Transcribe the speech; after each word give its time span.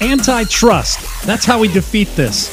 Antitrust. 0.00 1.26
That's 1.26 1.44
how 1.44 1.58
we 1.58 1.68
defeat 1.68 2.08
this. 2.16 2.50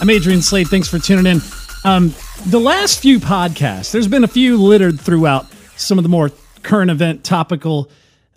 I'm 0.00 0.10
Adrian 0.10 0.42
Slade. 0.42 0.68
Thanks 0.68 0.88
for 0.88 0.98
tuning 0.98 1.26
in. 1.26 1.40
Um, 1.84 2.14
the 2.46 2.60
last 2.60 3.00
few 3.00 3.18
podcasts, 3.18 3.92
there's 3.92 4.08
been 4.08 4.24
a 4.24 4.28
few 4.28 4.56
littered 4.56 5.00
throughout 5.00 5.46
some 5.76 5.98
of 5.98 6.02
the 6.04 6.08
more 6.08 6.30
current 6.62 6.90
event 6.90 7.24
topical 7.24 7.90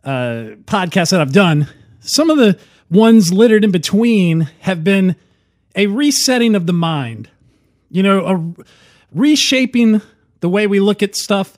uh, 0.03 0.55
podcasts 0.65 1.11
that 1.11 1.21
I've 1.21 1.33
done. 1.33 1.67
Some 1.99 2.29
of 2.29 2.37
the 2.37 2.59
ones 2.89 3.33
littered 3.33 3.63
in 3.63 3.71
between 3.71 4.41
have 4.61 4.83
been 4.83 5.15
a 5.75 5.87
resetting 5.87 6.55
of 6.55 6.65
the 6.65 6.73
mind 6.73 7.29
you 7.95 8.03
know, 8.03 8.25
a, 8.25 8.63
reshaping 9.13 10.01
the 10.41 10.49
way 10.49 10.67
we 10.67 10.81
look 10.81 11.01
at 11.01 11.15
stuff, 11.15 11.57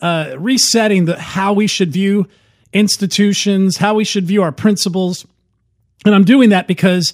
uh, 0.00 0.34
resetting 0.38 1.04
the 1.04 1.18
how 1.20 1.52
we 1.52 1.66
should 1.66 1.92
view 1.92 2.26
institutions, 2.72 3.76
how 3.76 3.94
we 3.94 4.04
should 4.04 4.24
view 4.24 4.42
our 4.42 4.52
principles. 4.52 5.26
And 6.04 6.14
I'm 6.14 6.24
doing 6.24 6.50
that 6.50 6.66
because 6.66 7.12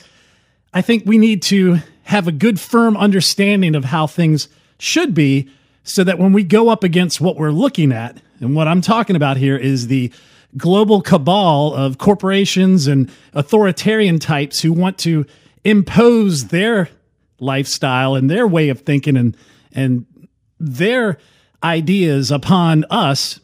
I 0.74 0.82
think 0.82 1.04
we 1.06 1.18
need 1.18 1.42
to 1.44 1.78
have 2.04 2.28
a 2.28 2.32
good, 2.32 2.58
firm 2.58 2.96
understanding 2.96 3.74
of 3.74 3.86
how 3.86 4.06
things 4.06 4.48
should 4.78 5.14
be 5.14 5.48
so 5.84 6.04
that 6.04 6.18
when 6.18 6.32
we 6.32 6.44
go 6.44 6.68
up 6.68 6.84
against 6.84 7.20
what 7.20 7.36
we're 7.36 7.50
looking 7.50 7.92
at, 7.92 8.20
and 8.40 8.54
what 8.54 8.68
I'm 8.68 8.80
talking 8.80 9.16
about 9.16 9.36
here 9.36 9.56
is 9.56 9.86
the 9.86 10.12
global 10.56 11.00
cabal 11.00 11.74
of 11.74 11.98
corporations 11.98 12.86
and 12.86 13.10
authoritarian 13.32 14.18
types 14.18 14.60
who 14.60 14.72
want 14.72 14.98
to 14.98 15.24
impose 15.64 16.48
their 16.48 16.88
lifestyle 17.38 18.14
and 18.14 18.28
their 18.30 18.46
way 18.46 18.68
of 18.68 18.80
thinking 18.80 19.16
and 19.16 19.36
and 19.72 20.06
their 20.60 21.18
ideas 21.62 22.30
upon 22.30 22.84
us, 22.90 23.40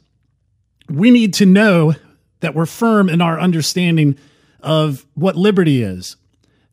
we 0.88 1.10
need 1.10 1.34
to 1.34 1.46
know 1.46 1.94
that 2.40 2.54
we're 2.54 2.66
firm 2.66 3.08
in 3.08 3.20
our 3.20 3.40
understanding 3.40 4.16
of 4.60 5.06
what 5.14 5.36
liberty 5.36 5.82
is. 5.82 6.16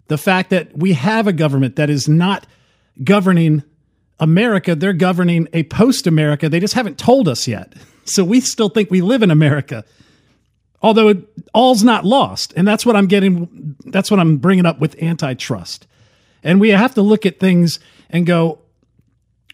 The 0.07 0.17
fact 0.17 0.49
that 0.51 0.77
we 0.77 0.93
have 0.93 1.27
a 1.27 1.33
government 1.33 1.75
that 1.77 1.89
is 1.89 2.07
not 2.07 2.45
governing 3.03 3.63
America, 4.19 4.75
they're 4.75 4.93
governing 4.93 5.47
a 5.53 5.63
post 5.63 6.07
America. 6.07 6.47
They 6.47 6.59
just 6.59 6.73
haven't 6.73 6.97
told 6.97 7.27
us 7.27 7.47
yet. 7.47 7.73
So 8.07 8.23
we 8.23 8.39
still 8.39 8.69
think 8.69 8.91
we 8.91 9.01
live 9.01 9.23
in 9.23 9.31
America. 9.31 9.83
Although 10.79 11.23
all's 11.55 11.81
not 11.81 12.05
lost. 12.05 12.53
And 12.55 12.67
that's 12.67 12.85
what 12.85 12.95
I'm 12.95 13.07
getting, 13.07 13.75
that's 13.85 14.11
what 14.11 14.19
I'm 14.19 14.37
bringing 14.37 14.67
up 14.67 14.79
with 14.79 15.01
antitrust. 15.01 15.87
And 16.43 16.61
we 16.61 16.69
have 16.69 16.93
to 16.93 17.01
look 17.01 17.25
at 17.25 17.39
things 17.39 17.79
and 18.11 18.27
go, 18.27 18.59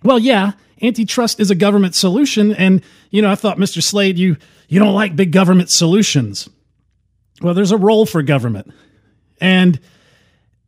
well, 0.03 0.19
yeah, 0.19 0.51
antitrust 0.81 1.39
is 1.39 1.49
a 1.49 1.55
government 1.55 1.95
solution. 1.95 2.53
And, 2.53 2.81
you 3.09 3.21
know, 3.21 3.31
I 3.31 3.35
thought, 3.35 3.57
Mr. 3.57 3.81
Slade, 3.81 4.17
you, 4.17 4.35
you 4.67 4.79
don't 4.79 4.93
like 4.93 5.15
big 5.15 5.31
government 5.31 5.69
solutions. 5.69 6.49
Well, 7.41 7.53
there's 7.53 7.71
a 7.71 7.77
role 7.77 8.05
for 8.05 8.21
government. 8.21 8.71
And 9.39 9.79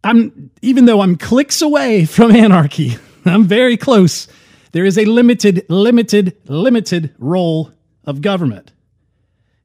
I'm, 0.04 0.52
even 0.62 0.86
though 0.86 1.02
I'm 1.02 1.16
clicks 1.16 1.62
away 1.62 2.06
from 2.18 2.32
anarchy, 2.32 2.98
I'm 3.26 3.46
very 3.46 3.78
close. 3.78 4.28
There 4.72 4.86
is 4.86 4.98
a 4.98 5.06
limited, 5.06 5.66
limited, 5.70 6.36
limited 6.48 7.14
role 7.20 7.72
of 8.06 8.22
government. 8.22 8.72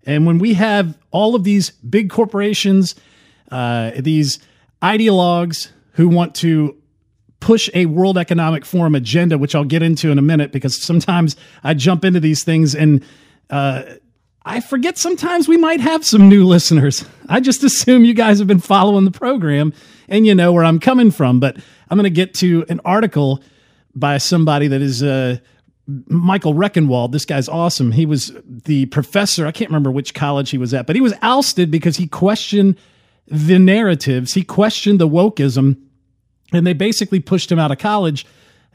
And 0.06 0.26
when 0.26 0.38
we 0.38 0.54
have 0.54 0.96
all 1.10 1.34
of 1.34 1.44
these 1.44 1.70
big 1.70 2.10
corporations, 2.10 2.94
uh, 3.50 3.92
these 3.98 4.38
ideologues 4.82 5.70
who 5.92 6.08
want 6.08 6.34
to 6.36 6.76
push 7.40 7.70
a 7.74 7.86
World 7.86 8.18
Economic 8.18 8.64
Forum 8.64 8.94
agenda, 8.94 9.38
which 9.38 9.54
I'll 9.54 9.64
get 9.64 9.82
into 9.82 10.10
in 10.10 10.18
a 10.18 10.22
minute 10.22 10.52
because 10.52 10.80
sometimes 10.80 11.36
I 11.62 11.74
jump 11.74 12.04
into 12.04 12.20
these 12.20 12.44
things 12.44 12.74
and 12.74 13.04
uh, 13.50 13.82
I 14.44 14.60
forget 14.60 14.96
sometimes 14.96 15.48
we 15.48 15.56
might 15.56 15.80
have 15.80 16.04
some 16.04 16.28
new 16.28 16.46
listeners. 16.46 17.04
I 17.28 17.40
just 17.40 17.64
assume 17.64 18.04
you 18.04 18.14
guys 18.14 18.38
have 18.38 18.48
been 18.48 18.60
following 18.60 19.04
the 19.04 19.10
program 19.10 19.72
and 20.08 20.26
you 20.26 20.34
know 20.34 20.52
where 20.52 20.64
I'm 20.64 20.78
coming 20.78 21.10
from. 21.10 21.40
But 21.40 21.56
I'm 21.90 21.98
going 21.98 22.04
to 22.04 22.10
get 22.10 22.34
to 22.34 22.64
an 22.68 22.80
article 22.84 23.42
by 23.94 24.18
somebody 24.18 24.68
that 24.68 24.80
is. 24.82 25.02
Uh, 25.02 25.38
Michael 26.06 26.52
Rectenwald, 26.52 27.12
this 27.12 27.24
guy's 27.24 27.48
awesome. 27.48 27.92
He 27.92 28.04
was 28.04 28.30
the 28.44 28.84
professor. 28.86 29.46
I 29.46 29.52
can't 29.52 29.70
remember 29.70 29.90
which 29.90 30.12
college 30.12 30.50
he 30.50 30.58
was 30.58 30.74
at, 30.74 30.86
but 30.86 30.94
he 30.94 31.00
was 31.00 31.14
ousted 31.22 31.70
because 31.70 31.96
he 31.96 32.06
questioned 32.06 32.76
the 33.26 33.58
narratives. 33.58 34.34
He 34.34 34.42
questioned 34.42 35.00
the 35.00 35.08
wokeism 35.08 35.78
and 36.52 36.66
they 36.66 36.74
basically 36.74 37.20
pushed 37.20 37.50
him 37.50 37.58
out 37.58 37.70
of 37.70 37.78
college. 37.78 38.26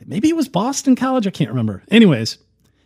Maybe 0.06 0.30
it 0.30 0.36
was 0.36 0.48
Boston 0.48 0.96
College. 0.96 1.28
I 1.28 1.30
can't 1.30 1.52
remember. 1.52 1.84
Anyways, 1.90 2.40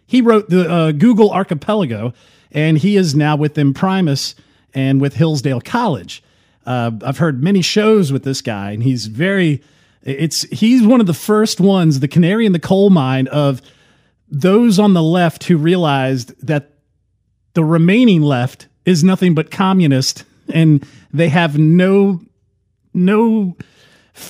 he 0.05 0.21
wrote 0.21 0.49
the 0.49 0.69
uh, 0.69 0.91
Google 0.91 1.31
Archipelago, 1.31 2.13
and 2.52 2.78
he 2.78 2.97
is 2.97 3.16
now 3.16 3.35
with 3.35 3.58
Imprimis 3.58 4.35
and 4.74 5.02
with 5.02 5.16
Hillsdale 5.16 5.62
College. 5.62 6.24
Uh, 6.66 6.91
I've 7.03 7.18
heard 7.18 7.41
many 7.41 7.62
shows 7.62 8.12
with 8.12 8.24
this 8.24 8.41
guy, 8.41 8.72
and 8.72 8.84
he's 8.84 9.08
very. 9.08 9.63
It's 10.03 10.44
he's 10.44 10.85
one 10.85 11.02
of 11.02 11.08
the 11.08 11.13
first 11.13 11.59
ones, 11.59 12.00
the 12.00 12.08
canary 12.08 12.46
in 12.46 12.52
the 12.52 12.59
coal 12.59 12.90
mine 12.90 13.28
of 13.28 13.62
those 14.30 14.80
on 14.80 14.94
the 14.94 15.03
left 15.03 15.46
who 15.46 15.58
realized 15.58 16.34
that 16.46 16.72
the 17.53 17.63
remaining 17.63 18.22
left 18.22 18.68
is 18.85 19.03
nothing 19.03 19.34
but 19.34 19.52
communist, 19.52 20.24
and 20.53 20.85
they 21.12 21.29
have 21.29 21.58
no 21.58 22.22
no 22.94 23.56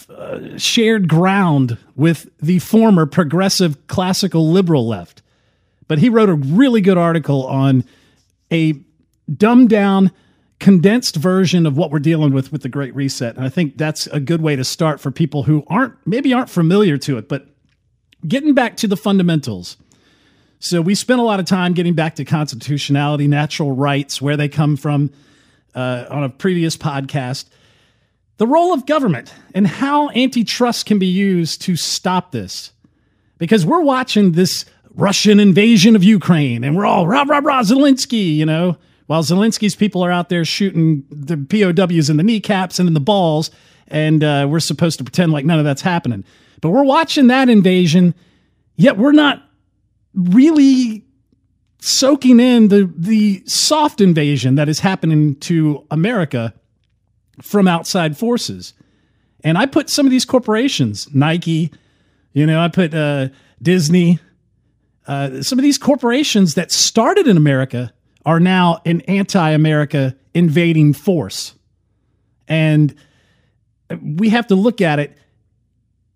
uh, 0.09 0.57
shared 0.57 1.07
ground 1.07 1.77
with 1.95 2.29
the 2.39 2.59
former 2.59 3.05
progressive 3.05 3.87
classical 3.87 4.51
liberal 4.51 4.87
left. 4.87 5.21
But 5.87 5.99
he 5.99 6.09
wrote 6.09 6.29
a 6.29 6.35
really 6.35 6.81
good 6.81 6.97
article 6.97 7.45
on 7.47 7.85
a 8.51 8.73
dumbed 9.33 9.69
down, 9.69 10.11
condensed 10.59 11.15
version 11.15 11.65
of 11.65 11.77
what 11.77 11.91
we're 11.91 11.99
dealing 11.99 12.33
with 12.33 12.51
with 12.51 12.63
the 12.63 12.69
Great 12.69 12.95
Reset. 12.95 13.35
And 13.35 13.45
I 13.45 13.49
think 13.49 13.77
that's 13.77 14.07
a 14.07 14.19
good 14.19 14.41
way 14.41 14.55
to 14.55 14.63
start 14.63 14.99
for 14.99 15.11
people 15.11 15.43
who 15.43 15.63
aren't 15.67 15.93
maybe 16.05 16.33
aren't 16.33 16.49
familiar 16.49 16.97
to 16.99 17.17
it. 17.17 17.29
But 17.29 17.47
getting 18.27 18.53
back 18.53 18.77
to 18.77 18.87
the 18.87 18.97
fundamentals. 18.97 19.77
So 20.59 20.81
we 20.81 20.95
spent 20.95 21.19
a 21.19 21.23
lot 21.23 21.39
of 21.39 21.45
time 21.45 21.73
getting 21.73 21.93
back 21.93 22.15
to 22.15 22.25
constitutionality, 22.25 23.27
natural 23.27 23.73
rights, 23.73 24.19
where 24.19 24.35
they 24.35 24.49
come 24.49 24.75
from 24.75 25.11
uh, 25.75 26.05
on 26.09 26.23
a 26.23 26.29
previous 26.29 26.75
podcast 26.75 27.45
the 28.37 28.47
role 28.47 28.73
of 28.73 28.85
government 28.85 29.33
and 29.53 29.67
how 29.67 30.09
antitrust 30.11 30.85
can 30.85 30.99
be 30.99 31.07
used 31.07 31.61
to 31.63 31.75
stop 31.75 32.31
this. 32.31 32.71
Because 33.39 33.65
we're 33.65 33.81
watching 33.81 34.31
this 34.31 34.65
Russian 34.97 35.39
invasion 35.39 35.95
of 35.95 36.03
Ukraine 36.03 36.63
and 36.63 36.75
we're 36.75 36.85
all 36.85 37.07
rah, 37.07 37.23
rah, 37.23 37.39
rah, 37.41 37.61
Zelensky, 37.61 38.35
you 38.35 38.45
know, 38.45 38.77
while 39.05 39.21
Zelensky's 39.21 39.75
people 39.75 40.03
are 40.03 40.11
out 40.11 40.29
there 40.29 40.43
shooting 40.43 41.05
the 41.09 41.37
POWs 41.37 42.09
in 42.09 42.17
the 42.17 42.23
kneecaps 42.23 42.79
and 42.79 42.87
in 42.87 42.93
the 42.93 42.99
balls. 42.99 43.51
And 43.87 44.23
uh, 44.23 44.47
we're 44.49 44.59
supposed 44.59 44.97
to 44.97 45.03
pretend 45.03 45.31
like 45.31 45.45
none 45.45 45.59
of 45.59 45.65
that's 45.65 45.83
happening. 45.83 46.25
But 46.61 46.69
we're 46.69 46.83
watching 46.83 47.27
that 47.27 47.47
invasion, 47.47 48.15
yet 48.75 48.97
we're 48.97 49.13
not 49.13 49.43
really 50.15 51.05
soaking 51.79 52.39
in 52.39 52.69
the, 52.69 52.91
the 52.97 53.43
soft 53.45 54.01
invasion 54.01 54.55
that 54.55 54.67
is 54.67 54.79
happening 54.79 55.35
to 55.35 55.85
America 55.91 56.53
from 57.41 57.67
outside 57.67 58.17
forces. 58.17 58.73
And 59.43 59.59
I 59.59 59.67
put 59.67 59.91
some 59.91 60.07
of 60.07 60.11
these 60.11 60.25
corporations, 60.25 61.07
Nike, 61.13 61.71
you 62.33 62.47
know, 62.47 62.59
I 62.59 62.67
put 62.67 62.93
uh, 62.93 63.29
Disney, 63.61 64.19
uh, 65.07 65.41
some 65.41 65.57
of 65.57 65.63
these 65.63 65.77
corporations 65.77 66.55
that 66.55 66.71
started 66.71 67.27
in 67.27 67.37
America 67.37 67.93
are 68.25 68.39
now 68.39 68.81
an 68.85 69.01
anti 69.01 69.49
America 69.49 70.15
invading 70.33 70.93
force. 70.93 71.55
And 72.47 72.93
we 74.01 74.29
have 74.29 74.47
to 74.47 74.55
look 74.55 74.81
at 74.81 74.99
it 74.99 75.17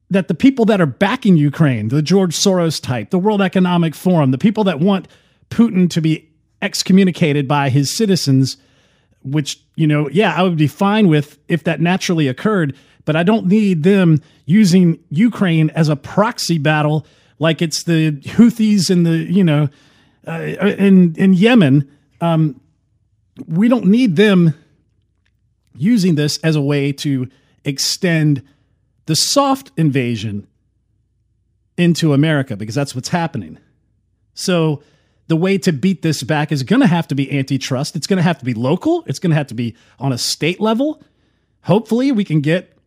that 0.09 0.27
the 0.27 0.35
people 0.35 0.65
that 0.65 0.81
are 0.81 0.85
backing 0.85 1.37
Ukraine, 1.37 1.87
the 1.87 2.01
George 2.01 2.35
Soros 2.35 2.81
type, 2.81 3.11
the 3.11 3.19
World 3.19 3.41
Economic 3.41 3.95
Forum, 3.95 4.31
the 4.31 4.37
people 4.37 4.65
that 4.65 4.79
want 4.79 5.07
Putin 5.49 5.89
to 5.89 6.01
be 6.01 6.29
excommunicated 6.61 7.47
by 7.47 7.69
his 7.69 7.95
citizens 7.95 8.57
which, 9.23 9.61
you 9.75 9.87
know, 9.87 10.09
yeah, 10.09 10.33
I 10.35 10.43
would 10.43 10.57
be 10.57 10.67
fine 10.67 11.07
with 11.07 11.37
if 11.47 11.63
that 11.65 11.79
naturally 11.79 12.27
occurred, 12.27 12.75
but 13.05 13.15
I 13.15 13.23
don't 13.23 13.47
need 13.47 13.83
them 13.83 14.21
using 14.45 14.99
Ukraine 15.09 15.69
as 15.71 15.89
a 15.89 15.95
proxy 15.95 16.57
battle 16.57 17.05
like 17.41 17.59
it's 17.59 17.83
the 17.83 18.11
Houthis 18.11 18.91
in 18.91 19.01
the, 19.01 19.17
you 19.17 19.43
know, 19.43 19.67
uh, 20.27 20.41
in, 20.77 21.15
in 21.15 21.33
Yemen. 21.33 21.89
Um, 22.21 22.61
we 23.47 23.67
don't 23.67 23.85
need 23.85 24.15
them 24.15 24.53
using 25.75 26.13
this 26.13 26.37
as 26.43 26.55
a 26.55 26.61
way 26.61 26.91
to 26.91 27.27
extend 27.65 28.43
the 29.07 29.15
soft 29.15 29.71
invasion 29.75 30.45
into 31.77 32.13
America 32.13 32.55
because 32.55 32.75
that's 32.75 32.93
what's 32.93 33.09
happening. 33.09 33.57
So 34.35 34.83
the 35.27 35.35
way 35.35 35.57
to 35.57 35.73
beat 35.73 36.03
this 36.03 36.21
back 36.21 36.51
is 36.51 36.61
going 36.61 36.81
to 36.81 36.87
have 36.87 37.07
to 37.07 37.15
be 37.15 37.35
antitrust. 37.35 37.95
It's 37.95 38.05
going 38.05 38.17
to 38.17 38.23
have 38.23 38.37
to 38.37 38.45
be 38.45 38.53
local. 38.53 39.03
It's 39.07 39.17
going 39.17 39.31
to 39.31 39.35
have 39.35 39.47
to 39.47 39.55
be 39.55 39.75
on 39.97 40.13
a 40.13 40.17
state 40.19 40.61
level. 40.61 41.01
Hopefully, 41.63 42.11
we 42.11 42.23
can 42.23 42.41
get 42.41 42.77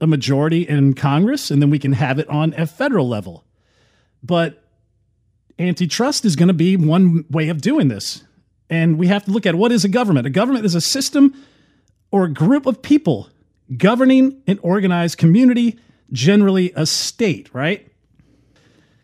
a 0.00 0.06
majority 0.06 0.62
in 0.62 0.94
Congress 0.94 1.50
and 1.50 1.60
then 1.60 1.70
we 1.70 1.80
can 1.80 1.94
have 1.94 2.20
it 2.20 2.28
on 2.28 2.54
a 2.56 2.66
federal 2.66 3.08
level. 3.08 3.43
But 4.24 4.64
antitrust 5.58 6.24
is 6.24 6.34
going 6.34 6.48
to 6.48 6.54
be 6.54 6.76
one 6.76 7.26
way 7.30 7.48
of 7.50 7.60
doing 7.60 7.88
this. 7.88 8.24
And 8.70 8.98
we 8.98 9.06
have 9.08 9.24
to 9.26 9.30
look 9.30 9.46
at 9.46 9.54
what 9.54 9.70
is 9.70 9.84
a 9.84 9.88
government? 9.88 10.26
A 10.26 10.30
government 10.30 10.64
is 10.64 10.74
a 10.74 10.80
system 10.80 11.34
or 12.10 12.24
a 12.24 12.32
group 12.32 12.66
of 12.66 12.80
people 12.80 13.28
governing 13.76 14.42
an 14.46 14.58
organized 14.62 15.18
community, 15.18 15.78
generally 16.10 16.72
a 16.74 16.86
state, 16.86 17.50
right? 17.52 17.86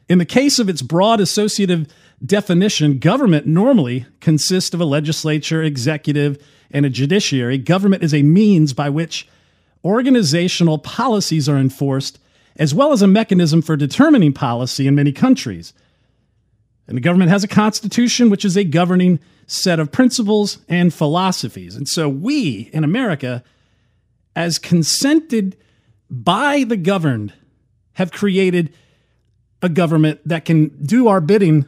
In 0.08 0.18
the 0.18 0.24
case 0.24 0.58
of 0.58 0.68
its 0.68 0.82
broad 0.82 1.20
associative 1.20 1.86
definition, 2.24 2.98
government 2.98 3.46
normally 3.46 4.06
consists 4.20 4.74
of 4.74 4.80
a 4.80 4.84
legislature, 4.84 5.62
executive, 5.62 6.42
and 6.70 6.84
a 6.84 6.90
judiciary. 6.90 7.58
Government 7.58 8.02
is 8.02 8.14
a 8.14 8.22
means 8.22 8.72
by 8.72 8.88
which 8.88 9.28
organizational 9.84 10.78
policies 10.78 11.48
are 11.48 11.56
enforced, 11.56 12.18
as 12.56 12.74
well 12.74 12.92
as 12.92 13.02
a 13.02 13.06
mechanism 13.06 13.62
for 13.62 13.76
determining 13.76 14.32
policy 14.32 14.86
in 14.86 14.94
many 14.94 15.12
countries. 15.12 15.72
And 16.86 16.96
the 16.96 17.00
government 17.00 17.30
has 17.30 17.44
a 17.44 17.48
constitution, 17.48 18.30
which 18.30 18.44
is 18.44 18.56
a 18.56 18.64
governing 18.64 19.20
set 19.46 19.78
of 19.78 19.92
principles 19.92 20.58
and 20.68 20.92
philosophies. 20.92 21.76
And 21.76 21.88
so 21.88 22.08
we 22.08 22.70
in 22.72 22.84
America, 22.84 23.44
as 24.34 24.58
consented 24.58 25.56
by 26.10 26.64
the 26.64 26.76
governed, 26.76 27.32
have 27.94 28.10
created 28.10 28.72
a 29.62 29.68
government 29.68 30.20
that 30.26 30.44
can 30.44 30.68
do 30.84 31.08
our 31.08 31.20
bidding 31.20 31.66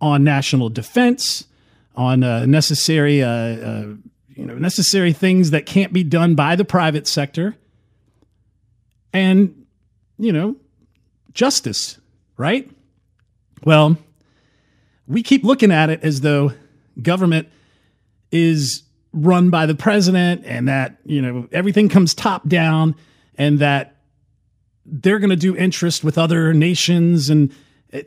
on 0.00 0.24
national 0.24 0.68
defense, 0.68 1.46
on 1.96 2.22
uh, 2.22 2.46
necessary, 2.46 3.22
uh, 3.22 3.28
uh, 3.28 3.86
you 4.28 4.46
know, 4.46 4.54
necessary 4.54 5.12
things 5.12 5.50
that 5.50 5.66
can't 5.66 5.92
be 5.92 6.04
done 6.04 6.34
by 6.34 6.56
the 6.56 6.64
private 6.64 7.06
sector, 7.06 7.56
and 9.12 9.59
you 10.20 10.32
know, 10.32 10.56
justice, 11.32 11.98
right? 12.36 12.70
Well, 13.64 13.96
we 15.06 15.22
keep 15.22 15.44
looking 15.44 15.72
at 15.72 15.90
it 15.90 16.02
as 16.02 16.20
though 16.20 16.52
government 17.00 17.48
is 18.30 18.82
run 19.12 19.50
by 19.50 19.66
the 19.66 19.74
president 19.74 20.42
and 20.44 20.68
that 20.68 20.98
you 21.04 21.20
know 21.20 21.48
everything 21.50 21.88
comes 21.88 22.14
top 22.14 22.46
down 22.46 22.94
and 23.36 23.58
that 23.58 23.96
they're 24.86 25.18
going 25.18 25.30
to 25.30 25.36
do 25.36 25.56
interest 25.56 26.04
with 26.04 26.16
other 26.16 26.54
nations 26.54 27.28
and 27.28 27.52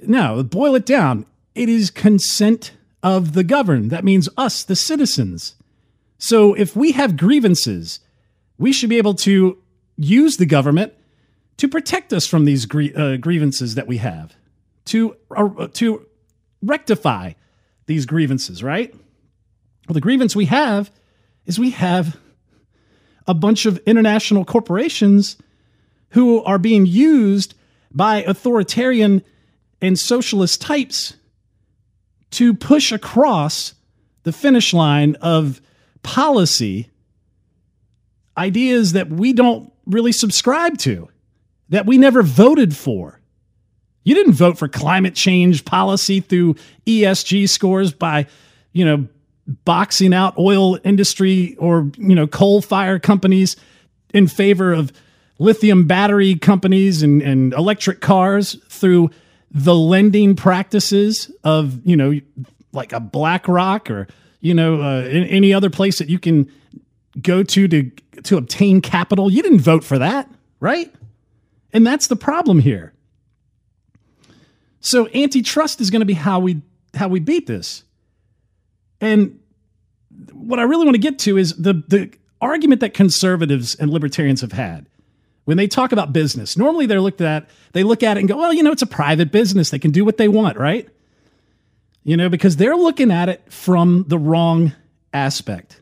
no 0.04 0.44
boil 0.44 0.76
it 0.76 0.86
down. 0.86 1.26
It 1.56 1.68
is 1.68 1.92
consent 1.92 2.72
of 3.02 3.34
the 3.34 3.44
governed. 3.44 3.92
That 3.92 4.06
means 4.06 4.30
us 4.38 4.64
the 4.64 4.76
citizens. 4.76 5.56
So 6.18 6.54
if 6.54 6.74
we 6.76 6.94
have 6.94 7.18
grievances 7.18 8.00
we 8.58 8.72
should 8.72 8.90
be 8.90 8.98
able 8.98 9.16
to 9.16 9.58
use 9.98 10.38
the 10.38 10.46
government 10.46 10.94
to 11.58 11.68
protect 11.68 12.14
us 12.14 12.26
from 12.26 12.46
these 12.46 12.66
uh, 12.66 13.18
grievances 13.18 13.76
that 13.76 13.88
we 13.88 13.98
have 13.98 14.36
to 14.86 15.16
uh, 15.36 15.68
to 15.74 16.06
rectify 16.62 17.34
these 17.86 18.06
grievances, 18.06 18.64
right? 18.64 18.94
Well, 19.88 19.94
the 19.94 20.02
grievance 20.02 20.36
we 20.36 20.46
have 20.46 20.92
is 21.46 21.60
we 21.60 21.72
have 21.72 22.18
a 23.28 23.34
bunch 23.34 23.66
of 23.66 23.78
international 23.86 24.46
corporations 24.46 25.38
who 26.10 26.44
are 26.44 26.58
being 26.58 26.86
used 26.86 27.56
by 27.92 28.24
authoritarian 28.24 29.24
and 29.82 30.00
socialist 30.00 30.62
types 30.62 31.16
to 32.32 32.54
push 32.54 32.92
across 32.92 33.74
the 34.24 34.32
finish 34.32 34.74
line 34.74 35.16
of 35.16 35.62
policy 36.02 36.90
ideas 38.38 38.94
that 38.94 39.10
we 39.10 39.34
don't 39.34 39.72
really 39.86 40.12
subscribe 40.12 40.78
to, 40.80 41.10
that 41.74 41.88
we 41.88 41.98
never 41.98 42.22
voted 42.22 42.76
for. 42.76 43.20
You 44.04 44.14
didn't 44.14 44.34
vote 44.34 44.60
for 44.60 44.68
climate 44.68 45.16
change 45.16 45.66
policy 45.66 46.20
through 46.20 46.54
ESG 46.86 47.50
scores 47.50 47.92
by, 47.92 48.28
you 48.74 48.86
know, 48.86 49.08
boxing 49.66 50.14
out 50.14 50.38
oil 50.38 50.78
industry 50.84 51.56
or, 51.58 51.90
you 51.98 52.14
know, 52.14 52.28
coal 52.28 52.62
fire 52.62 53.00
companies 53.00 53.56
in 54.14 54.28
favor 54.28 54.72
of 54.72 54.94
lithium 55.40 55.88
battery 55.88 56.36
companies 56.36 57.02
and, 57.02 57.24
and 57.24 57.54
electric 57.54 58.02
cars 58.02 58.56
through 58.70 59.10
the 59.50 59.74
lending 59.74 60.36
practices 60.36 61.32
of, 61.44 61.84
you 61.88 61.98
know, 61.98 62.20
like 62.72 62.94
a 62.94 63.00
BlackRock 63.00 63.90
or, 63.90 64.08
you 64.42 64.54
know, 64.54 64.80
uh, 64.80 65.08
any 65.08 65.52
other 65.52 65.72
place 65.72 65.98
that 65.98 66.08
you 66.08 66.20
can 66.20 66.52
go 67.20 67.42
to 67.42 67.68
to 67.68 67.90
to 68.26 68.38
obtain 68.38 68.80
capital. 68.80 69.32
You 69.32 69.42
didn't 69.42 69.62
vote 69.62 69.84
for 69.84 69.98
that, 69.98 70.30
right? 70.60 70.94
And 71.74 71.86
that's 71.86 72.08
the 72.08 72.16
problem 72.16 72.60
here. 72.60 72.94
So 74.80 75.08
antitrust 75.10 75.82
is 75.82 75.90
going 75.90 76.02
to 76.02 76.06
be 76.06 76.14
how 76.14 76.40
we 76.40 76.62
how 76.94 77.08
we 77.08 77.20
beat 77.20 77.48
this. 77.48 77.84
And 79.02 79.40
what 80.32 80.60
I 80.60 80.64
really 80.64 80.86
want 80.86 80.96
to 80.96 81.02
get 81.02 81.20
to 81.20 81.38
is 81.38 81.56
the 81.56 81.74
the 81.88 82.14
argument 82.40 82.82
that 82.82 82.94
conservatives 82.94 83.76
and 83.76 83.90
libertarians 83.90 84.42
have 84.42 84.52
had 84.52 84.88
when 85.46 85.58
they 85.58 85.68
talk 85.68 85.92
about 85.92 86.14
business. 86.14 86.58
Normally 86.58 86.86
they're 86.86 87.02
looked 87.02 87.22
at 87.22 87.50
they 87.72 87.84
look 87.84 88.04
at 88.04 88.18
it 88.18 88.20
and 88.20 88.30
go, 88.30 88.38
"Well, 88.38 88.54
you 88.54 88.62
know, 88.62 88.72
it's 88.72 88.82
a 88.82 88.88
private 88.88 89.32
business. 89.32 89.70
They 89.70 89.80
can 89.80 89.92
do 89.92 90.06
what 90.06 90.18
they 90.18 90.28
want, 90.28 90.58
right?" 90.58 90.88
You 92.04 92.18
know, 92.18 92.30
because 92.30 92.58
they're 92.58 92.76
looking 92.76 93.12
at 93.12 93.30
it 93.30 93.42
from 93.52 94.06
the 94.10 94.18
wrong 94.18 94.74
aspect. 95.14 95.82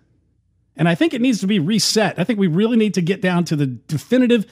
And 0.78 0.88
I 0.88 0.96
think 0.96 1.14
it 1.14 1.22
needs 1.22 1.40
to 1.42 1.48
be 1.48 1.60
reset. 1.60 2.20
I 2.20 2.24
think 2.24 2.40
we 2.40 2.48
really 2.48 2.78
need 2.78 2.94
to 2.94 3.02
get 3.02 3.22
down 3.22 3.44
to 3.46 3.56
the 3.56 3.66
definitive 3.66 4.46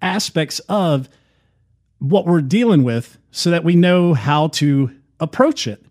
aspects 0.00 0.58
of 0.68 1.08
what 1.98 2.26
we're 2.26 2.40
dealing 2.40 2.82
with 2.82 3.18
so 3.30 3.50
that 3.50 3.64
we 3.64 3.76
know 3.76 4.14
how 4.14 4.48
to 4.48 4.90
approach 5.20 5.66
it. 5.66 5.84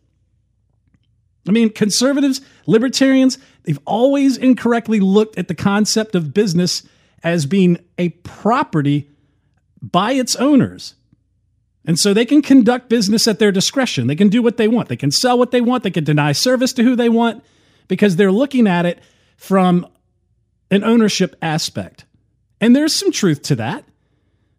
I 1.47 1.51
mean, 1.51 1.69
conservatives, 1.69 2.41
libertarians, 2.65 3.37
they've 3.63 3.79
always 3.85 4.37
incorrectly 4.37 4.99
looked 4.99 5.37
at 5.37 5.47
the 5.47 5.55
concept 5.55 6.15
of 6.15 6.33
business 6.33 6.83
as 7.23 7.45
being 7.45 7.77
a 7.97 8.09
property 8.09 9.09
by 9.81 10.13
its 10.13 10.35
owners. 10.35 10.95
And 11.85 11.99
so 11.99 12.13
they 12.13 12.25
can 12.25 12.41
conduct 12.41 12.89
business 12.89 13.27
at 13.27 13.37
their 13.37 13.51
discretion. 13.51 14.07
They 14.07 14.15
can 14.15 14.29
do 14.29 14.41
what 14.41 14.57
they 14.57 14.67
want. 14.67 14.89
They 14.89 14.97
can 14.97 15.11
sell 15.11 15.37
what 15.37 15.51
they 15.51 15.61
want. 15.61 15.83
They 15.83 15.91
can 15.91 16.03
deny 16.03 16.31
service 16.31 16.73
to 16.73 16.83
who 16.83 16.95
they 16.95 17.09
want 17.09 17.43
because 17.87 18.15
they're 18.15 18.31
looking 18.31 18.67
at 18.67 18.87
it 18.87 18.99
from 19.37 19.87
an 20.71 20.83
ownership 20.83 21.35
aspect. 21.41 22.05
And 22.59 22.75
there's 22.75 22.95
some 22.95 23.11
truth 23.11 23.43
to 23.43 23.55
that. 23.57 23.85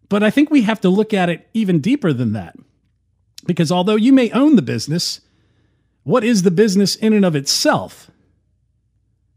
But 0.09 0.23
I 0.23 0.29
think 0.29 0.49
we 0.49 0.61
have 0.63 0.81
to 0.81 0.89
look 0.89 1.13
at 1.13 1.29
it 1.29 1.47
even 1.53 1.79
deeper 1.79 2.13
than 2.13 2.33
that. 2.33 2.55
Because 3.45 3.71
although 3.71 3.95
you 3.95 4.13
may 4.13 4.31
own 4.31 4.55
the 4.55 4.61
business, 4.61 5.21
what 6.03 6.23
is 6.23 6.43
the 6.43 6.51
business 6.51 6.95
in 6.95 7.13
and 7.13 7.25
of 7.25 7.35
itself? 7.35 8.09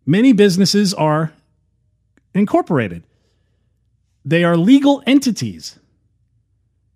Many 0.07 0.33
businesses 0.33 0.95
are 0.95 1.33
incorporated, 2.35 3.03
they 4.25 4.45
are 4.45 4.57
legal 4.57 5.03
entities. 5.07 5.79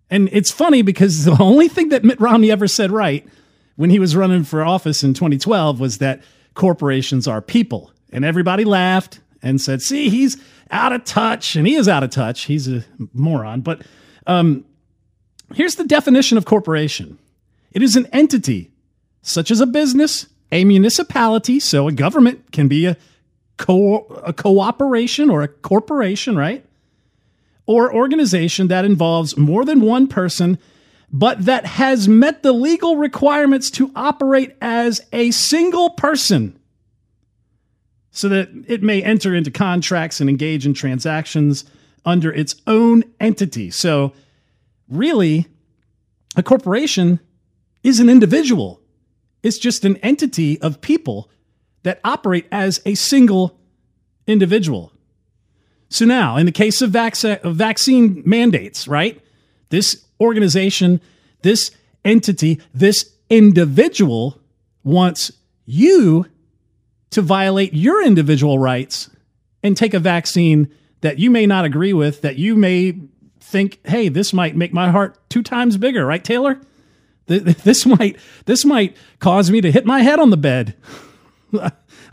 And 0.09 0.29
it's 0.31 0.51
funny 0.51 0.81
because 0.81 1.25
the 1.25 1.37
only 1.41 1.67
thing 1.67 1.89
that 1.89 2.03
Mitt 2.03 2.19
Romney 2.19 2.51
ever 2.51 2.67
said 2.67 2.91
right 2.91 3.27
when 3.75 3.89
he 3.89 3.99
was 3.99 4.15
running 4.15 4.43
for 4.43 4.63
office 4.63 5.03
in 5.03 5.13
2012 5.13 5.79
was 5.79 5.97
that 5.97 6.21
corporations 6.53 7.27
are 7.27 7.41
people. 7.41 7.91
And 8.11 8.23
everybody 8.23 8.63
laughed 8.63 9.19
and 9.41 9.61
said, 9.61 9.81
see, 9.81 10.09
he's 10.09 10.37
out 10.71 10.93
of 10.93 11.03
touch. 11.03 11.55
And 11.55 11.67
he 11.67 11.75
is 11.75 11.87
out 11.87 12.03
of 12.03 12.09
touch. 12.09 12.43
He's 12.45 12.67
a 12.67 12.83
moron. 13.13 13.61
But 13.61 13.83
um, 14.27 14.65
here's 15.53 15.75
the 15.75 15.83
definition 15.83 16.37
of 16.37 16.45
corporation 16.45 17.17
it 17.71 17.83
is 17.83 17.95
an 17.95 18.07
entity, 18.13 18.71
such 19.21 19.51
as 19.51 19.59
a 19.59 19.65
business, 19.65 20.27
a 20.51 20.63
municipality, 20.63 21.59
so 21.59 21.87
a 21.87 21.91
government 21.91 22.51
can 22.51 22.67
be 22.67 22.85
a, 22.85 22.97
co- 23.57 24.05
a 24.25 24.31
cooperation 24.31 25.29
or 25.29 25.41
a 25.41 25.47
corporation, 25.47 26.37
right? 26.37 26.65
Or 27.65 27.93
organization 27.93 28.67
that 28.67 28.85
involves 28.85 29.37
more 29.37 29.65
than 29.65 29.81
one 29.81 30.07
person, 30.07 30.59
but 31.11 31.45
that 31.45 31.65
has 31.65 32.07
met 32.07 32.43
the 32.43 32.53
legal 32.53 32.95
requirements 32.95 33.69
to 33.71 33.91
operate 33.95 34.55
as 34.61 35.01
a 35.11 35.31
single 35.31 35.89
person 35.91 36.57
so 38.15 38.29
that 38.29 38.49
it 38.65 38.81
may 38.81 39.03
enter 39.03 39.35
into 39.35 39.51
contracts 39.51 40.21
and 40.21 40.29
engage 40.29 40.65
in 40.65 40.73
transactions 40.73 41.65
under 42.05 42.31
its 42.31 42.55
own 42.65 43.03
entity. 43.19 43.69
So, 43.69 44.13
really, 44.87 45.47
a 46.37 46.41
corporation 46.41 47.19
is 47.83 47.99
an 47.99 48.09
individual, 48.09 48.81
it's 49.43 49.57
just 49.57 49.83
an 49.83 49.97
entity 49.97 50.59
of 50.61 50.79
people 50.81 51.29
that 51.83 51.99
operate 52.05 52.47
as 52.53 52.81
a 52.85 52.95
single 52.95 53.59
individual. 54.25 54.93
So 55.89 56.05
now, 56.05 56.37
in 56.37 56.45
the 56.45 56.51
case 56.51 56.81
of, 56.81 56.91
vac- 56.91 57.43
vaccine 57.43 58.23
mandates, 58.25 58.87
right? 58.87 59.21
This 59.69 60.05
organization, 60.21 61.01
this 61.41 61.69
entity, 62.03 62.59
this 62.73 63.13
individual 63.29 64.39
wants 64.83 65.31
you 65.65 66.25
to 67.11 67.21
violate 67.21 67.73
your 67.73 68.03
individual 68.03 68.59
rights 68.59 69.09
and 69.63 69.75
take 69.75 69.93
a 69.93 69.99
vaccine 69.99 70.69
that 71.01 71.19
you 71.19 71.29
may 71.29 71.45
not 71.45 71.65
agree 71.65 71.93
with, 71.93 72.21
that 72.21 72.37
you 72.37 72.55
may 72.55 72.97
think, 73.39 73.79
hey, 73.85 74.09
this 74.09 74.33
might 74.33 74.55
make 74.55 74.73
my 74.73 74.89
heart 74.89 75.17
two 75.29 75.43
times 75.43 75.77
bigger, 75.77 76.05
right, 76.05 76.23
Taylor? 76.23 76.59
This 77.27 77.87
might 77.87 78.17
this 78.45 78.63
might 78.65 78.95
cause 79.17 79.49
me 79.49 79.59
to 79.61 79.71
hit 79.71 79.83
my 79.83 80.01
head 80.01 80.19
on 80.19 80.29
the 80.29 80.37
bed. 80.37 80.75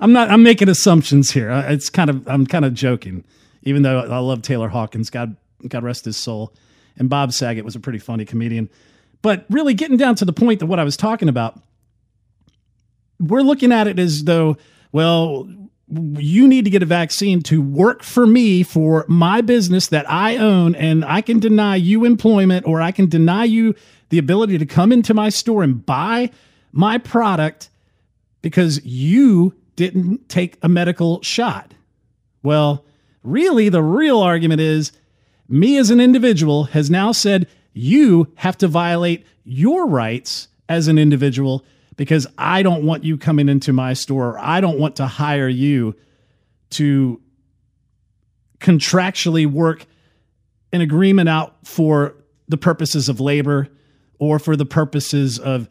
I'm 0.01 0.13
not. 0.13 0.31
I'm 0.31 0.43
making 0.43 0.69
assumptions 0.71 1.31
here. 1.31 1.51
It's 1.69 1.91
kind 1.91 2.09
of. 2.09 2.27
I'm 2.27 2.47
kind 2.47 2.65
of 2.65 2.73
joking, 2.75 3.23
even 3.63 3.83
though 3.83 4.01
I 4.01 4.19
love 4.19 4.41
Taylor 4.41 4.69
Hawkins. 4.69 5.11
God, 5.11 5.37
God 5.69 5.85
rest 5.85 6.07
his 6.07 6.17
soul. 6.17 6.55
And 6.97 7.09
Bob 7.09 7.33
Saget 7.33 7.65
was 7.65 7.77
a 7.77 7.81
pretty 7.81 7.99
funny 7.99 8.25
comedian. 8.25 8.69
But 9.23 9.47
really, 9.49 9.75
getting 9.75 9.97
down 9.97 10.15
to 10.17 10.25
the 10.25 10.33
point 10.33 10.63
of 10.63 10.69
what 10.69 10.79
I 10.79 10.85
was 10.85 10.97
talking 10.97 11.29
about, 11.29 11.61
we're 13.21 13.43
looking 13.43 13.71
at 13.71 13.87
it 13.87 13.99
as 13.99 14.25
though, 14.25 14.57
well, 14.93 15.49
you 15.89 16.49
need 16.49 16.65
to 16.65 16.71
get 16.71 16.83
a 16.83 16.87
vaccine 16.87 17.43
to 17.43 17.61
work 17.61 18.03
for 18.03 18.27
me 18.27 18.63
for 18.63 19.05
my 19.09 19.41
business 19.41 19.89
that 19.89 20.09
I 20.11 20.37
own, 20.37 20.75
and 20.75 21.05
I 21.05 21.21
can 21.21 21.39
deny 21.39 21.77
you 21.77 22.05
employment 22.05 22.67
or 22.67 22.81
I 22.81 22.93
can 22.93 23.09
deny 23.09 23.45
you 23.45 23.75
the 24.09 24.19
ability 24.19 24.59
to 24.59 24.67
come 24.67 24.93
into 24.93 25.15
my 25.15 25.29
store 25.29 25.63
and 25.63 25.85
buy 25.85 26.31
my 26.71 26.99
product 26.99 27.69
because 28.41 28.85
you 28.85 29.55
didn't 29.77 30.29
take 30.29 30.59
a 30.63 30.69
medical 30.69 31.23
shot. 31.23 31.75
Well, 32.43 32.85
really, 33.23 33.69
the 33.69 33.83
real 33.83 34.19
argument 34.19 34.61
is 34.61 34.93
me 35.49 35.77
as 35.77 35.91
an 35.91 36.01
individual 36.01 36.65
has 36.65 36.91
now 36.91 37.13
said 37.13 37.47
you 37.73 38.33
have 38.37 38.57
to 38.59 38.69
violate 38.69 39.27
your 39.45 39.87
rights 39.87 40.49
as 40.69 40.89
an 40.89 40.99
individual 40.99 41.65
because 41.97 42.27
I 42.39 42.63
don't 42.63 42.85
want 42.85 43.05
you 43.05 43.19
coming 43.19 43.49
into 43.49 43.73
my 43.73 43.93
store. 43.93 44.39
I 44.39 44.61
don't 44.61 44.79
want 44.79 44.97
to 44.97 45.07
hire 45.07 45.49
you 45.49 45.95
to 46.71 47.21
contractually 48.61 49.47
work 49.47 49.87
an 50.73 50.81
agreement 50.81 51.29
out 51.29 51.67
for 51.67 52.15
the 52.49 52.57
purposes 52.57 53.09
of 53.09 53.21
labor 53.21 53.69
or 54.19 54.39
for 54.39 54.57
the 54.57 54.65
purposes 54.65 55.39
of 55.39 55.69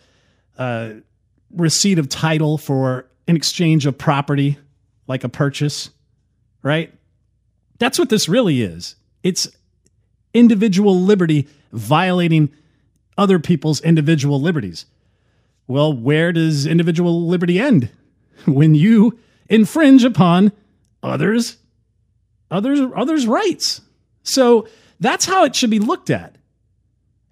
uh, 0.57 0.91
receipt 1.55 1.97
of 1.97 2.09
title 2.09 2.57
for 2.57 3.07
an 3.27 3.35
exchange 3.35 3.85
of 3.85 3.97
property, 3.97 4.57
like 5.07 5.23
a 5.23 5.29
purchase, 5.29 5.89
right? 6.61 6.93
That's 7.79 7.97
what 7.97 8.09
this 8.09 8.29
really 8.29 8.61
is. 8.61 8.95
It's 9.23 9.47
individual 10.33 10.99
liberty 10.99 11.47
violating 11.71 12.51
other 13.17 13.39
people's 13.39 13.81
individual 13.81 14.39
liberties. 14.41 14.85
Well, 15.67 15.93
where 15.93 16.31
does 16.31 16.65
individual 16.65 17.27
liberty 17.27 17.59
end? 17.59 17.89
When 18.45 18.73
you 18.73 19.19
infringe 19.49 20.03
upon 20.03 20.51
others 21.03 21.57
others 22.49 22.79
others 22.95 23.27
rights. 23.27 23.81
So 24.23 24.67
that's 24.99 25.25
how 25.25 25.45
it 25.45 25.55
should 25.55 25.69
be 25.69 25.79
looked 25.79 26.09
at. 26.09 26.35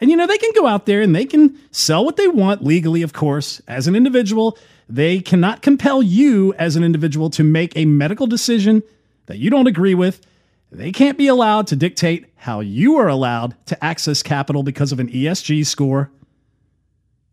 And 0.01 0.09
you 0.09 0.15
know, 0.15 0.27
they 0.27 0.37
can 0.37 0.51
go 0.55 0.65
out 0.65 0.85
there 0.85 1.01
and 1.01 1.15
they 1.15 1.25
can 1.25 1.57
sell 1.71 2.05
what 2.05 2.15
they 2.15 2.27
want 2.27 2.63
legally, 2.63 3.01
of 3.01 3.13
course, 3.13 3.61
as 3.67 3.87
an 3.87 3.95
individual. 3.95 4.57
They 4.87 5.19
cannot 5.19 5.61
compel 5.61 6.01
you 6.01 6.53
as 6.53 6.75
an 6.75 6.83
individual 6.83 7.29
to 7.31 7.43
make 7.43 7.75
a 7.75 7.85
medical 7.85 8.25
decision 8.25 8.81
that 9.25 9.37
you 9.37 9.49
don't 9.49 9.67
agree 9.67 9.93
with. 9.93 10.25
They 10.71 10.91
can't 10.91 11.17
be 11.17 11.27
allowed 11.27 11.67
to 11.67 11.75
dictate 11.75 12.27
how 12.35 12.61
you 12.61 12.97
are 12.97 13.07
allowed 13.07 13.55
to 13.67 13.83
access 13.83 14.23
capital 14.23 14.63
because 14.63 14.91
of 14.91 14.99
an 14.99 15.09
ESG 15.09 15.65
score 15.65 16.11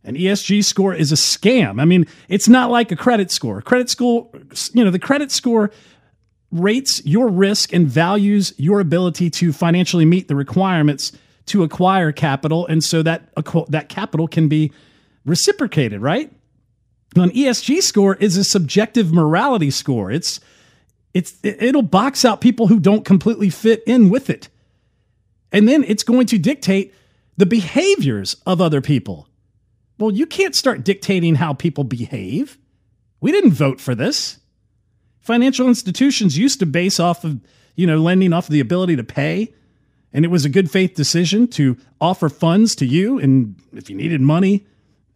an 0.06 0.14
ESG 0.14 0.64
score 0.64 0.94
is 0.94 1.12
a 1.12 1.16
scam. 1.16 1.80
I 1.80 1.84
mean, 1.84 2.06
it's 2.28 2.48
not 2.48 2.70
like 2.70 2.92
a 2.92 2.96
credit 2.96 3.30
score. 3.30 3.60
Credit 3.60 3.90
score, 3.90 4.30
you 4.72 4.84
know, 4.84 4.90
the 4.90 4.98
credit 4.98 5.32
score 5.32 5.70
rates 6.52 7.04
your 7.04 7.28
risk 7.28 7.72
and 7.72 7.88
values 7.88 8.54
your 8.56 8.80
ability 8.80 9.30
to 9.30 9.52
financially 9.52 10.04
meet 10.04 10.28
the 10.28 10.36
requirements 10.36 11.12
to 11.46 11.62
acquire 11.62 12.12
capital, 12.12 12.66
and 12.66 12.82
so 12.82 13.02
that 13.02 13.28
that 13.68 13.88
capital 13.88 14.26
can 14.26 14.48
be 14.48 14.72
reciprocated, 15.25 16.00
right? 16.00 16.32
An 17.14 17.30
ESG 17.30 17.82
score 17.82 18.14
is 18.16 18.36
a 18.36 18.44
subjective 18.44 19.12
morality 19.12 19.70
score. 19.70 20.10
It's 20.10 20.40
it's 21.14 21.38
it'll 21.42 21.82
box 21.82 22.25
out 22.25 22.40
people 22.40 22.66
who 22.66 22.78
don't 22.78 23.04
completely 23.04 23.50
fit 23.50 23.82
in 23.86 24.10
with 24.10 24.28
it. 24.28 24.48
And 25.52 25.68
then 25.68 25.84
it's 25.84 26.02
going 26.02 26.26
to 26.26 26.38
dictate 26.38 26.94
the 27.36 27.46
behaviors 27.46 28.36
of 28.44 28.60
other 28.60 28.80
people. 28.80 29.28
Well, 29.98 30.10
you 30.10 30.26
can't 30.26 30.54
start 30.54 30.84
dictating 30.84 31.36
how 31.36 31.54
people 31.54 31.84
behave. 31.84 32.58
We 33.20 33.32
didn't 33.32 33.52
vote 33.52 33.80
for 33.80 33.94
this. 33.94 34.38
Financial 35.20 35.68
institutions 35.68 36.38
used 36.38 36.60
to 36.60 36.66
base 36.66 37.00
off 37.00 37.24
of, 37.24 37.40
you 37.74 37.86
know, 37.86 37.98
lending 37.98 38.32
off 38.32 38.46
of 38.46 38.52
the 38.52 38.60
ability 38.60 38.96
to 38.96 39.04
pay. 39.04 39.52
And 40.12 40.24
it 40.24 40.28
was 40.28 40.44
a 40.44 40.50
good 40.50 40.70
faith 40.70 40.94
decision 40.94 41.48
to 41.48 41.76
offer 42.00 42.28
funds 42.28 42.74
to 42.76 42.86
you. 42.86 43.18
And 43.18 43.56
if 43.72 43.90
you 43.90 43.96
needed 43.96 44.20
money, 44.20 44.66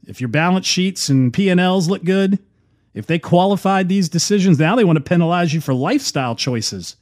if 0.06 0.20
your 0.20 0.28
balance 0.28 0.66
sheets 0.66 1.08
and 1.08 1.32
P&Ls 1.32 1.88
look 1.88 2.04
good, 2.04 2.38
if 2.92 3.06
they 3.06 3.18
qualified 3.18 3.88
these 3.88 4.08
decisions, 4.08 4.58
now 4.58 4.74
they 4.74 4.84
want 4.84 4.96
to 4.96 5.04
penalize 5.04 5.54
you 5.54 5.60
for 5.60 5.74
lifestyle 5.74 6.34
choices. 6.34 6.96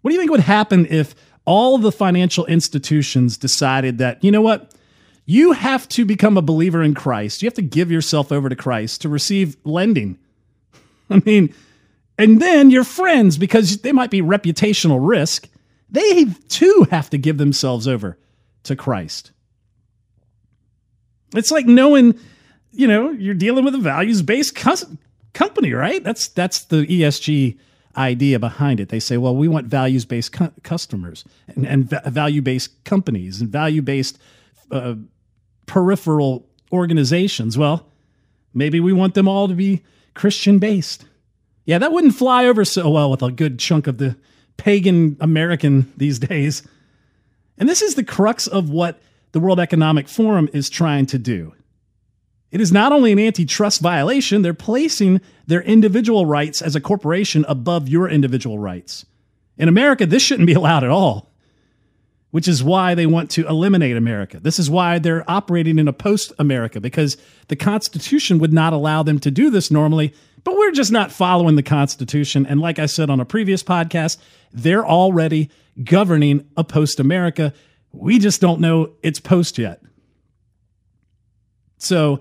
What 0.00 0.10
do 0.10 0.14
you 0.14 0.20
think 0.20 0.30
would 0.30 0.40
happen 0.40 0.86
if 0.86 1.14
all 1.44 1.78
the 1.78 1.92
financial 1.92 2.46
institutions 2.46 3.36
decided 3.36 3.98
that, 3.98 4.22
you 4.24 4.30
know 4.30 4.40
what? 4.40 4.72
You 5.24 5.52
have 5.52 5.88
to 5.90 6.04
become 6.04 6.36
a 6.36 6.42
believer 6.42 6.82
in 6.82 6.94
Christ. 6.94 7.42
You 7.42 7.46
have 7.46 7.54
to 7.54 7.62
give 7.62 7.90
yourself 7.90 8.32
over 8.32 8.48
to 8.48 8.56
Christ 8.56 9.02
to 9.02 9.08
receive 9.08 9.56
lending. 9.64 10.18
I 11.10 11.22
mean, 11.24 11.54
and 12.18 12.40
then 12.40 12.70
your 12.70 12.84
friends, 12.84 13.38
because 13.38 13.78
they 13.78 13.92
might 13.92 14.10
be 14.10 14.20
reputational 14.20 14.98
risk, 15.00 15.48
they 15.90 16.24
too 16.48 16.86
have 16.90 17.10
to 17.10 17.18
give 17.18 17.38
themselves 17.38 17.86
over 17.86 18.18
to 18.64 18.76
Christ. 18.76 19.30
It's 21.34 21.50
like 21.50 21.66
knowing, 21.66 22.18
you 22.72 22.86
know, 22.86 23.10
you're 23.10 23.34
dealing 23.34 23.64
with 23.64 23.74
a 23.74 23.78
values 23.78 24.22
based 24.22 24.54
company, 24.54 25.72
right? 25.72 26.02
That's 26.02 26.28
that's 26.28 26.64
the 26.64 26.86
ESG 26.86 27.58
idea 27.96 28.38
behind 28.38 28.80
it. 28.80 28.88
They 28.88 29.00
say, 29.00 29.16
well, 29.16 29.36
we 29.36 29.48
want 29.48 29.66
values 29.66 30.04
based 30.04 30.32
cu- 30.32 30.52
customers 30.62 31.24
and, 31.48 31.66
and 31.66 31.90
va- 31.90 32.02
value 32.06 32.42
based 32.42 32.84
companies 32.84 33.40
and 33.40 33.50
value 33.50 33.82
based 33.82 34.18
uh, 34.72 34.94
peripheral 35.66 36.48
organizations. 36.72 37.56
Well, 37.56 37.86
maybe 38.54 38.80
we 38.80 38.92
want 38.92 39.14
them 39.14 39.28
all 39.28 39.48
to 39.48 39.54
be 39.54 39.82
Christian 40.14 40.58
based. 40.58 41.04
Yeah, 41.64 41.78
that 41.78 41.92
wouldn't 41.92 42.14
fly 42.14 42.46
over 42.46 42.64
so 42.64 42.90
well 42.90 43.10
with 43.10 43.22
a 43.22 43.30
good 43.30 43.58
chunk 43.58 43.86
of 43.86 43.98
the 43.98 44.16
pagan 44.56 45.16
American 45.20 45.92
these 45.96 46.18
days. 46.18 46.66
And 47.56 47.68
this 47.68 47.82
is 47.82 47.94
the 47.94 48.04
crux 48.04 48.46
of 48.46 48.70
what 48.70 49.00
the 49.32 49.40
World 49.40 49.60
Economic 49.60 50.08
Forum 50.08 50.48
is 50.52 50.68
trying 50.68 51.06
to 51.06 51.18
do. 51.18 51.54
It 52.50 52.60
is 52.60 52.72
not 52.72 52.92
only 52.92 53.12
an 53.12 53.18
antitrust 53.18 53.80
violation, 53.80 54.42
they're 54.42 54.52
placing 54.52 55.20
their 55.46 55.62
individual 55.62 56.26
rights 56.26 56.60
as 56.60 56.76
a 56.76 56.80
corporation 56.80 57.46
above 57.48 57.88
your 57.88 58.08
individual 58.08 58.58
rights. 58.58 59.06
In 59.56 59.68
America, 59.68 60.04
this 60.04 60.22
shouldn't 60.22 60.46
be 60.46 60.52
allowed 60.52 60.84
at 60.84 60.90
all 60.90 61.31
which 62.32 62.48
is 62.48 62.64
why 62.64 62.94
they 62.94 63.06
want 63.06 63.30
to 63.30 63.46
eliminate 63.46 63.96
America. 63.96 64.40
This 64.40 64.58
is 64.58 64.70
why 64.70 64.98
they're 64.98 65.30
operating 65.30 65.78
in 65.78 65.86
a 65.86 65.92
post 65.92 66.32
America 66.38 66.80
because 66.80 67.18
the 67.48 67.56
Constitution 67.56 68.38
would 68.38 68.54
not 68.54 68.72
allow 68.72 69.02
them 69.02 69.18
to 69.20 69.30
do 69.30 69.50
this 69.50 69.70
normally. 69.70 70.14
But 70.42 70.56
we're 70.56 70.72
just 70.72 70.90
not 70.90 71.12
following 71.12 71.56
the 71.56 71.62
Constitution. 71.62 72.46
And 72.46 72.58
like 72.58 72.78
I 72.78 72.86
said 72.86 73.10
on 73.10 73.20
a 73.20 73.26
previous 73.26 73.62
podcast, 73.62 74.16
they're 74.50 74.84
already 74.84 75.50
governing 75.84 76.48
a 76.56 76.64
post 76.64 76.98
America. 76.98 77.52
We 77.92 78.18
just 78.18 78.40
don't 78.40 78.60
know 78.60 78.94
it's 79.02 79.20
post 79.20 79.58
yet. 79.58 79.82
So 81.76 82.20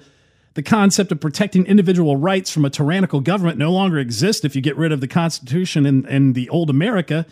the 0.56 0.64
concept 0.64 1.14
of 1.14 1.22
protecting 1.22 1.66
individual 1.66 2.18
rights 2.18 2.52
from 2.52 2.66
a 2.66 2.70
tyrannical 2.70 3.22
government 3.22 3.58
no 3.58 3.72
longer 3.72 3.98
exists 3.98 4.44
if 4.44 4.58
you 4.58 4.62
get 4.62 4.76
rid 4.76 4.92
of 4.92 5.00
the 5.00 5.08
Constitution 5.08 5.86
and, 5.86 6.06
and 6.06 6.36
the 6.36 6.50
old 6.50 6.70
America. 6.70 7.26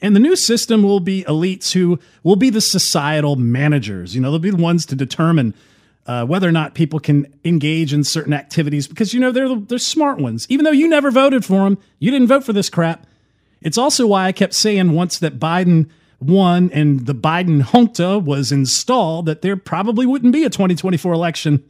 And 0.00 0.14
the 0.14 0.20
new 0.20 0.36
system 0.36 0.82
will 0.82 1.00
be 1.00 1.24
elites 1.24 1.72
who 1.72 1.98
will 2.22 2.36
be 2.36 2.50
the 2.50 2.60
societal 2.60 3.36
managers. 3.36 4.14
You 4.14 4.20
know, 4.20 4.30
they'll 4.30 4.38
be 4.38 4.50
the 4.50 4.56
ones 4.56 4.84
to 4.86 4.94
determine 4.94 5.54
uh, 6.06 6.24
whether 6.24 6.48
or 6.48 6.52
not 6.52 6.74
people 6.74 7.00
can 7.00 7.32
engage 7.44 7.92
in 7.92 8.04
certain 8.04 8.32
activities 8.32 8.86
because, 8.86 9.12
you 9.14 9.20
know, 9.20 9.32
they're, 9.32 9.54
they're 9.56 9.78
smart 9.78 10.18
ones. 10.18 10.46
Even 10.48 10.64
though 10.64 10.70
you 10.70 10.88
never 10.88 11.10
voted 11.10 11.44
for 11.44 11.64
them, 11.64 11.78
you 11.98 12.10
didn't 12.10 12.28
vote 12.28 12.44
for 12.44 12.52
this 12.52 12.70
crap. 12.70 13.06
It's 13.62 13.78
also 13.78 14.06
why 14.06 14.26
I 14.26 14.32
kept 14.32 14.54
saying 14.54 14.92
once 14.92 15.18
that 15.18 15.40
Biden 15.40 15.88
won 16.20 16.70
and 16.72 17.06
the 17.06 17.14
Biden 17.14 17.62
junta 17.62 18.18
was 18.18 18.52
installed 18.52 19.26
that 19.26 19.42
there 19.42 19.56
probably 19.56 20.06
wouldn't 20.06 20.32
be 20.32 20.44
a 20.44 20.50
2024 20.50 21.12
election. 21.12 21.64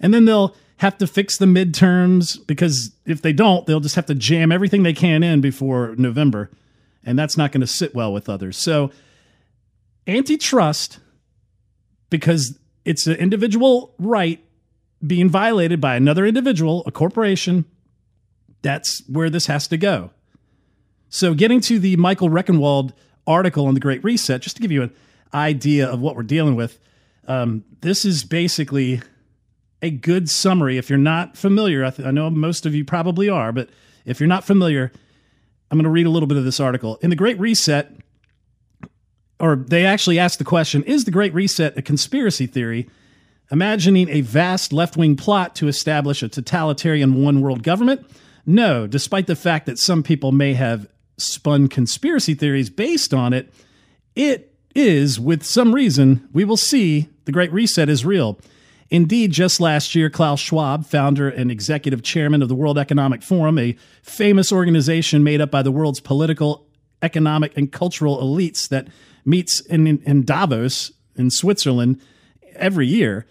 And 0.00 0.12
then 0.12 0.24
they'll 0.24 0.54
have 0.78 0.98
to 0.98 1.06
fix 1.06 1.38
the 1.38 1.46
midterms 1.46 2.44
because 2.46 2.90
if 3.06 3.22
they 3.22 3.32
don't, 3.32 3.66
they'll 3.66 3.80
just 3.80 3.94
have 3.94 4.06
to 4.06 4.14
jam 4.14 4.52
everything 4.52 4.82
they 4.82 4.92
can 4.92 5.22
in 5.22 5.40
before 5.40 5.94
November 5.96 6.50
and 7.06 7.16
that's 7.16 7.36
not 7.36 7.52
going 7.52 7.60
to 7.62 7.66
sit 7.66 7.94
well 7.94 8.12
with 8.12 8.28
others. 8.28 8.60
So, 8.60 8.90
antitrust, 10.06 10.98
because 12.10 12.58
it's 12.84 13.06
an 13.06 13.16
individual 13.16 13.94
right 13.98 14.44
being 15.06 15.30
violated 15.30 15.80
by 15.80 15.94
another 15.94 16.26
individual, 16.26 16.82
a 16.86 16.90
corporation, 16.90 17.64
that's 18.62 19.02
where 19.08 19.30
this 19.30 19.46
has 19.46 19.68
to 19.68 19.76
go. 19.76 20.10
So, 21.08 21.32
getting 21.32 21.60
to 21.62 21.78
the 21.78 21.96
Michael 21.96 22.28
Rectenwald 22.28 22.92
article 23.26 23.66
on 23.66 23.74
the 23.74 23.80
Great 23.80 24.02
Reset, 24.02 24.42
just 24.42 24.56
to 24.56 24.62
give 24.62 24.72
you 24.72 24.82
an 24.82 24.94
idea 25.32 25.88
of 25.88 26.00
what 26.00 26.16
we're 26.16 26.24
dealing 26.24 26.56
with, 26.56 26.78
um, 27.28 27.64
this 27.80 28.04
is 28.04 28.24
basically 28.24 29.00
a 29.80 29.90
good 29.90 30.28
summary. 30.28 30.76
If 30.76 30.90
you're 30.90 30.98
not 30.98 31.36
familiar, 31.36 31.84
I, 31.84 31.90
th- 31.90 32.06
I 32.06 32.10
know 32.10 32.28
most 32.30 32.66
of 32.66 32.74
you 32.74 32.84
probably 32.84 33.28
are, 33.28 33.52
but 33.52 33.70
if 34.04 34.18
you're 34.18 34.26
not 34.26 34.44
familiar, 34.44 34.90
I'm 35.70 35.78
going 35.78 35.84
to 35.84 35.90
read 35.90 36.06
a 36.06 36.10
little 36.10 36.26
bit 36.26 36.38
of 36.38 36.44
this 36.44 36.60
article. 36.60 36.98
In 37.02 37.10
the 37.10 37.16
Great 37.16 37.38
Reset, 37.40 37.92
or 39.40 39.56
they 39.56 39.84
actually 39.84 40.18
asked 40.18 40.38
the 40.38 40.44
question 40.44 40.82
Is 40.84 41.04
the 41.04 41.10
Great 41.10 41.34
Reset 41.34 41.76
a 41.76 41.82
conspiracy 41.82 42.46
theory? 42.46 42.88
Imagining 43.50 44.08
a 44.08 44.22
vast 44.22 44.72
left 44.72 44.96
wing 44.96 45.14
plot 45.14 45.54
to 45.56 45.68
establish 45.68 46.22
a 46.22 46.28
totalitarian 46.28 47.22
one 47.22 47.40
world 47.40 47.62
government? 47.62 48.04
No, 48.44 48.86
despite 48.86 49.26
the 49.26 49.36
fact 49.36 49.66
that 49.66 49.78
some 49.78 50.02
people 50.02 50.32
may 50.32 50.54
have 50.54 50.88
spun 51.16 51.68
conspiracy 51.68 52.34
theories 52.34 52.70
based 52.70 53.14
on 53.14 53.32
it, 53.32 53.52
it 54.14 54.54
is, 54.74 55.18
with 55.18 55.42
some 55.42 55.74
reason, 55.74 56.28
we 56.32 56.44
will 56.44 56.56
see 56.56 57.08
the 57.24 57.32
Great 57.32 57.52
Reset 57.52 57.88
is 57.88 58.04
real. 58.04 58.38
Indeed, 58.88 59.32
just 59.32 59.60
last 59.60 59.94
year, 59.94 60.08
Klaus 60.08 60.40
Schwab, 60.40 60.86
founder 60.86 61.28
and 61.28 61.50
executive 61.50 62.02
chairman 62.02 62.42
of 62.42 62.48
the 62.48 62.54
World 62.54 62.78
Economic 62.78 63.22
Forum, 63.22 63.58
a 63.58 63.76
famous 64.02 64.52
organization 64.52 65.24
made 65.24 65.40
up 65.40 65.50
by 65.50 65.62
the 65.62 65.72
world's 65.72 66.00
political, 66.00 66.66
economic, 67.02 67.56
and 67.56 67.72
cultural 67.72 68.18
elites 68.18 68.68
that 68.68 68.86
meets 69.24 69.60
in, 69.60 69.86
in, 69.86 70.24
Davos 70.24 70.92
in 71.16 71.30
Switzerland 71.30 72.00
every 72.54 72.86
year, 72.86 73.26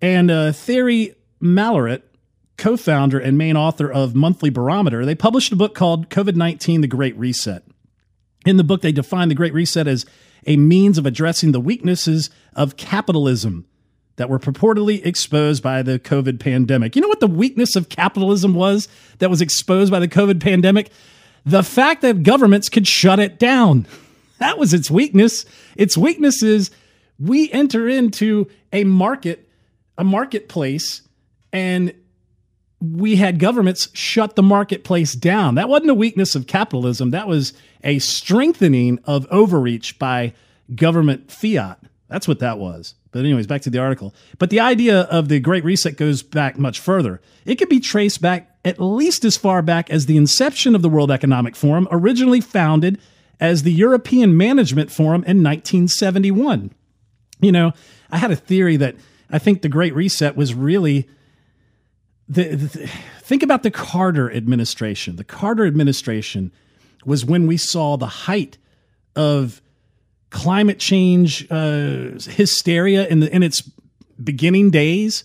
and 0.00 0.30
uh, 0.30 0.52
Thierry 0.52 1.14
Malleret, 1.42 2.02
co 2.56 2.76
founder 2.76 3.18
and 3.18 3.36
main 3.36 3.56
author 3.56 3.92
of 3.92 4.14
Monthly 4.14 4.48
Barometer, 4.48 5.04
they 5.04 5.14
published 5.14 5.52
a 5.52 5.56
book 5.56 5.74
called 5.74 6.08
COVID 6.08 6.36
19 6.36 6.80
The 6.80 6.86
Great 6.86 7.16
Reset. 7.18 7.62
In 8.46 8.56
the 8.56 8.64
book, 8.64 8.80
they 8.80 8.92
define 8.92 9.28
the 9.28 9.34
Great 9.34 9.52
Reset 9.52 9.86
as 9.86 10.06
a 10.46 10.56
means 10.56 10.96
of 10.96 11.04
addressing 11.04 11.52
the 11.52 11.60
weaknesses 11.60 12.30
of 12.54 12.76
capitalism 12.76 13.66
that 14.16 14.28
were 14.28 14.38
purportedly 14.38 15.04
exposed 15.04 15.62
by 15.62 15.82
the 15.82 15.98
COVID 15.98 16.40
pandemic. 16.40 16.96
You 16.96 17.02
know 17.02 17.08
what 17.08 17.20
the 17.20 17.26
weakness 17.26 17.76
of 17.76 17.88
capitalism 17.88 18.54
was 18.54 18.88
that 19.18 19.30
was 19.30 19.40
exposed 19.40 19.90
by 19.90 20.00
the 20.00 20.08
COVID 20.08 20.40
pandemic? 20.40 20.90
The 21.44 21.62
fact 21.62 22.02
that 22.02 22.22
governments 22.22 22.68
could 22.68 22.86
shut 22.86 23.18
it 23.18 23.38
down. 23.38 23.86
That 24.38 24.58
was 24.58 24.74
its 24.74 24.90
weakness. 24.90 25.46
Its 25.76 25.96
weakness 25.96 26.42
is 26.42 26.70
we 27.18 27.50
enter 27.52 27.88
into 27.88 28.48
a 28.70 28.84
market, 28.84 29.48
a 29.96 30.04
marketplace, 30.04 31.00
and 31.54 31.94
we 32.80 33.16
had 33.16 33.38
governments 33.38 33.88
shut 33.94 34.36
the 34.36 34.42
marketplace 34.42 35.14
down. 35.14 35.54
That 35.54 35.68
wasn't 35.68 35.90
a 35.90 35.94
weakness 35.94 36.34
of 36.34 36.46
capitalism. 36.46 37.10
That 37.12 37.28
was 37.28 37.54
a 37.82 37.98
strengthening 37.98 38.98
of 39.04 39.26
overreach 39.30 39.98
by 39.98 40.34
government 40.74 41.30
fiat. 41.30 41.78
That's 42.08 42.28
what 42.28 42.40
that 42.40 42.58
was. 42.58 42.94
But, 43.16 43.24
anyways, 43.24 43.46
back 43.46 43.62
to 43.62 43.70
the 43.70 43.78
article. 43.78 44.14
But 44.38 44.50
the 44.50 44.60
idea 44.60 45.02
of 45.02 45.28
the 45.28 45.40
Great 45.40 45.64
Reset 45.64 45.96
goes 45.96 46.22
back 46.22 46.58
much 46.58 46.80
further. 46.80 47.20
It 47.44 47.56
could 47.56 47.68
be 47.68 47.80
traced 47.80 48.20
back 48.20 48.50
at 48.64 48.80
least 48.80 49.24
as 49.24 49.36
far 49.36 49.62
back 49.62 49.88
as 49.90 50.06
the 50.06 50.16
inception 50.16 50.74
of 50.74 50.82
the 50.82 50.88
World 50.88 51.10
Economic 51.10 51.56
Forum, 51.56 51.88
originally 51.90 52.40
founded 52.40 53.00
as 53.40 53.62
the 53.62 53.72
European 53.72 54.36
Management 54.36 54.90
Forum 54.90 55.22
in 55.22 55.42
1971. 55.42 56.72
You 57.40 57.52
know, 57.52 57.72
I 58.10 58.18
had 58.18 58.30
a 58.30 58.36
theory 58.36 58.76
that 58.76 58.96
I 59.30 59.38
think 59.38 59.62
the 59.62 59.68
Great 59.68 59.94
Reset 59.94 60.36
was 60.36 60.52
really 60.52 61.08
the, 62.28 62.56
the, 62.56 62.90
think 63.22 63.42
about 63.42 63.62
the 63.62 63.70
Carter 63.70 64.30
administration. 64.30 65.16
The 65.16 65.24
Carter 65.24 65.64
administration 65.64 66.52
was 67.04 67.24
when 67.24 67.46
we 67.46 67.56
saw 67.56 67.96
the 67.96 68.06
height 68.06 68.58
of 69.14 69.62
climate 70.30 70.78
change 70.78 71.46
uh, 71.50 72.18
hysteria 72.20 73.06
in 73.06 73.20
the 73.20 73.34
in 73.34 73.42
its 73.42 73.68
beginning 74.22 74.70
days. 74.70 75.24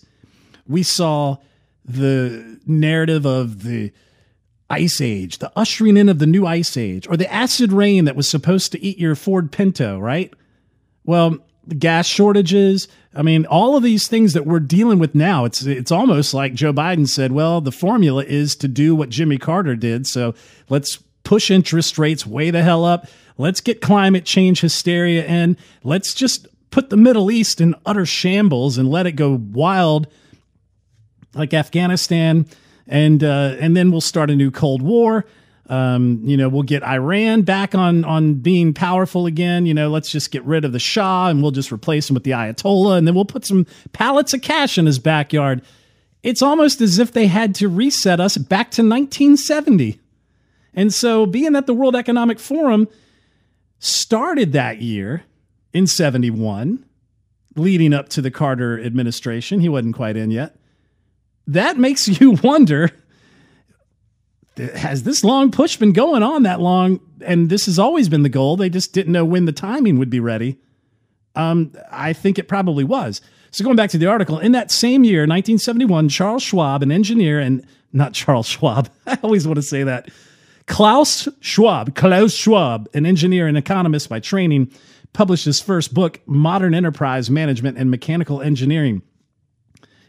We 0.66 0.82
saw 0.82 1.38
the 1.84 2.60
narrative 2.66 3.26
of 3.26 3.64
the 3.64 3.92
ice 4.70 5.00
age, 5.00 5.38
the 5.38 5.52
ushering 5.56 5.96
in 5.96 6.08
of 6.08 6.18
the 6.18 6.26
new 6.26 6.46
ice 6.46 6.76
age, 6.76 7.06
or 7.08 7.16
the 7.16 7.30
acid 7.32 7.72
rain 7.72 8.04
that 8.06 8.16
was 8.16 8.28
supposed 8.28 8.72
to 8.72 8.82
eat 8.82 8.98
your 8.98 9.14
Ford 9.14 9.52
Pinto, 9.52 9.98
right? 9.98 10.32
Well, 11.04 11.38
the 11.66 11.74
gas 11.74 12.06
shortages. 12.06 12.88
I 13.14 13.22
mean, 13.22 13.46
all 13.46 13.76
of 13.76 13.82
these 13.82 14.08
things 14.08 14.32
that 14.32 14.46
we're 14.46 14.60
dealing 14.60 14.98
with 14.98 15.14
now, 15.14 15.44
it's 15.44 15.62
it's 15.62 15.92
almost 15.92 16.34
like 16.34 16.54
Joe 16.54 16.72
Biden 16.72 17.08
said, 17.08 17.32
well, 17.32 17.60
the 17.60 17.72
formula 17.72 18.24
is 18.24 18.56
to 18.56 18.68
do 18.68 18.94
what 18.94 19.10
Jimmy 19.10 19.38
Carter 19.38 19.76
did. 19.76 20.06
So 20.06 20.34
let's 20.68 20.98
push 21.24 21.50
interest 21.50 21.98
rates 21.98 22.26
way 22.26 22.50
the 22.50 22.62
hell 22.62 22.84
up. 22.84 23.06
Let's 23.42 23.60
get 23.60 23.80
climate 23.80 24.24
change 24.24 24.60
hysteria 24.60 25.26
in. 25.26 25.56
Let's 25.82 26.14
just 26.14 26.46
put 26.70 26.90
the 26.90 26.96
Middle 26.96 27.28
East 27.28 27.60
in 27.60 27.74
utter 27.84 28.06
shambles 28.06 28.78
and 28.78 28.88
let 28.88 29.04
it 29.04 29.12
go 29.12 29.36
wild 29.50 30.06
like 31.34 31.52
Afghanistan. 31.52 32.46
And 32.86 33.24
uh, 33.24 33.56
and 33.58 33.76
then 33.76 33.90
we'll 33.90 34.00
start 34.00 34.30
a 34.30 34.36
new 34.36 34.52
Cold 34.52 34.80
War. 34.80 35.26
Um, 35.68 36.20
you 36.22 36.36
know, 36.36 36.48
we'll 36.48 36.62
get 36.62 36.84
Iran 36.84 37.42
back 37.42 37.74
on 37.74 38.04
on 38.04 38.34
being 38.34 38.74
powerful 38.74 39.26
again. 39.26 39.66
You 39.66 39.74
know, 39.74 39.90
let's 39.90 40.12
just 40.12 40.30
get 40.30 40.44
rid 40.44 40.64
of 40.64 40.70
the 40.70 40.78
Shah 40.78 41.26
and 41.28 41.42
we'll 41.42 41.50
just 41.50 41.72
replace 41.72 42.08
him 42.08 42.14
with 42.14 42.22
the 42.22 42.30
Ayatollah, 42.30 42.96
and 42.96 43.08
then 43.08 43.16
we'll 43.16 43.24
put 43.24 43.44
some 43.44 43.66
pallets 43.92 44.32
of 44.32 44.40
cash 44.40 44.78
in 44.78 44.86
his 44.86 45.00
backyard. 45.00 45.62
It's 46.22 46.42
almost 46.42 46.80
as 46.80 47.00
if 47.00 47.10
they 47.10 47.26
had 47.26 47.56
to 47.56 47.68
reset 47.68 48.20
us 48.20 48.36
back 48.36 48.70
to 48.72 48.82
1970. 48.82 49.98
And 50.74 50.94
so, 50.94 51.26
being 51.26 51.54
that 51.54 51.66
the 51.66 51.74
World 51.74 51.96
Economic 51.96 52.38
Forum 52.38 52.86
started 53.82 54.52
that 54.52 54.80
year 54.80 55.24
in 55.72 55.86
71, 55.86 56.84
leading 57.56 57.92
up 57.92 58.08
to 58.10 58.22
the 58.22 58.30
Carter 58.30 58.80
administration, 58.80 59.60
he 59.60 59.68
wasn't 59.68 59.96
quite 59.96 60.16
in 60.16 60.30
yet. 60.30 60.56
That 61.46 61.76
makes 61.76 62.08
you 62.20 62.32
wonder 62.42 62.90
has 64.56 65.02
this 65.04 65.24
long 65.24 65.50
push 65.50 65.76
been 65.76 65.92
going 65.92 66.22
on 66.22 66.42
that 66.42 66.60
long? 66.60 67.00
And 67.24 67.48
this 67.48 67.66
has 67.66 67.78
always 67.78 68.08
been 68.08 68.22
the 68.22 68.28
goal. 68.28 68.56
They 68.56 68.68
just 68.68 68.92
didn't 68.92 69.12
know 69.12 69.24
when 69.24 69.46
the 69.46 69.52
timing 69.52 69.98
would 69.98 70.10
be 70.10 70.20
ready. 70.20 70.58
Um, 71.34 71.72
I 71.90 72.12
think 72.12 72.38
it 72.38 72.48
probably 72.48 72.84
was. 72.84 73.22
So 73.50 73.64
going 73.64 73.76
back 73.76 73.90
to 73.90 73.98
the 73.98 74.06
article, 74.06 74.38
in 74.38 74.52
that 74.52 74.70
same 74.70 75.04
year, 75.04 75.20
1971, 75.20 76.10
Charles 76.10 76.42
Schwab, 76.42 76.82
an 76.82 76.92
engineer, 76.92 77.40
and 77.40 77.66
not 77.92 78.12
Charles 78.12 78.46
Schwab. 78.46 78.90
I 79.06 79.18
always 79.22 79.46
want 79.46 79.56
to 79.56 79.62
say 79.62 79.82
that. 79.84 80.10
Klaus 80.66 81.28
Schwab, 81.40 81.94
Klaus 81.94 82.34
Schwab, 82.34 82.88
an 82.94 83.06
engineer 83.06 83.46
and 83.46 83.56
economist 83.56 84.08
by 84.08 84.20
training, 84.20 84.70
published 85.12 85.44
his 85.44 85.60
first 85.60 85.92
book, 85.92 86.20
Modern 86.26 86.74
Enterprise 86.74 87.30
Management 87.30 87.78
and 87.78 87.90
Mechanical 87.90 88.40
Engineering. 88.40 89.02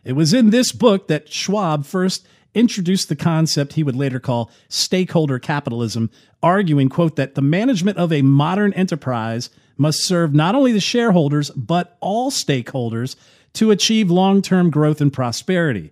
It 0.03 0.13
was 0.13 0.33
in 0.33 0.49
this 0.49 0.71
book 0.71 1.07
that 1.07 1.31
Schwab 1.31 1.85
first 1.85 2.27
introduced 2.53 3.09
the 3.09 3.15
concept 3.15 3.73
he 3.73 3.83
would 3.83 3.95
later 3.95 4.19
call 4.19 4.51
stakeholder 4.69 5.39
capitalism, 5.39 6.11
arguing, 6.41 6.89
quote, 6.89 7.15
that 7.15 7.35
the 7.35 7.41
management 7.41 7.97
of 7.97 8.11
a 8.11 8.21
modern 8.21 8.73
enterprise 8.73 9.49
must 9.77 10.03
serve 10.03 10.33
not 10.33 10.55
only 10.55 10.71
the 10.71 10.79
shareholders, 10.79 11.49
but 11.51 11.97
all 11.99 12.29
stakeholders 12.29 13.15
to 13.53 13.71
achieve 13.71 14.11
long 14.11 14.41
term 14.41 14.69
growth 14.69 15.01
and 15.01 15.11
prosperity. 15.11 15.91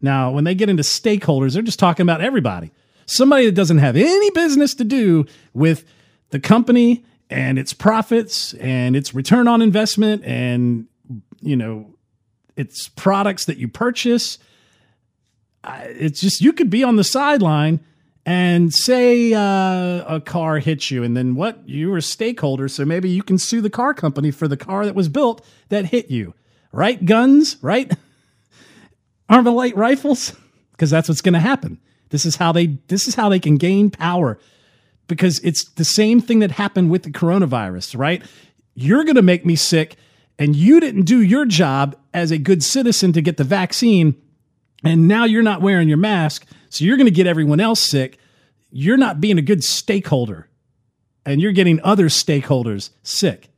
Now, 0.00 0.30
when 0.30 0.44
they 0.44 0.54
get 0.54 0.68
into 0.68 0.82
stakeholders, 0.82 1.54
they're 1.54 1.62
just 1.62 1.78
talking 1.78 2.04
about 2.04 2.20
everybody. 2.20 2.72
Somebody 3.06 3.46
that 3.46 3.54
doesn't 3.54 3.78
have 3.78 3.96
any 3.96 4.30
business 4.30 4.74
to 4.74 4.84
do 4.84 5.26
with 5.54 5.84
the 6.30 6.40
company 6.40 7.04
and 7.30 7.58
its 7.58 7.72
profits 7.72 8.54
and 8.54 8.94
its 8.96 9.14
return 9.14 9.48
on 9.48 9.62
investment 9.62 10.24
and, 10.24 10.86
you 11.40 11.56
know, 11.56 11.94
its 12.56 12.88
products 12.88 13.44
that 13.46 13.58
you 13.58 13.68
purchase 13.68 14.38
it's 15.66 16.20
just 16.20 16.40
you 16.40 16.52
could 16.52 16.70
be 16.70 16.84
on 16.84 16.96
the 16.96 17.04
sideline 17.04 17.80
and 18.24 18.74
say 18.74 19.32
uh, 19.34 20.16
a 20.16 20.20
car 20.24 20.58
hits 20.58 20.90
you, 20.90 21.04
and 21.04 21.16
then 21.16 21.36
what? 21.36 21.68
You 21.68 21.90
were 21.90 21.98
a 21.98 22.02
stakeholder, 22.02 22.68
so 22.68 22.84
maybe 22.84 23.08
you 23.08 23.22
can 23.22 23.38
sue 23.38 23.60
the 23.60 23.70
car 23.70 23.94
company 23.94 24.32
for 24.32 24.48
the 24.48 24.56
car 24.56 24.84
that 24.84 24.96
was 24.96 25.08
built 25.08 25.46
that 25.68 25.86
hit 25.86 26.10
you. 26.10 26.34
Right? 26.72 27.02
Guns, 27.04 27.56
right? 27.62 27.92
Armalite 29.30 29.76
rifles, 29.76 30.32
because 30.72 30.90
that's 30.90 31.08
what's 31.08 31.20
going 31.20 31.34
to 31.34 31.40
happen. 31.40 31.80
This 32.10 32.24
is 32.24 32.36
how 32.36 32.52
they. 32.52 32.78
This 32.88 33.08
is 33.08 33.14
how 33.14 33.28
they 33.28 33.40
can 33.40 33.56
gain 33.56 33.90
power, 33.90 34.38
because 35.06 35.38
it's 35.40 35.64
the 35.70 35.84
same 35.84 36.20
thing 36.20 36.38
that 36.40 36.52
happened 36.52 36.90
with 36.90 37.02
the 37.02 37.10
coronavirus. 37.10 37.98
Right? 37.98 38.22
You're 38.74 39.04
going 39.04 39.16
to 39.16 39.22
make 39.22 39.46
me 39.46 39.56
sick, 39.56 39.96
and 40.38 40.54
you 40.54 40.80
didn't 40.80 41.02
do 41.02 41.20
your 41.20 41.46
job 41.46 41.96
as 42.12 42.30
a 42.30 42.38
good 42.38 42.62
citizen 42.62 43.12
to 43.12 43.22
get 43.22 43.36
the 43.36 43.44
vaccine 43.44 44.20
and 44.84 45.08
now 45.08 45.24
you're 45.24 45.42
not 45.42 45.62
wearing 45.62 45.88
your 45.88 45.96
mask, 45.96 46.46
so 46.68 46.84
you're 46.84 46.96
going 46.96 47.08
to 47.08 47.10
get 47.10 47.26
everyone 47.26 47.60
else 47.60 47.80
sick. 47.80 48.18
You're 48.70 48.98
not 48.98 49.20
being 49.20 49.38
a 49.38 49.42
good 49.42 49.64
stakeholder. 49.64 50.48
and 51.26 51.40
you're 51.40 51.52
getting 51.52 51.80
other 51.82 52.06
stakeholders 52.06 52.90
sick. 53.02 53.50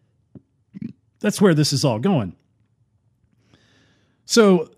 That's 1.21 1.41
where 1.41 1.55
this 1.55 1.73
is 1.73 1.85
all 1.85 1.99
going. 1.99 2.35
So, 4.25 4.71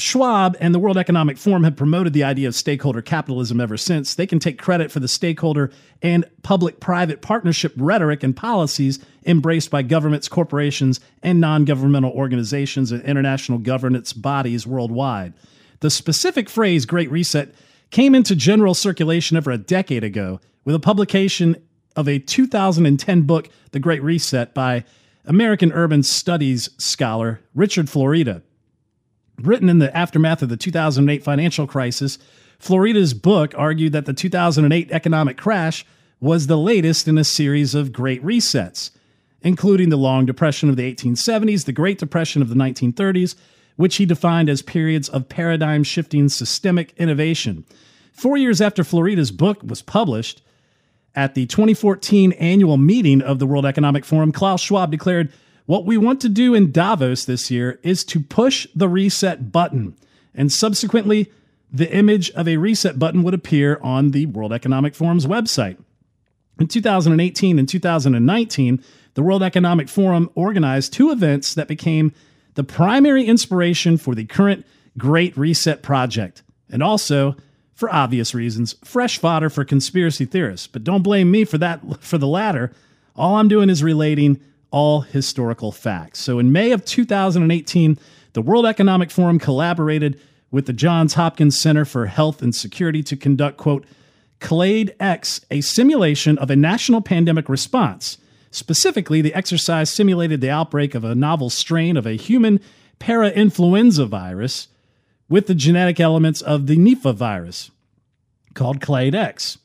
Schwab 0.00 0.56
and 0.60 0.74
the 0.74 0.78
World 0.78 0.96
Economic 0.96 1.38
Forum 1.38 1.64
have 1.64 1.76
promoted 1.76 2.12
the 2.12 2.24
idea 2.24 2.48
of 2.48 2.54
stakeholder 2.54 3.02
capitalism 3.02 3.60
ever 3.60 3.76
since. 3.76 4.14
They 4.14 4.26
can 4.26 4.38
take 4.38 4.58
credit 4.58 4.90
for 4.90 5.00
the 5.00 5.08
stakeholder 5.08 5.70
and 6.02 6.24
public 6.42 6.80
private 6.80 7.22
partnership 7.22 7.72
rhetoric 7.76 8.22
and 8.22 8.36
policies 8.36 8.98
embraced 9.26 9.70
by 9.70 9.82
governments, 9.82 10.28
corporations, 10.28 11.00
and 11.22 11.40
non 11.40 11.64
governmental 11.64 12.12
organizations 12.12 12.92
and 12.92 13.02
international 13.02 13.58
governance 13.58 14.12
bodies 14.12 14.66
worldwide. 14.66 15.34
The 15.80 15.90
specific 15.90 16.48
phrase 16.48 16.86
Great 16.86 17.10
Reset 17.10 17.54
came 17.90 18.14
into 18.14 18.34
general 18.36 18.74
circulation 18.74 19.36
over 19.36 19.50
a 19.50 19.58
decade 19.58 20.04
ago 20.04 20.40
with 20.64 20.74
a 20.74 20.80
publication 20.80 21.56
of 21.96 22.08
a 22.08 22.18
2010 22.18 23.22
book, 23.22 23.48
The 23.72 23.80
Great 23.80 24.02
Reset, 24.02 24.54
by 24.54 24.84
American 25.24 25.72
urban 25.72 26.02
studies 26.02 26.70
scholar 26.78 27.40
Richard 27.54 27.90
Florida. 27.90 28.42
Written 29.40 29.68
in 29.68 29.78
the 29.78 29.96
aftermath 29.96 30.42
of 30.42 30.48
the 30.48 30.56
2008 30.56 31.22
financial 31.22 31.66
crisis, 31.66 32.18
Florida's 32.58 33.14
book 33.14 33.54
argued 33.56 33.92
that 33.92 34.06
the 34.06 34.12
2008 34.12 34.90
economic 34.90 35.36
crash 35.36 35.86
was 36.20 36.46
the 36.46 36.58
latest 36.58 37.06
in 37.06 37.16
a 37.16 37.24
series 37.24 37.74
of 37.74 37.92
great 37.92 38.22
resets, 38.24 38.90
including 39.42 39.90
the 39.90 39.96
long 39.96 40.26
depression 40.26 40.68
of 40.68 40.76
the 40.76 40.92
1870s, 40.92 41.64
the 41.64 41.72
Great 41.72 41.98
Depression 41.98 42.42
of 42.42 42.48
the 42.48 42.56
1930s, 42.56 43.36
which 43.76 43.96
he 43.96 44.06
defined 44.06 44.48
as 44.48 44.60
periods 44.60 45.08
of 45.08 45.28
paradigm 45.28 45.84
shifting 45.84 46.28
systemic 46.28 46.92
innovation. 46.96 47.64
Four 48.12 48.36
years 48.36 48.60
after 48.60 48.82
Florida's 48.82 49.30
book 49.30 49.62
was 49.62 49.82
published, 49.82 50.42
at 51.14 51.34
the 51.34 51.46
2014 51.46 52.32
annual 52.32 52.76
meeting 52.76 53.22
of 53.22 53.38
the 53.38 53.46
World 53.46 53.66
Economic 53.66 54.04
Forum, 54.04 54.30
Klaus 54.30 54.60
Schwab 54.60 54.90
declared 54.90 55.32
what 55.68 55.84
we 55.84 55.98
want 55.98 56.18
to 56.22 56.30
do 56.30 56.54
in 56.54 56.72
Davos 56.72 57.26
this 57.26 57.50
year 57.50 57.78
is 57.82 58.02
to 58.04 58.20
push 58.20 58.66
the 58.74 58.88
reset 58.88 59.52
button. 59.52 59.94
And 60.34 60.50
subsequently, 60.50 61.30
the 61.70 61.94
image 61.94 62.30
of 62.30 62.48
a 62.48 62.56
reset 62.56 62.98
button 62.98 63.22
would 63.22 63.34
appear 63.34 63.78
on 63.82 64.12
the 64.12 64.24
World 64.24 64.50
Economic 64.50 64.94
Forum's 64.94 65.26
website. 65.26 65.76
In 66.58 66.68
2018 66.68 67.58
and 67.58 67.68
2019, 67.68 68.82
the 69.12 69.22
World 69.22 69.42
Economic 69.42 69.90
Forum 69.90 70.30
organized 70.34 70.94
two 70.94 71.10
events 71.10 71.52
that 71.52 71.68
became 71.68 72.14
the 72.54 72.64
primary 72.64 73.26
inspiration 73.26 73.98
for 73.98 74.14
the 74.14 74.24
current 74.24 74.64
Great 74.96 75.36
Reset 75.36 75.82
project, 75.82 76.42
and 76.70 76.82
also, 76.82 77.36
for 77.74 77.92
obvious 77.92 78.34
reasons, 78.34 78.74
fresh 78.84 79.18
fodder 79.18 79.50
for 79.50 79.66
conspiracy 79.66 80.24
theorists. 80.24 80.66
But 80.66 80.82
don't 80.82 81.02
blame 81.02 81.30
me 81.30 81.44
for 81.44 81.58
that 81.58 82.02
for 82.02 82.16
the 82.16 82.26
latter. 82.26 82.72
All 83.14 83.36
I'm 83.36 83.48
doing 83.48 83.68
is 83.68 83.82
relating 83.82 84.40
all 84.70 85.00
historical 85.00 85.72
facts. 85.72 86.20
So 86.20 86.38
in 86.38 86.52
May 86.52 86.72
of 86.72 86.84
2018, 86.84 87.98
the 88.32 88.42
World 88.42 88.66
Economic 88.66 89.10
Forum 89.10 89.38
collaborated 89.38 90.20
with 90.50 90.66
the 90.66 90.72
Johns 90.72 91.14
Hopkins 91.14 91.60
Center 91.60 91.84
for 91.84 92.06
Health 92.06 92.42
and 92.42 92.54
Security 92.54 93.02
to 93.04 93.16
conduct, 93.16 93.58
quote, 93.58 93.84
Clade 94.40 94.94
X, 95.00 95.40
a 95.50 95.60
simulation 95.60 96.38
of 96.38 96.50
a 96.50 96.56
national 96.56 97.00
pandemic 97.00 97.48
response. 97.48 98.18
Specifically, 98.50 99.20
the 99.20 99.34
exercise 99.34 99.90
simulated 99.90 100.40
the 100.40 100.50
outbreak 100.50 100.94
of 100.94 101.04
a 101.04 101.14
novel 101.14 101.50
strain 101.50 101.96
of 101.96 102.06
a 102.06 102.16
human 102.16 102.60
parainfluenza 103.00 104.06
virus 104.08 104.68
with 105.28 105.46
the 105.46 105.54
genetic 105.54 106.00
elements 106.00 106.40
of 106.40 106.66
the 106.66 106.76
Nipah 106.76 107.14
virus, 107.14 107.70
called 108.54 108.80
Clade 108.80 109.14
X. 109.14 109.58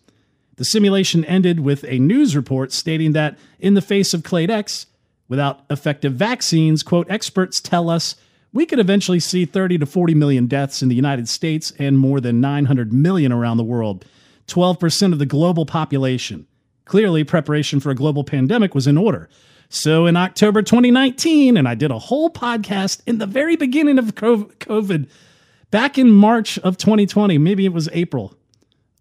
The 0.57 0.65
simulation 0.65 1.23
ended 1.25 1.61
with 1.61 1.85
a 1.87 1.99
news 1.99 2.35
report 2.35 2.71
stating 2.71 3.13
that, 3.13 3.37
in 3.59 3.73
the 3.73 3.81
face 3.81 4.13
of 4.13 4.23
Clade 4.23 4.51
X, 4.51 4.87
Without 5.27 5.61
effective 5.69 6.13
vaccines, 6.13 6.83
quote, 6.83 7.09
experts 7.09 7.61
tell 7.61 7.89
us 7.89 8.15
we 8.51 8.65
could 8.65 8.79
eventually 8.79 9.19
see 9.19 9.45
30 9.45 9.79
to 9.79 9.85
40 9.85 10.13
million 10.13 10.47
deaths 10.47 10.81
in 10.81 10.89
the 10.89 10.95
United 10.95 11.27
States 11.27 11.73
and 11.79 11.97
more 11.97 12.21
than 12.21 12.39
900 12.39 12.93
million 12.93 13.31
around 13.31 13.57
the 13.57 13.63
world, 13.63 14.05
12% 14.47 15.11
of 15.11 15.19
the 15.19 15.25
global 15.25 15.65
population. 15.65 16.45
Clearly, 16.85 17.23
preparation 17.23 17.79
for 17.79 17.89
a 17.89 17.95
global 17.95 18.23
pandemic 18.23 18.75
was 18.75 18.87
in 18.87 18.97
order. 18.97 19.29
So 19.69 20.05
in 20.05 20.15
October 20.15 20.61
2019, 20.61 21.57
and 21.57 21.67
I 21.67 21.73
did 21.73 21.89
a 21.89 21.97
whole 21.97 22.29
podcast 22.29 23.01
in 23.07 23.17
the 23.17 23.25
very 23.25 23.55
beginning 23.55 23.97
of 23.97 24.13
COVID, 24.13 25.09
back 25.71 25.97
in 25.97 26.11
March 26.11 26.59
of 26.59 26.77
2020, 26.77 27.39
maybe 27.39 27.65
it 27.65 27.73
was 27.73 27.89
April, 27.91 28.35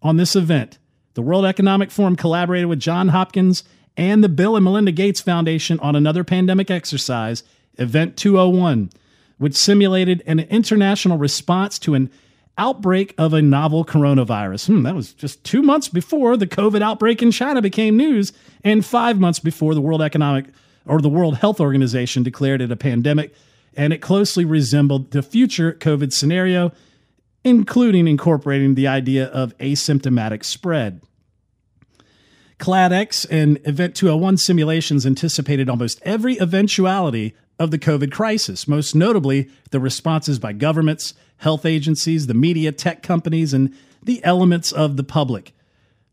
on 0.01 0.17
this 0.17 0.35
event. 0.35 0.79
The 1.13 1.21
World 1.21 1.45
Economic 1.45 1.91
Forum 1.91 2.15
collaborated 2.15 2.69
with 2.69 2.79
John 2.79 3.09
Hopkins 3.09 3.63
and 3.97 4.23
the 4.23 4.29
Bill 4.29 4.55
and 4.55 4.63
Melinda 4.63 4.91
Gates 4.91 5.21
Foundation 5.21 5.79
on 5.79 5.95
another 5.95 6.23
pandemic 6.23 6.71
exercise, 6.71 7.43
Event 7.77 8.17
201, 8.17 8.89
which 9.37 9.55
simulated 9.55 10.23
an 10.25 10.39
international 10.39 11.17
response 11.17 11.77
to 11.79 11.93
an 11.93 12.09
outbreak 12.57 13.15
of 13.17 13.33
a 13.33 13.41
novel 13.41 13.83
coronavirus. 13.83 14.67
Hmm, 14.67 14.83
that 14.83 14.95
was 14.95 15.13
just 15.13 15.43
two 15.43 15.61
months 15.61 15.89
before 15.89 16.37
the 16.37 16.47
COVID 16.47 16.81
outbreak 16.81 17.21
in 17.21 17.31
China 17.31 17.61
became 17.61 17.97
news, 17.97 18.33
and 18.63 18.85
five 18.85 19.19
months 19.19 19.39
before 19.39 19.73
the 19.73 19.81
World 19.81 20.01
Economic 20.01 20.45
or 20.85 21.01
the 21.01 21.09
World 21.09 21.37
Health 21.37 21.59
Organization 21.59 22.23
declared 22.23 22.61
it 22.61 22.71
a 22.71 22.75
pandemic, 22.75 23.33
and 23.75 23.93
it 23.93 24.01
closely 24.01 24.45
resembled 24.45 25.11
the 25.11 25.23
future 25.23 25.73
COVID 25.73 26.13
scenario, 26.13 26.71
including 27.43 28.07
incorporating 28.07 28.75
the 28.75 28.87
idea 28.87 29.25
of 29.27 29.57
asymptomatic 29.57 30.43
spread. 30.43 31.01
Clade 32.63 32.93
X 32.93 33.25
and 33.25 33.59
Event 33.65 33.93
201 33.93 34.37
simulations 34.37 35.05
anticipated 35.05 35.69
almost 35.69 35.99
every 36.03 36.39
eventuality 36.39 37.35
of 37.59 37.71
the 37.71 37.77
COVID 37.77 38.09
crisis, 38.09 38.69
most 38.69 38.95
notably 38.95 39.49
the 39.71 39.81
responses 39.81 40.39
by 40.39 40.53
governments, 40.53 41.13
health 41.39 41.65
agencies, 41.65 42.27
the 42.27 42.33
media, 42.33 42.71
tech 42.71 43.03
companies, 43.03 43.53
and 43.53 43.75
the 44.01 44.23
elements 44.23 44.71
of 44.71 44.95
the 44.95 45.03
public. 45.03 45.51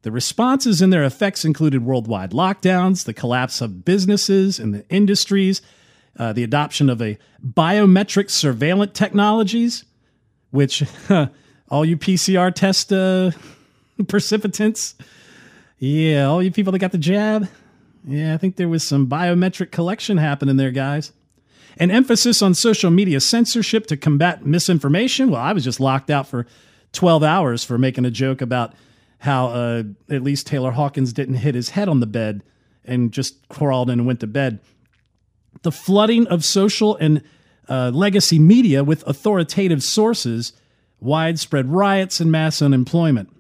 The 0.03 0.11
responses 0.11 0.83
and 0.83 0.93
their 0.93 1.05
effects 1.05 1.45
included 1.45 1.85
worldwide 1.85 2.33
lockdowns, 2.33 3.05
the 3.05 3.15
collapse 3.15 3.61
of 3.61 3.85
businesses 3.85 4.59
and 4.59 4.75
the 4.75 4.85
industries, 4.89 5.63
uh, 6.19 6.33
the 6.33 6.43
adoption 6.43 6.91
of 6.91 7.01
a 7.01 7.17
biometric 7.47 8.29
surveillance 8.29 8.99
technologies, 8.99 9.85
which 10.51 10.83
all 11.69 11.85
you 11.85 11.97
PCR 11.97 12.53
test 12.53 12.93
uh, 12.93 13.31
participants 14.09 14.97
yeah, 15.81 16.27
all 16.27 16.43
you 16.43 16.51
people 16.51 16.73
that 16.73 16.79
got 16.79 16.93
the 16.93 16.99
jab. 16.99 17.49
Yeah, 18.07 18.35
I 18.35 18.37
think 18.37 18.57
there 18.57 18.69
was 18.69 18.87
some 18.87 19.09
biometric 19.09 19.71
collection 19.71 20.19
happening 20.19 20.57
there, 20.57 20.71
guys. 20.71 21.13
An 21.79 21.91
emphasis 21.91 22.43
on 22.43 22.53
social 22.55 22.91
media 22.91 23.19
censorship 23.19 23.87
to 23.87 23.97
combat 23.97 24.45
misinformation. 24.45 25.31
Well, 25.31 25.41
I 25.41 25.55
was 25.55 25.65
just 25.65 25.81
locked 25.81 26.11
out 26.11 26.27
for 26.27 26.47
12 26.93 27.23
hours 27.23 27.65
for 27.65 27.79
making 27.79 28.05
a 28.05 28.11
joke 28.11 28.43
about 28.43 28.75
how 29.21 29.47
uh, 29.49 29.83
at 30.11 30.23
least 30.23 30.47
Taylor 30.47 30.73
Hawkins 30.73 31.15
didn't 31.15 31.37
hit 31.37 31.55
his 31.55 31.71
head 31.71 31.89
on 31.89 32.01
the 32.01 32.07
bed 32.07 32.43
and 32.85 33.11
just 33.11 33.49
crawled 33.49 33.89
in 33.89 34.01
and 34.01 34.07
went 34.07 34.21
to 34.21 34.27
bed. 34.27 34.61
The 35.63 35.73
flooding 35.73 36.27
of 36.27 36.45
social 36.45 36.97
and 36.97 37.23
uh, 37.71 37.91
legacy 37.95 38.39
media 38.39 38.85
with 38.85 39.07
authoritative 39.07 39.83
sources, 39.83 40.53
widespread 41.01 41.71
riots, 41.71 42.21
and 42.21 42.31
mass 42.31 42.61
unemployment. 42.61 43.31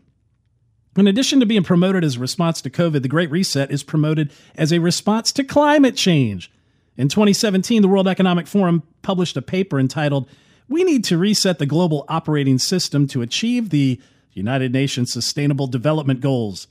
In 1.01 1.07
addition 1.07 1.41
to 1.41 1.47
being 1.47 1.63
promoted 1.63 2.05
as 2.05 2.17
a 2.17 2.21
response 2.21 2.61
to 2.61 2.69
COVID, 2.69 3.01
the 3.01 3.09
Great 3.09 3.31
Reset 3.31 3.71
is 3.71 3.83
promoted 3.83 4.31
as 4.55 4.71
a 4.71 4.81
response 4.81 5.33
to 5.33 5.43
climate 5.43 5.97
change. 5.97 6.53
In 6.99 7.09
2017, 7.09 7.81
the 7.81 7.89
World 7.89 8.07
Economic 8.07 8.47
Forum 8.47 8.83
published 9.01 9.35
a 9.39 9.41
paper 9.41 9.81
entitled, 9.81 10.29
We 10.69 10.85
Need 10.85 11.05
to 11.05 11.17
Reset 11.17 11.59
the 11.59 11.65
Global 11.65 12.05
Operating 12.11 12.59
System 12.59 13.07
to 13.07 13.23
Achieve 13.23 13.71
the 13.71 13.99
United 14.35 14.75
Nations 14.75 15.11
Sustainable 15.11 15.67
Development 15.67 16.21
Goals. 16.21 16.67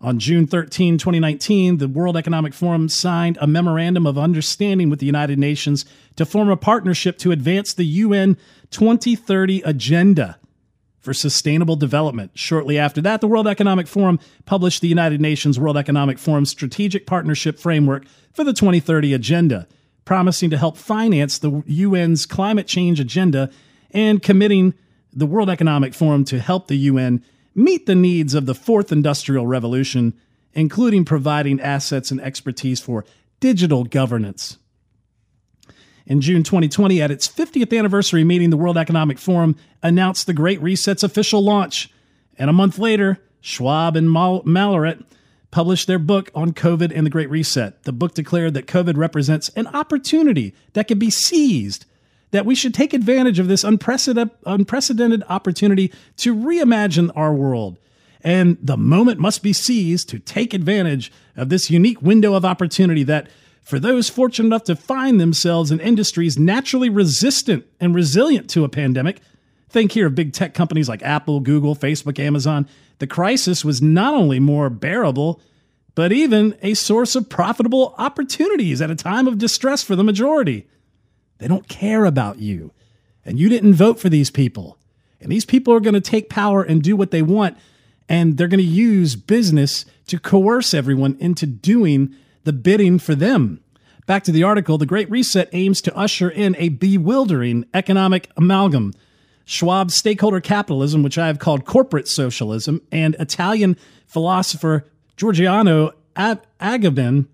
On 0.00 0.18
June 0.18 0.46
13, 0.46 0.96
2019, 0.96 1.76
the 1.76 1.88
World 1.88 2.16
Economic 2.16 2.54
Forum 2.54 2.88
signed 2.88 3.36
a 3.42 3.46
memorandum 3.46 4.06
of 4.06 4.16
understanding 4.16 4.88
with 4.88 5.00
the 5.00 5.06
United 5.06 5.38
Nations 5.38 5.84
to 6.16 6.24
form 6.24 6.48
a 6.48 6.56
partnership 6.56 7.18
to 7.18 7.30
advance 7.30 7.74
the 7.74 7.84
UN 7.84 8.38
2030 8.70 9.60
Agenda 9.66 10.38
for 11.00 11.14
sustainable 11.14 11.76
development. 11.76 12.32
Shortly 12.34 12.78
after 12.78 13.00
that, 13.00 13.20
the 13.20 13.26
World 13.26 13.48
Economic 13.48 13.86
Forum 13.86 14.20
published 14.44 14.82
the 14.82 14.88
United 14.88 15.20
Nations 15.20 15.58
World 15.58 15.76
Economic 15.76 16.18
Forum 16.18 16.44
Strategic 16.44 17.06
Partnership 17.06 17.58
Framework 17.58 18.04
for 18.32 18.44
the 18.44 18.52
2030 18.52 19.14
Agenda, 19.14 19.66
promising 20.04 20.50
to 20.50 20.58
help 20.58 20.76
finance 20.76 21.38
the 21.38 21.62
UN's 21.68 22.26
climate 22.26 22.66
change 22.66 23.00
agenda 23.00 23.50
and 23.92 24.22
committing 24.22 24.74
the 25.12 25.26
World 25.26 25.50
Economic 25.50 25.94
Forum 25.94 26.24
to 26.26 26.38
help 26.38 26.68
the 26.68 26.76
UN 26.76 27.24
meet 27.54 27.86
the 27.86 27.94
needs 27.94 28.34
of 28.34 28.46
the 28.46 28.54
fourth 28.54 28.92
industrial 28.92 29.46
revolution, 29.46 30.14
including 30.52 31.04
providing 31.04 31.60
assets 31.60 32.10
and 32.10 32.20
expertise 32.20 32.80
for 32.80 33.04
digital 33.40 33.84
governance. 33.84 34.58
In 36.10 36.20
June 36.20 36.42
2020, 36.42 37.00
at 37.00 37.12
its 37.12 37.28
50th 37.28 37.78
anniversary 37.78 38.24
meeting, 38.24 38.50
the 38.50 38.56
World 38.56 38.76
Economic 38.76 39.16
Forum 39.16 39.54
announced 39.80 40.26
the 40.26 40.32
Great 40.32 40.60
Reset's 40.60 41.04
official 41.04 41.40
launch. 41.40 41.88
And 42.36 42.50
a 42.50 42.52
month 42.52 42.80
later, 42.80 43.20
Schwab 43.40 43.94
and 43.94 44.10
Mal- 44.10 44.42
published 45.52 45.86
their 45.86 46.00
book 46.00 46.32
on 46.34 46.52
COVID 46.52 46.90
and 46.92 47.06
the 47.06 47.10
Great 47.10 47.30
Reset. 47.30 47.84
The 47.84 47.92
book 47.92 48.14
declared 48.14 48.54
that 48.54 48.66
COVID 48.66 48.96
represents 48.96 49.50
an 49.50 49.68
opportunity 49.68 50.52
that 50.72 50.88
can 50.88 50.98
be 50.98 51.10
seized, 51.10 51.86
that 52.32 52.44
we 52.44 52.56
should 52.56 52.74
take 52.74 52.92
advantage 52.92 53.38
of 53.38 53.46
this 53.46 53.62
unprecedented 53.62 55.22
opportunity 55.28 55.92
to 56.16 56.34
reimagine 56.34 57.12
our 57.14 57.32
world. 57.32 57.78
And 58.22 58.58
the 58.60 58.76
moment 58.76 59.20
must 59.20 59.44
be 59.44 59.52
seized 59.52 60.08
to 60.08 60.18
take 60.18 60.54
advantage 60.54 61.12
of 61.36 61.50
this 61.50 61.70
unique 61.70 62.02
window 62.02 62.34
of 62.34 62.44
opportunity 62.44 63.04
that, 63.04 63.28
for 63.62 63.78
those 63.78 64.08
fortunate 64.08 64.46
enough 64.46 64.64
to 64.64 64.76
find 64.76 65.20
themselves 65.20 65.70
in 65.70 65.80
industries 65.80 66.38
naturally 66.38 66.88
resistant 66.88 67.66
and 67.78 67.94
resilient 67.94 68.50
to 68.50 68.64
a 68.64 68.68
pandemic, 68.68 69.20
think 69.68 69.92
here 69.92 70.08
of 70.08 70.14
big 70.14 70.32
tech 70.32 70.54
companies 70.54 70.88
like 70.88 71.02
Apple, 71.02 71.40
Google, 71.40 71.76
Facebook, 71.76 72.18
Amazon, 72.18 72.68
the 72.98 73.06
crisis 73.06 73.64
was 73.64 73.80
not 73.80 74.14
only 74.14 74.40
more 74.40 74.68
bearable, 74.68 75.40
but 75.94 76.12
even 76.12 76.56
a 76.62 76.74
source 76.74 77.14
of 77.14 77.28
profitable 77.28 77.94
opportunities 77.98 78.80
at 78.80 78.90
a 78.90 78.96
time 78.96 79.26
of 79.26 79.38
distress 79.38 79.82
for 79.82 79.96
the 79.96 80.04
majority. 80.04 80.66
They 81.38 81.48
don't 81.48 81.68
care 81.68 82.04
about 82.04 82.38
you, 82.38 82.72
and 83.24 83.38
you 83.38 83.48
didn't 83.48 83.74
vote 83.74 83.98
for 83.98 84.08
these 84.08 84.30
people. 84.30 84.78
And 85.20 85.30
these 85.30 85.44
people 85.44 85.74
are 85.74 85.80
going 85.80 85.94
to 85.94 86.00
take 86.00 86.30
power 86.30 86.62
and 86.62 86.82
do 86.82 86.96
what 86.96 87.10
they 87.10 87.22
want, 87.22 87.56
and 88.08 88.36
they're 88.36 88.48
going 88.48 88.58
to 88.58 88.64
use 88.64 89.16
business 89.16 89.84
to 90.08 90.18
coerce 90.18 90.74
everyone 90.74 91.16
into 91.20 91.46
doing 91.46 92.14
the 92.44 92.52
bidding 92.52 92.98
for 92.98 93.14
them. 93.14 93.60
Back 94.06 94.24
to 94.24 94.32
the 94.32 94.42
article 94.42 94.78
The 94.78 94.86
Great 94.86 95.10
Reset 95.10 95.48
aims 95.52 95.80
to 95.82 95.96
usher 95.96 96.28
in 96.28 96.56
a 96.58 96.70
bewildering 96.70 97.66
economic 97.74 98.30
amalgam 98.36 98.92
Schwab's 99.50 99.94
stakeholder 99.94 100.40
capitalism, 100.40 101.02
which 101.02 101.18
I 101.18 101.26
have 101.26 101.40
called 101.40 101.64
corporate 101.64 102.06
socialism, 102.06 102.82
and 102.92 103.16
Italian 103.18 103.76
philosopher 104.06 104.88
Giordano 105.16 105.90
Agamben 106.16 107.26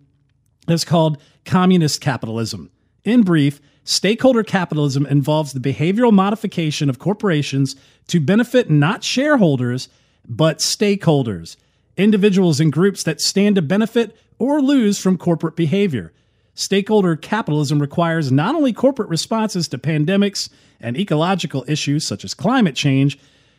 has 0.67 0.85
called 0.85 1.21
communist 1.45 2.01
capitalism. 2.01 2.71
In 3.05 3.23
brief, 3.23 3.61
stakeholder 3.85 4.43
capitalism 4.43 5.05
involves 5.05 5.53
the 5.53 5.61
behavioral 5.61 6.13
modification 6.13 6.89
of 6.89 6.99
corporations 6.99 7.77
to 8.09 8.19
benefit 8.19 8.71
not 8.71 9.05
shareholders, 9.05 9.91
but 10.27 10.59
stakeholders, 10.59 11.57
individuals 11.99 12.61
and 12.61 12.73
groups 12.73 13.03
that 13.03 13.21
stand 13.21 13.57
to 13.57 13.63
benefit 13.63 14.17
or 14.39 14.61
lose 14.61 14.99
from 14.99 15.19
corporate 15.19 15.57
behavior. 15.57 16.13
Stakeholder 16.55 17.17
capitalism 17.17 17.81
requires 17.81 18.33
not 18.33 18.55
only 18.55 18.73
corporate 18.73 19.09
responses 19.09 19.69
to 19.69 19.79
pandemics 19.79 20.49
and 20.81 20.97
ecological 20.97 21.65
issues 21.69 22.07
such 22.07 22.25
as 22.25 22.35
climate 22.35 22.75
change, 22.75 23.19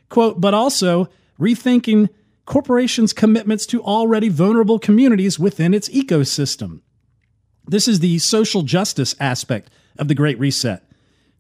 quote, 0.10 0.42
but 0.42 0.54
also 0.54 1.08
rethinking 1.40 2.10
corporations' 2.46 3.14
commitments 3.14 3.66
to 3.68 3.84
already 3.84 4.30
vulnerable 4.30 4.80
communities 4.80 5.38
within 5.38 5.74
its 5.74 5.90
ecosystem. 5.90 6.82
This 7.68 7.88
is 7.88 8.00
the 8.00 8.18
social 8.20 8.64
justice 8.64 9.14
aspect 9.20 9.70
of 10.00 10.08
the 10.08 10.16
Great 10.16 10.40
Reset. 10.40 10.84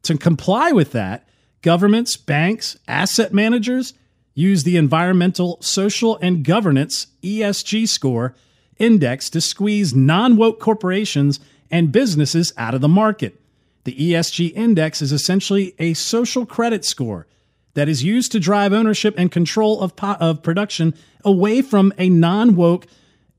To 0.04 0.18
comply 0.18 0.72
with 0.72 0.92
that, 0.92 1.28
governments, 1.62 2.18
banks, 2.18 2.78
asset 2.88 3.34
managers 3.34 3.94
use 4.36 4.64
the 4.64 4.78
environmental, 4.78 5.58
social, 5.62 6.18
and 6.22 6.46
governance 6.46 7.08
ESG 7.24 7.88
score 7.88 8.36
index 8.80 9.30
to 9.32 9.42
squeeze 9.42 9.94
non 9.94 10.38
woke 10.38 10.60
corporations 10.60 11.40
and 11.70 11.92
businesses 11.92 12.54
out 12.58 12.74
of 12.74 12.82
the 12.82 12.88
market. 12.88 13.40
The 13.84 13.96
ESG 13.96 14.54
index 14.54 15.02
is 15.02 15.12
essentially 15.12 15.74
a 15.80 15.94
social 15.94 16.46
credit 16.46 16.84
score 16.86 17.28
that 17.74 17.90
is 17.90 18.04
used 18.04 18.32
to 18.32 18.40
drive 18.40 18.74
ownership 18.74 19.16
and 19.18 19.32
control 19.32 19.82
of, 19.82 19.96
po- 19.96 20.18
of 20.20 20.44
production 20.44 20.94
away 21.24 21.62
from 21.62 21.94
a 21.98 22.10
non 22.10 22.56
woke 22.56 22.88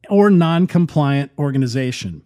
or 0.08 0.30
non 0.30 0.66
compliant 0.66 1.32
organization. 1.38 2.22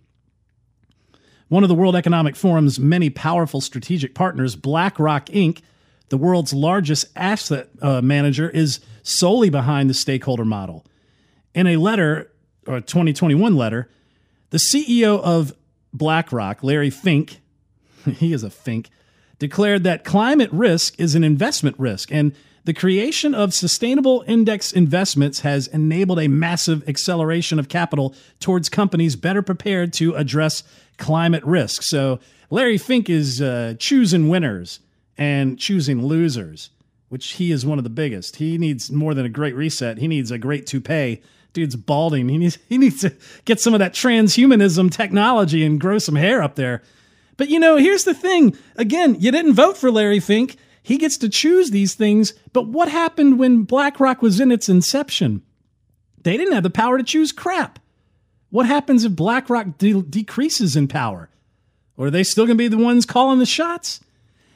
One 1.49 1.63
of 1.63 1.69
the 1.69 1.75
World 1.75 1.95
Economic 1.95 2.35
Forum's 2.35 2.79
many 2.79 3.11
powerful 3.11 3.61
strategic 3.61 4.15
partners, 4.15 4.57
BlackRock 4.57 5.27
Inc., 5.27 5.61
the 6.09 6.17
world's 6.17 6.55
largest 6.55 7.07
asset 7.15 7.69
uh, 7.83 8.01
manager, 8.01 8.49
is 8.49 8.81
solely 9.03 9.51
behind 9.51 9.91
the 9.91 9.95
stakeholder 9.95 10.45
model. 10.45 10.87
In 11.55 11.67
a 11.67 11.77
letter, 11.77 12.32
or 12.67 12.81
2021 12.81 13.57
letter, 13.57 13.89
the 14.51 14.59
CEO 14.59 15.21
of 15.21 15.55
BlackRock, 15.93 16.63
Larry 16.63 16.91
Fink, 16.91 17.41
he 18.05 18.33
is 18.33 18.43
a 18.43 18.51
fink, 18.51 18.91
declared 19.39 19.85
that 19.85 20.05
climate 20.05 20.51
risk 20.53 20.99
is 20.99 21.15
an 21.15 21.25
investment 21.25 21.79
risk 21.79 22.13
and 22.13 22.35
the 22.65 22.73
creation 22.73 23.35
of 23.35 23.53
sustainable 23.53 24.23
index 24.29 24.73
investments 24.73 25.41
has 25.41 25.67
enabled 25.67 26.21
a 26.21 26.29
massive 26.29 26.89
acceleration 26.89 27.59
of 27.59 27.69
capital 27.69 28.15
towards 28.39 28.69
companies 28.69 29.17
better 29.17 29.43
prepared 29.43 29.93
to 29.95 30.15
address 30.15 30.63
climate 30.97 31.45
risk. 31.45 31.83
So 31.83 32.21
Larry 32.51 32.79
Fink 32.79 33.11
is 33.11 33.43
uh, 33.43 33.75
choosing 33.81 34.29
winners 34.29 34.79
and 35.19 35.59
choosing 35.59 36.07
losers, 36.07 36.71
which 37.09 37.33
he 37.33 37.51
is 37.51 37.67
one 37.67 37.79
of 37.79 37.85
the 37.85 37.91
biggest. 37.91 38.37
He 38.37 38.59
needs 38.59 38.93
more 38.93 39.13
than 39.13 39.27
a 39.27 39.31
great 39.31 39.57
reset. 39.57 39.99
He 39.99 40.07
needs 40.07 40.31
a 40.31 40.39
great 40.39 40.67
toupee. 40.67 41.21
Dude's 41.53 41.77
balding. 41.77 42.29
He 42.29 42.39
needs 42.39 42.59
he 42.69 42.79
needs 42.79 43.01
to 43.03 43.15
get 43.45 43.61
some 43.61 43.75
of 43.75 43.81
that 43.81 43.95
transhumanism 43.95 44.91
technology 44.91 45.65
and 45.65 45.81
grow 45.81 45.99
some 45.99 46.17
hair 46.17 46.43
up 46.43 46.55
there. 46.55 46.83
But 47.37 47.49
you 47.49 47.59
know, 47.59 47.77
here's 47.77 48.05
the 48.05 48.15
thing. 48.15 48.57
Again, 48.77 49.17
you 49.19 49.31
didn't 49.31 49.55
vote 49.55 49.77
for 49.77 49.91
Larry 49.91 50.21
Fink. 50.21 50.57
He 50.83 50.99
gets 50.99 51.17
to 51.19 51.29
choose 51.29 51.71
these 51.71 51.95
things. 51.95 52.35
But 52.53 52.69
what 52.69 52.89
happened 52.89 53.39
when 53.39 53.63
BlackRock 53.63 54.23
was 54.23 54.41
in 54.41 54.51
its 54.51 54.69
inception? 54.69 55.43
They 56.23 56.37
didn't 56.37 56.55
have 56.55 56.63
the 56.63 56.71
power 56.71 56.99
to 56.99 57.05
choose 57.05 57.33
crap. 57.33 57.79
What 58.51 58.67
happens 58.67 59.05
if 59.05 59.17
BlackRock 59.17 59.79
de- 59.79 60.03
decreases 60.03 60.77
in 60.77 60.89
power? 60.89 61.31
Or 61.97 62.07
are 62.07 62.11
they 62.11 62.25
still 62.25 62.47
going 62.47 62.59
to 62.59 62.63
be 62.63 62.69
the 62.69 62.77
ones 62.77 63.07
calling 63.07 63.39
the 63.39 63.47
shots? 63.47 64.01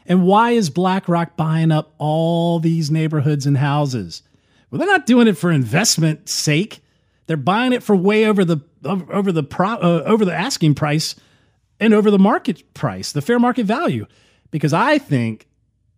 And 0.04 0.24
why 0.24 0.52
is 0.52 0.70
BlackRock 0.70 1.36
buying 1.36 1.72
up 1.72 1.94
all 1.98 2.60
these 2.60 2.90
neighborhoods 2.90 3.46
and 3.46 3.58
houses? 3.58 4.22
Well, 4.70 4.78
they're 4.78 4.88
not 4.88 5.06
doing 5.06 5.28
it 5.28 5.36
for 5.38 5.50
investment 5.50 6.28
sake. 6.28 6.80
They're 7.26 7.36
buying 7.36 7.72
it 7.72 7.82
for 7.82 7.96
way 7.96 8.26
over 8.26 8.44
the 8.44 8.60
over 8.84 9.32
the 9.32 9.42
pro, 9.42 9.70
uh, 9.74 10.02
over 10.06 10.24
the 10.24 10.34
asking 10.34 10.74
price 10.74 11.16
and 11.80 11.92
over 11.92 12.10
the 12.10 12.18
market 12.18 12.72
price, 12.74 13.12
the 13.12 13.22
fair 13.22 13.38
market 13.38 13.66
value. 13.66 14.06
Because 14.50 14.72
I 14.72 14.98
think 14.98 15.48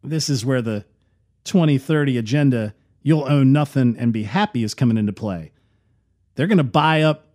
this 0.03 0.29
is 0.31 0.45
where 0.45 0.63
the 0.63 0.85
2030 1.45 2.17
agenda, 2.17 2.75
you'll 3.03 3.29
own 3.29 3.53
nothing 3.53 3.97
and 3.99 4.13
be 4.13 4.23
happy, 4.25 4.63
is 4.63 4.75
coming 4.75 4.97
into 4.97 5.13
play. 5.13 5.53
They're 6.35 6.47
going 6.47 6.59
to 6.59 6.65
buy 6.65 7.03
up 7.03 7.27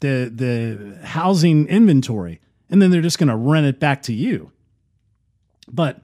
the, 0.00 0.30
the 0.34 1.06
housing 1.06 1.66
inventory 1.66 2.40
and 2.70 2.80
then 2.80 2.90
they're 2.90 3.02
just 3.02 3.18
going 3.18 3.28
to 3.28 3.36
rent 3.36 3.66
it 3.66 3.78
back 3.78 4.02
to 4.02 4.12
you. 4.12 4.50
But 5.68 6.02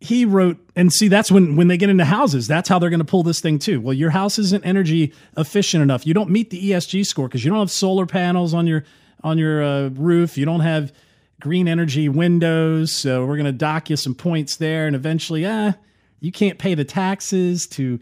he 0.00 0.24
wrote 0.24 0.56
and 0.74 0.90
see 0.92 1.08
that's 1.08 1.30
when 1.30 1.56
when 1.56 1.68
they 1.68 1.76
get 1.76 1.90
into 1.90 2.04
houses 2.06 2.48
that's 2.48 2.68
how 2.68 2.78
they're 2.78 2.88
going 2.88 2.98
to 3.00 3.04
pull 3.04 3.22
this 3.22 3.40
thing 3.40 3.58
too 3.58 3.80
well 3.80 3.92
your 3.92 4.08
house 4.10 4.38
isn't 4.38 4.64
energy 4.64 5.12
efficient 5.36 5.82
enough 5.82 6.06
you 6.06 6.14
don't 6.14 6.30
meet 6.30 6.48
the 6.48 6.70
esg 6.70 7.04
score 7.04 7.28
because 7.28 7.44
you 7.44 7.50
don't 7.50 7.60
have 7.60 7.70
solar 7.70 8.06
panels 8.06 8.54
on 8.54 8.66
your 8.66 8.82
on 9.22 9.38
your 9.38 9.62
uh, 9.62 9.88
roof. 9.90 10.36
You 10.38 10.44
don't 10.44 10.60
have 10.60 10.92
green 11.40 11.68
energy 11.68 12.08
windows, 12.08 12.92
so 12.92 13.24
we're 13.26 13.36
going 13.36 13.46
to 13.46 13.52
dock 13.52 13.90
you 13.90 13.96
some 13.96 14.14
points 14.14 14.56
there. 14.56 14.86
And 14.86 14.96
eventually, 14.96 15.46
ah, 15.46 15.74
you 16.20 16.32
can't 16.32 16.58
pay 16.58 16.74
the 16.74 16.84
taxes 16.84 17.66
to 17.68 17.98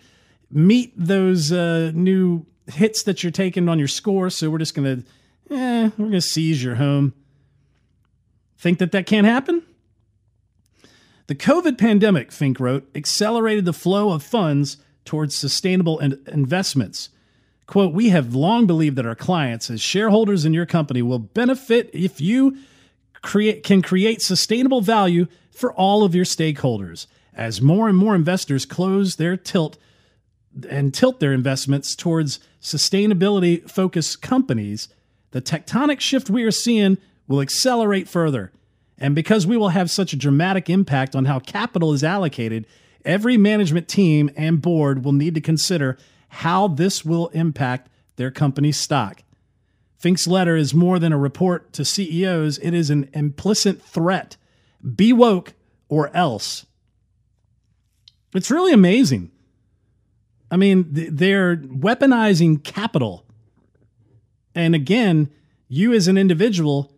meet 0.51 0.93
those 0.97 1.53
uh, 1.53 1.93
new 1.95 2.47
hits 2.67 3.05
that 3.05 3.23
you're 3.23 3.33
taking 3.33 3.69
on 3.69 3.79
your 3.79 3.89
score. 3.89 4.31
So 4.31 4.51
we're 4.51 4.59
just 4.59 4.75
going 4.75 5.03
to, 5.03 5.55
eh, 5.55 5.91
we're 5.97 6.07
going 6.07 6.13
to 6.13 6.21
seize 6.21 6.63
your 6.63 6.77
home. 6.77 7.15
Think 8.59 8.79
that 8.79 8.93
that 8.93 9.07
can't 9.07 9.27
happen? 9.27 9.63
The 11.29 11.35
COVID 11.35 11.79
pandemic, 11.79 12.33
Fink 12.33 12.61
wrote, 12.61 12.89
accelerated 12.95 13.65
the 13.65 13.73
flow 13.73 14.11
of 14.11 14.23
funds 14.23 14.79
towards 15.05 15.37
sustainable 15.37 15.99
in- 16.01 16.21
investments 16.27 17.11
Quote, 17.69 17.93
we 17.93 18.09
have 18.09 18.35
long 18.35 18.67
believed 18.67 18.97
that 18.97 19.05
our 19.05 19.15
clients, 19.15 19.71
as 19.71 19.83
shareholders 19.83 20.47
in 20.47 20.55
your 20.55 20.65
company, 20.65 21.03
will 21.03 21.19
benefit 21.19 21.91
if 21.93 22.19
you 22.19 22.57
create, 23.21 23.63
can 23.63 23.83
create 23.83 24.23
sustainable 24.23 24.81
value 24.81 25.27
for 25.51 25.71
all 25.75 26.03
of 26.03 26.15
your 26.15 26.25
stakeholders. 26.25 27.07
As 27.35 27.61
more 27.61 27.87
and 27.87 27.97
more 27.97 28.15
investors 28.15 28.65
close 28.65 29.17
their 29.17 29.37
tilt 29.37 29.77
and 30.69 30.95
tilt 30.95 31.21
their 31.21 31.35
investments 31.35 31.95
towards 31.95 32.41
sustainability 32.63 33.69
focused 33.71 34.23
companies, 34.23 34.89
the 35.33 35.43
tectonic 35.43 36.01
shift 36.01 36.31
we 36.31 36.45
are 36.45 36.51
seeing 36.51 36.97
will 37.29 37.43
accelerate 37.43 38.09
further. 38.09 38.51
And 38.99 39.15
because 39.15 39.47
we 39.47 39.57
will 39.57 39.69
have 39.71 39.91
such 39.91 40.13
a 40.13 40.17
dramatic 40.17 40.69
impact 40.69 41.15
on 41.15 41.25
how 41.25 41.39
capital 41.39 41.93
is 41.93 42.03
allocated, 42.03 42.67
every 43.05 43.37
management 43.37 43.89
team 43.89 44.31
and 44.37 44.61
board 44.61 45.05
will 45.05 45.13
need 45.13 45.35
to 45.35 45.41
consider 45.41 45.97
how 46.29 46.69
this 46.69 47.05
will 47.05 47.29
impact 47.29 47.89
their 48.17 48.31
company's 48.31 48.77
stock. 48.77 49.23
Fink's 49.97 50.27
letter 50.27 50.57
is 50.57 50.75
more 50.75 50.99
than 50.99 51.13
a 51.13 51.19
report 51.19 51.73
to 51.73 51.85
CEOs, 51.85 52.59
it 52.59 52.75
is 52.75 52.91
an 52.91 53.09
implicit 53.13 53.81
threat. 53.83 54.37
Be 54.95 55.13
woke 55.13 55.55
or 55.89 56.15
else. 56.15 56.67
It's 58.35 58.51
really 58.51 58.73
amazing. 58.73 59.31
I 60.51 60.57
mean, 60.57 60.87
they're 60.91 61.57
weaponizing 61.57 62.63
capital 62.63 63.25
And 64.55 64.75
again, 64.75 65.31
you 65.69 65.93
as 65.93 66.09
an 66.09 66.19
individual 66.19 66.93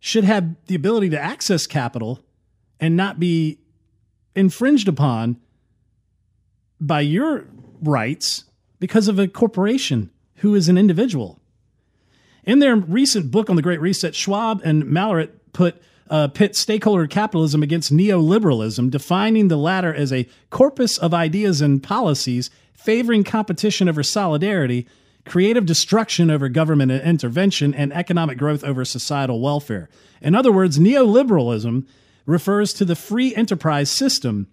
should 0.00 0.24
have 0.24 0.54
the 0.66 0.74
ability 0.74 1.10
to 1.10 1.20
access 1.20 1.66
capital 1.66 2.20
and 2.80 2.96
not 2.96 3.18
be 3.18 3.58
infringed 4.34 4.88
upon 4.88 5.36
by 6.80 7.00
your 7.00 7.46
rights 7.80 8.44
because 8.78 9.08
of 9.08 9.18
a 9.18 9.26
corporation 9.26 10.10
who 10.36 10.54
is 10.54 10.68
an 10.68 10.78
individual. 10.78 11.40
In 12.44 12.60
their 12.60 12.76
recent 12.76 13.30
book 13.30 13.50
on 13.50 13.56
the 13.56 13.62
Great 13.62 13.80
Reset, 13.80 14.14
Schwab 14.14 14.60
and 14.64 14.84
Malleret 14.84 15.30
put 15.52 15.82
uh, 16.08 16.28
pit 16.28 16.56
stakeholder 16.56 17.06
capitalism 17.06 17.62
against 17.62 17.92
neoliberalism, 17.92 18.90
defining 18.90 19.48
the 19.48 19.56
latter 19.56 19.92
as 19.92 20.12
a 20.12 20.28
corpus 20.50 20.96
of 20.96 21.12
ideas 21.12 21.60
and 21.60 21.82
policies 21.82 22.50
favoring 22.72 23.24
competition 23.24 23.88
over 23.88 24.02
solidarity, 24.02 24.86
creative 25.24 25.66
destruction 25.66 26.30
over 26.30 26.48
government 26.48 26.90
intervention, 26.90 27.74
and 27.74 27.92
economic 27.92 28.38
growth 28.38 28.64
over 28.64 28.84
societal 28.84 29.40
welfare. 29.40 29.88
In 30.20 30.34
other 30.34 30.52
words, 30.52 30.78
neoliberalism 30.78 31.86
refers 32.26 32.72
to 32.74 32.84
the 32.84 32.96
free 32.96 33.34
enterprise 33.34 33.90
system. 33.90 34.48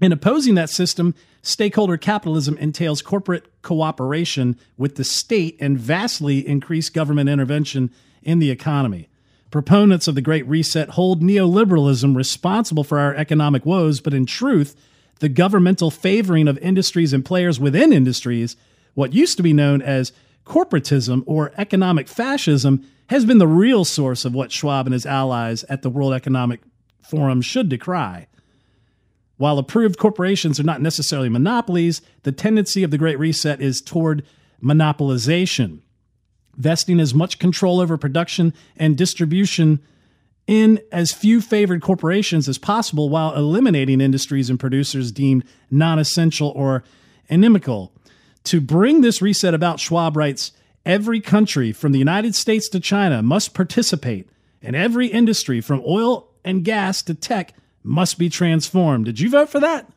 In 0.00 0.12
opposing 0.12 0.54
that 0.56 0.70
system, 0.70 1.14
stakeholder 1.42 1.96
capitalism 1.96 2.56
entails 2.58 3.02
corporate 3.02 3.62
cooperation 3.62 4.58
with 4.76 4.96
the 4.96 5.04
state 5.04 5.56
and 5.60 5.78
vastly 5.78 6.46
increased 6.46 6.94
government 6.94 7.28
intervention 7.28 7.90
in 8.22 8.38
the 8.38 8.50
economy. 8.50 9.08
Proponents 9.50 10.08
of 10.08 10.14
the 10.14 10.22
Great 10.22 10.46
Reset 10.48 10.90
hold 10.90 11.22
neoliberalism 11.22 12.16
responsible 12.16 12.84
for 12.84 12.98
our 12.98 13.14
economic 13.14 13.66
woes, 13.66 14.00
but 14.00 14.14
in 14.14 14.24
truth, 14.24 14.74
the 15.20 15.28
governmental 15.28 15.90
favoring 15.90 16.48
of 16.48 16.58
industries 16.58 17.12
and 17.12 17.24
players 17.24 17.60
within 17.60 17.92
industries, 17.92 18.56
what 18.94 19.12
used 19.12 19.36
to 19.36 19.42
be 19.42 19.52
known 19.52 19.82
as 19.82 20.12
corporatism 20.44 21.22
or 21.26 21.52
economic 21.56 22.08
fascism, 22.08 22.84
has 23.08 23.24
been 23.24 23.38
the 23.38 23.46
real 23.46 23.84
source 23.84 24.24
of 24.24 24.34
what 24.34 24.50
Schwab 24.52 24.86
and 24.86 24.92
his 24.92 25.06
allies 25.06 25.64
at 25.64 25.82
the 25.82 25.90
World 25.90 26.14
Economic 26.14 26.60
Forum 27.02 27.42
should 27.42 27.68
decry. 27.68 28.26
While 29.36 29.58
approved 29.58 29.98
corporations 29.98 30.58
are 30.58 30.64
not 30.64 30.80
necessarily 30.80 31.28
monopolies, 31.28 32.00
the 32.22 32.32
tendency 32.32 32.82
of 32.82 32.90
the 32.90 32.98
Great 32.98 33.18
Reset 33.18 33.60
is 33.60 33.80
toward 33.80 34.24
monopolization 34.62 35.80
vesting 36.56 37.00
as 37.00 37.14
much 37.14 37.38
control 37.38 37.80
over 37.80 37.96
production 37.96 38.54
and 38.76 38.96
distribution 38.96 39.80
in 40.46 40.80
as 40.90 41.12
few 41.12 41.40
favored 41.40 41.80
corporations 41.80 42.48
as 42.48 42.58
possible 42.58 43.08
while 43.08 43.34
eliminating 43.34 44.00
industries 44.00 44.50
and 44.50 44.58
producers 44.58 45.12
deemed 45.12 45.44
non 45.70 45.98
essential 45.98 46.52
or 46.56 46.82
inimical. 47.28 47.92
To 48.44 48.60
bring 48.60 49.00
this 49.00 49.22
reset 49.22 49.54
about, 49.54 49.80
Schwab 49.80 50.16
writes 50.16 50.52
every 50.84 51.20
country 51.20 51.72
from 51.72 51.92
the 51.92 51.98
United 51.98 52.34
States 52.34 52.68
to 52.70 52.80
China 52.80 53.22
must 53.22 53.54
participate, 53.54 54.28
and 54.60 54.74
every 54.74 55.06
industry 55.06 55.60
from 55.60 55.82
oil 55.86 56.28
and 56.44 56.64
gas 56.64 57.02
to 57.02 57.14
tech 57.14 57.54
must 57.82 58.18
be 58.18 58.28
transformed. 58.28 59.04
Did 59.04 59.20
you 59.20 59.30
vote 59.30 59.48
for 59.48 59.60
that? 59.60 59.90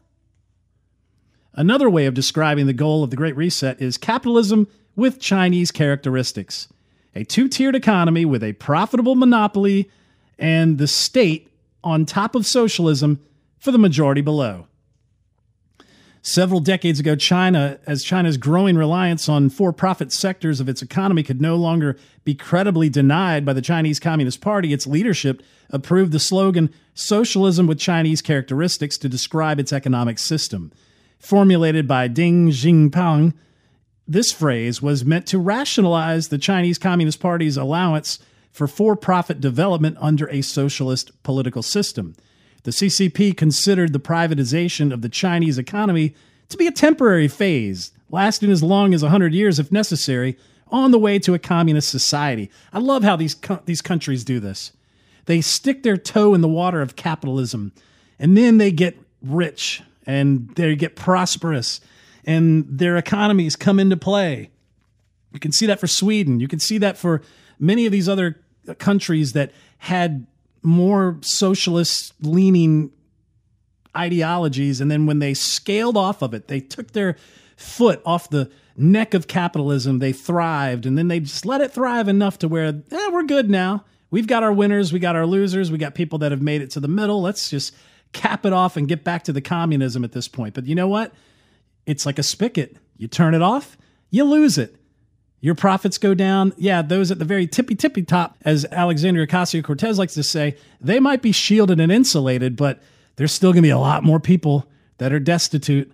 Another 1.53 1.89
way 1.89 2.05
of 2.05 2.13
describing 2.13 2.67
the 2.67 2.73
goal 2.73 3.03
of 3.03 3.09
the 3.09 3.15
Great 3.15 3.35
Reset 3.35 3.81
is 3.81 3.97
capitalism 3.97 4.67
with 4.95 5.19
Chinese 5.19 5.71
characteristics. 5.71 6.67
A 7.15 7.23
two 7.23 7.47
tiered 7.47 7.75
economy 7.75 8.25
with 8.25 8.43
a 8.43 8.53
profitable 8.53 9.15
monopoly 9.15 9.89
and 10.37 10.77
the 10.77 10.87
state 10.87 11.49
on 11.83 12.05
top 12.05 12.35
of 12.35 12.45
socialism 12.45 13.21
for 13.57 13.71
the 13.71 13.77
majority 13.77 14.21
below. 14.21 14.67
Several 16.27 16.59
decades 16.59 16.99
ago, 16.99 17.15
China, 17.15 17.77
as 17.85 18.03
China's 18.03 18.37
growing 18.37 18.75
reliance 18.75 19.29
on 19.29 19.47
for 19.47 19.71
profit 19.71 20.11
sectors 20.11 20.59
of 20.59 20.67
its 20.67 20.81
economy 20.81 21.21
could 21.21 21.39
no 21.39 21.55
longer 21.55 21.97
be 22.23 22.33
credibly 22.33 22.89
denied 22.89 23.45
by 23.45 23.53
the 23.53 23.61
Chinese 23.61 23.99
Communist 23.99 24.41
Party, 24.41 24.73
its 24.73 24.87
leadership 24.87 25.43
approved 25.69 26.11
the 26.11 26.19
slogan 26.19 26.73
Socialism 26.95 27.67
with 27.67 27.77
Chinese 27.77 28.23
Characteristics 28.23 28.97
to 28.97 29.07
describe 29.07 29.59
its 29.59 29.71
economic 29.71 30.17
system. 30.17 30.71
Formulated 31.19 31.87
by 31.87 32.09
Deng 32.09 32.47
Xiaoping, 32.47 33.35
this 34.07 34.31
phrase 34.31 34.81
was 34.81 35.05
meant 35.05 35.27
to 35.27 35.37
rationalize 35.37 36.29
the 36.29 36.39
Chinese 36.39 36.79
Communist 36.79 37.19
Party's 37.19 37.55
allowance 37.55 38.17
for 38.51 38.67
for 38.67 38.95
profit 38.95 39.39
development 39.39 39.95
under 39.99 40.27
a 40.31 40.41
socialist 40.41 41.21
political 41.21 41.61
system. 41.61 42.15
The 42.65 42.71
CCP 42.71 43.37
considered 43.37 43.93
the 43.93 43.99
privatization 43.99 44.91
of 44.91 45.01
the 45.01 45.09
Chinese 45.09 45.57
economy 45.57 46.13
to 46.49 46.57
be 46.57 46.67
a 46.67 46.71
temporary 46.71 47.27
phase, 47.27 47.91
lasting 48.09 48.51
as 48.51 48.61
long 48.61 48.93
as 48.93 49.01
100 49.01 49.33
years 49.33 49.59
if 49.59 49.71
necessary, 49.71 50.37
on 50.67 50.91
the 50.91 50.99
way 50.99 51.19
to 51.19 51.33
a 51.33 51.39
communist 51.39 51.89
society. 51.89 52.49
I 52.73 52.79
love 52.79 53.03
how 53.03 53.15
these, 53.15 53.35
co- 53.35 53.61
these 53.65 53.81
countries 53.81 54.23
do 54.23 54.39
this. 54.39 54.71
They 55.25 55.41
stick 55.41 55.83
their 55.83 55.95
toe 55.95 56.33
in 56.33 56.41
the 56.41 56.47
water 56.47 56.81
of 56.81 56.95
capitalism, 56.95 57.71
and 58.19 58.35
then 58.35 58.57
they 58.57 58.71
get 58.71 58.97
rich 59.21 59.81
and 60.05 60.49
they 60.55 60.75
get 60.75 60.95
prosperous 60.95 61.81
and 62.25 62.65
their 62.67 62.97
economies 62.97 63.55
come 63.55 63.79
into 63.79 63.97
play. 63.97 64.49
You 65.31 65.39
can 65.39 65.51
see 65.51 65.65
that 65.67 65.79
for 65.79 65.87
Sweden. 65.87 66.39
You 66.39 66.47
can 66.47 66.59
see 66.59 66.77
that 66.79 66.97
for 66.97 67.21
many 67.59 67.85
of 67.85 67.91
these 67.91 68.09
other 68.09 68.39
countries 68.79 69.33
that 69.33 69.51
had 69.79 70.25
more 70.65 71.17
socialist 71.21 72.13
leaning 72.21 72.91
ideologies. 73.95 74.81
And 74.81 74.91
then 74.91 75.05
when 75.05 75.19
they 75.19 75.33
scaled 75.33 75.95
off 75.95 76.21
of 76.21 76.33
it, 76.33 76.47
they 76.47 76.59
took 76.59 76.91
their 76.91 77.15
foot 77.55 78.01
off 78.05 78.29
the 78.29 78.51
neck 78.75 79.13
of 79.13 79.27
capitalism, 79.27 79.99
they 79.99 80.11
thrived. 80.11 80.85
And 80.85 80.97
then 80.97 81.07
they 81.07 81.21
just 81.21 81.45
let 81.45 81.61
it 81.61 81.71
thrive 81.71 82.07
enough 82.07 82.39
to 82.39 82.47
where, 82.47 82.67
eh, 82.91 83.09
we're 83.11 83.23
good 83.23 83.49
now. 83.49 83.85
We've 84.11 84.27
got 84.27 84.43
our 84.43 84.51
winners, 84.51 84.91
we 84.91 84.99
got 84.99 85.15
our 85.15 85.25
losers, 85.25 85.71
we 85.71 85.77
got 85.77 85.95
people 85.95 86.19
that 86.19 86.31
have 86.31 86.41
made 86.41 86.61
it 86.61 86.71
to 86.71 86.79
the 86.79 86.87
middle. 86.87 87.21
Let's 87.21 87.49
just 87.49 87.73
cap 88.11 88.45
it 88.45 88.53
off 88.53 88.75
and 88.75 88.87
get 88.87 89.03
back 89.03 89.23
to 89.23 89.33
the 89.33 89.41
communism 89.41 90.03
at 90.03 90.11
this 90.11 90.27
point. 90.27 90.53
But 90.53 90.65
you 90.65 90.75
know 90.75 90.87
what? 90.87 91.13
It's 91.85 92.05
like 92.05 92.19
a 92.19 92.23
spigot. 92.23 92.77
You 92.97 93.07
turn 93.07 93.33
it 93.33 93.41
off, 93.41 93.77
you 94.09 94.23
lose 94.23 94.57
it. 94.57 94.75
Your 95.45 95.53
profits 95.53 95.99
go 95.99 96.15
down. 96.15 96.53
Yeah, 96.57 96.81
those 96.81 97.11
at 97.11 97.19
the 97.19 97.23
very 97.23 97.45
tippy 97.45 97.75
tippy 97.75 98.01
top, 98.01 98.35
as 98.43 98.65
Alexandria 98.71 99.27
Ocasio 99.27 99.63
Cortez 99.63 99.99
likes 99.99 100.15
to 100.15 100.23
say, 100.23 100.57
they 100.81 100.99
might 100.99 101.21
be 101.21 101.31
shielded 101.31 101.79
and 101.79 101.91
insulated, 101.91 102.55
but 102.55 102.81
there's 103.15 103.31
still 103.31 103.51
going 103.51 103.61
to 103.61 103.67
be 103.67 103.69
a 103.69 103.77
lot 103.77 104.03
more 104.03 104.19
people 104.19 104.65
that 104.97 105.13
are 105.13 105.19
destitute. 105.19 105.91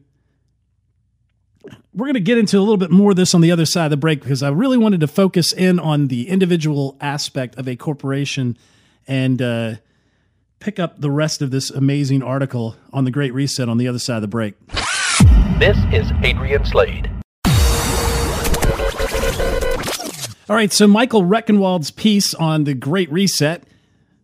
We're 1.94 2.06
going 2.06 2.14
to 2.14 2.22
get 2.22 2.38
into 2.38 2.58
a 2.58 2.62
little 2.62 2.78
bit 2.78 2.92
more 2.92 3.12
of 3.12 3.18
this 3.18 3.36
on 3.36 3.42
the 3.42 3.52
other 3.52 3.66
side 3.66 3.84
of 3.84 3.92
the 3.92 3.98
break 3.98 4.22
because 4.22 4.42
I 4.42 4.48
really 4.48 4.78
wanted 4.78 5.02
to 5.02 5.08
focus 5.08 5.52
in 5.52 5.80
on 5.80 6.08
the 6.08 6.30
individual 6.30 6.96
aspect 7.02 7.58
of 7.58 7.68
a 7.68 7.76
corporation 7.76 8.58
and 9.06 9.42
uh, 9.42 9.74
pick 10.62 10.80
up 10.80 11.02
the 11.02 11.12
rest 11.12 11.42
of 11.42 11.52
this 11.52 11.70
amazing 11.70 12.24
article 12.24 12.78
on 12.94 13.04
the 13.04 13.12
Great 13.12 13.34
Reset 13.34 13.68
on 13.68 13.78
the 13.78 13.90
other 13.90 14.00
side 14.00 14.16
of 14.16 14.22
the 14.22 14.30
break. 14.30 14.54
This 15.60 15.78
is 15.92 16.10
Adrian 16.24 16.64
Slade. 16.64 17.12
All 20.52 20.58
right, 20.58 20.74
so 20.74 20.86
Michael 20.86 21.24
Rectenwald's 21.24 21.92
piece 21.92 22.34
on 22.34 22.66
the 22.66 22.74
Great 22.74 23.10
Reset. 23.10 23.64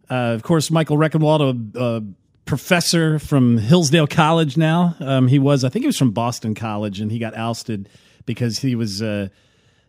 Uh, 0.10 0.14
of 0.36 0.44
course, 0.44 0.70
Michael 0.70 0.98
Rectenwald, 0.98 1.74
a, 1.74 1.80
a, 1.82 2.04
professor 2.44 3.18
from 3.18 3.58
Hillsdale 3.58 4.08
College 4.08 4.58
now. 4.58 4.98
Um, 5.00 5.30
he 5.30 5.40
was, 5.40 5.64
I 5.64 5.70
think 5.70 5.84
he 5.84 5.88
was 5.88 5.98
from 5.98 6.12
Boston 6.12 6.54
College, 6.54 7.00
and 7.00 7.14
he 7.14 7.18
got 7.18 7.34
ousted 7.34 7.88
because 8.26 8.60
he 8.60 8.76
was, 8.76 9.02
uh, 9.02 9.30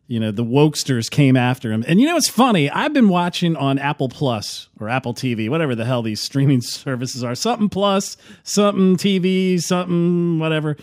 you 0.07 0.20
know, 0.20 0.31
the 0.31 0.44
wokesters 0.44 1.11
came 1.11 1.37
after 1.37 1.72
him. 1.72 1.85
And 1.88 2.01
you 2.01 2.07
know, 2.07 2.16
it's 2.16 2.29
funny. 2.29 2.70
I've 2.70 2.92
been 2.92 3.09
watching 3.09 3.57
on 3.57 3.81
Apple 3.81 4.09
Plus 4.09 4.68
or 4.79 4.88
Apple 4.88 5.14
TV, 5.14 5.51
whatever 5.51 5.74
the 5.74 5.85
hell 5.85 6.03
these 6.03 6.20
streaming 6.20 6.61
services 6.62 7.24
are, 7.24 7.35
something 7.35 7.68
Plus, 7.68 8.16
something 8.44 8.96
TV, 8.96 9.61
something 9.61 10.39
whatever 10.39 10.76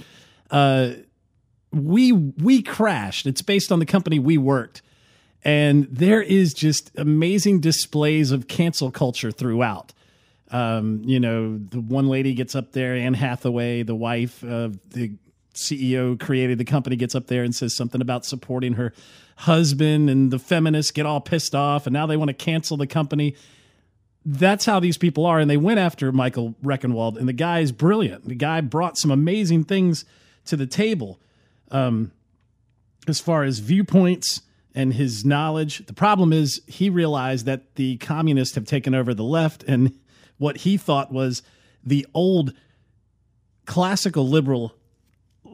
uh, 0.52 0.90
we 1.72 2.12
we 2.12 2.62
crashed. 2.62 3.26
It's 3.26 3.42
based 3.42 3.72
on 3.72 3.80
the 3.80 3.86
company 3.86 4.20
we 4.20 4.38
worked, 4.38 4.82
and 5.46 5.88
there 5.92 6.24
is 6.24 6.56
just 6.56 6.92
amazing 6.98 7.60
displays 7.60 8.32
of 8.32 8.48
cancel 8.48 8.90
culture 8.90 9.32
throughout. 9.32 9.94
Um, 10.50 11.04
you 11.06 11.20
know, 11.20 11.60
the 11.60 11.80
one 11.80 12.08
lady 12.08 12.34
gets 12.34 12.56
up 12.56 12.72
there, 12.72 12.96
Anne 12.96 13.14
Hathaway, 13.14 13.84
the 13.84 13.96
wife 13.96 14.44
of 14.44 14.80
the 14.90 15.14
CEO 15.54 16.20
created 16.20 16.58
the 16.58 16.66
company, 16.66 16.96
gets 16.96 17.14
up 17.14 17.28
there 17.28 17.44
and 17.44 17.54
says 17.56 17.76
something 17.76 18.02
about 18.02 18.26
supporting 18.26 18.74
her 18.74 18.92
husband, 19.38 20.10
and 20.10 20.32
the 20.32 20.40
feminists 20.40 20.92
get 20.92 21.06
all 21.06 21.22
pissed 21.22 21.54
off, 21.54 21.86
and 21.86 21.94
now 21.94 22.08
they 22.08 22.18
want 22.18 22.30
to 22.30 22.34
cancel 22.34 22.76
the 22.76 22.88
company. 22.88 23.36
That's 24.26 24.66
how 24.66 24.80
these 24.80 24.98
people 24.98 25.28
are, 25.28 25.38
and 25.40 25.50
they 25.50 25.58
went 25.58 25.80
after 25.80 26.12
Michael 26.12 26.56
Rectenwald, 26.64 27.18
and 27.18 27.28
the 27.28 27.34
guy 27.34 27.60
is 27.60 27.72
brilliant. 27.72 28.28
The 28.28 28.36
guy 28.36 28.62
brought 28.62 28.98
some 28.98 29.12
amazing 29.12 29.66
things 29.66 30.06
to 30.46 30.58
the 30.58 30.66
table 30.66 31.20
um, 31.70 32.12
as 33.08 33.20
far 33.20 33.44
as 33.44 33.60
viewpoints 33.60 34.42
and 34.76 34.94
his 34.94 35.26
knowledge. 35.26 35.86
The 35.86 35.94
problem 35.94 36.34
is 36.34 36.62
he 36.68 36.90
realized 36.90 37.46
that 37.46 37.76
the 37.76 37.98
communists 37.98 38.56
have 38.56 38.66
taken 38.66 38.94
over 38.94 39.14
the 39.14 39.24
left 39.24 39.64
and 39.64 39.98
what 40.38 40.58
he 40.58 40.78
thought 40.78 41.12
was 41.12 41.42
the 41.84 42.06
old 42.14 42.54
classical 43.66 44.28
liberal 44.28 44.76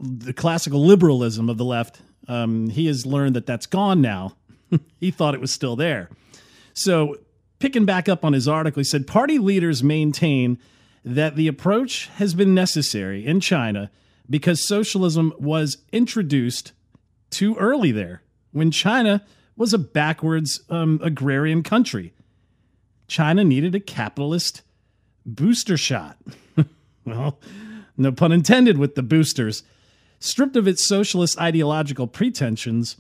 the 0.02 0.34
classical 0.34 0.84
liberalism 0.84 1.50
of 1.50 1.58
the 1.58 1.64
left 1.64 2.02
um, 2.28 2.70
he 2.70 2.88
has 2.88 3.06
learned 3.06 3.36
that 3.36 3.46
that's 3.46 3.68
gone 3.68 4.02
now 4.02 4.36
he 5.00 5.12
thought 5.12 5.34
it 5.34 5.42
was 5.42 5.52
still 5.52 5.76
there. 5.76 6.10
So, 6.74 7.18
picking 7.60 7.86
back 7.86 8.10
up 8.10 8.26
on 8.26 8.34
his 8.34 8.48
article, 8.48 8.80
he 8.80 8.86
said 8.86 9.06
party 9.06 9.38
leaders 9.38 9.84
maintain 9.84 10.58
that 11.04 11.36
the 11.36 11.48
approach 11.48 12.08
has 12.16 12.34
been 12.34 12.54
necessary 12.54 13.26
in 13.26 13.40
China 13.40 13.92
because 14.30 14.68
socialism 14.68 15.34
was 15.38 15.78
introduced 15.92 16.72
too 17.30 17.56
early 17.56 17.92
there 17.92 18.22
when 18.52 18.72
China 18.72 19.24
was 19.56 19.74
a 19.74 19.78
backwards 19.78 20.62
um, 20.70 21.00
agrarian 21.04 21.64
country. 21.64 22.14
China 23.08 23.44
needed 23.44 23.76
a 23.76 23.80
capitalist 23.80 24.62
booster 25.26 25.78
shot. 25.78 26.18
well, 27.06 27.40
no 27.98 28.12
pun 28.12 28.32
intended 28.32 28.78
with 28.78 28.96
the 28.96 29.04
boosters. 29.04 29.64
Stripped 30.20 30.56
of 30.56 30.68
its 30.68 30.88
socialist 30.88 31.40
ideological 31.40 32.08
pretensions, 32.08 32.96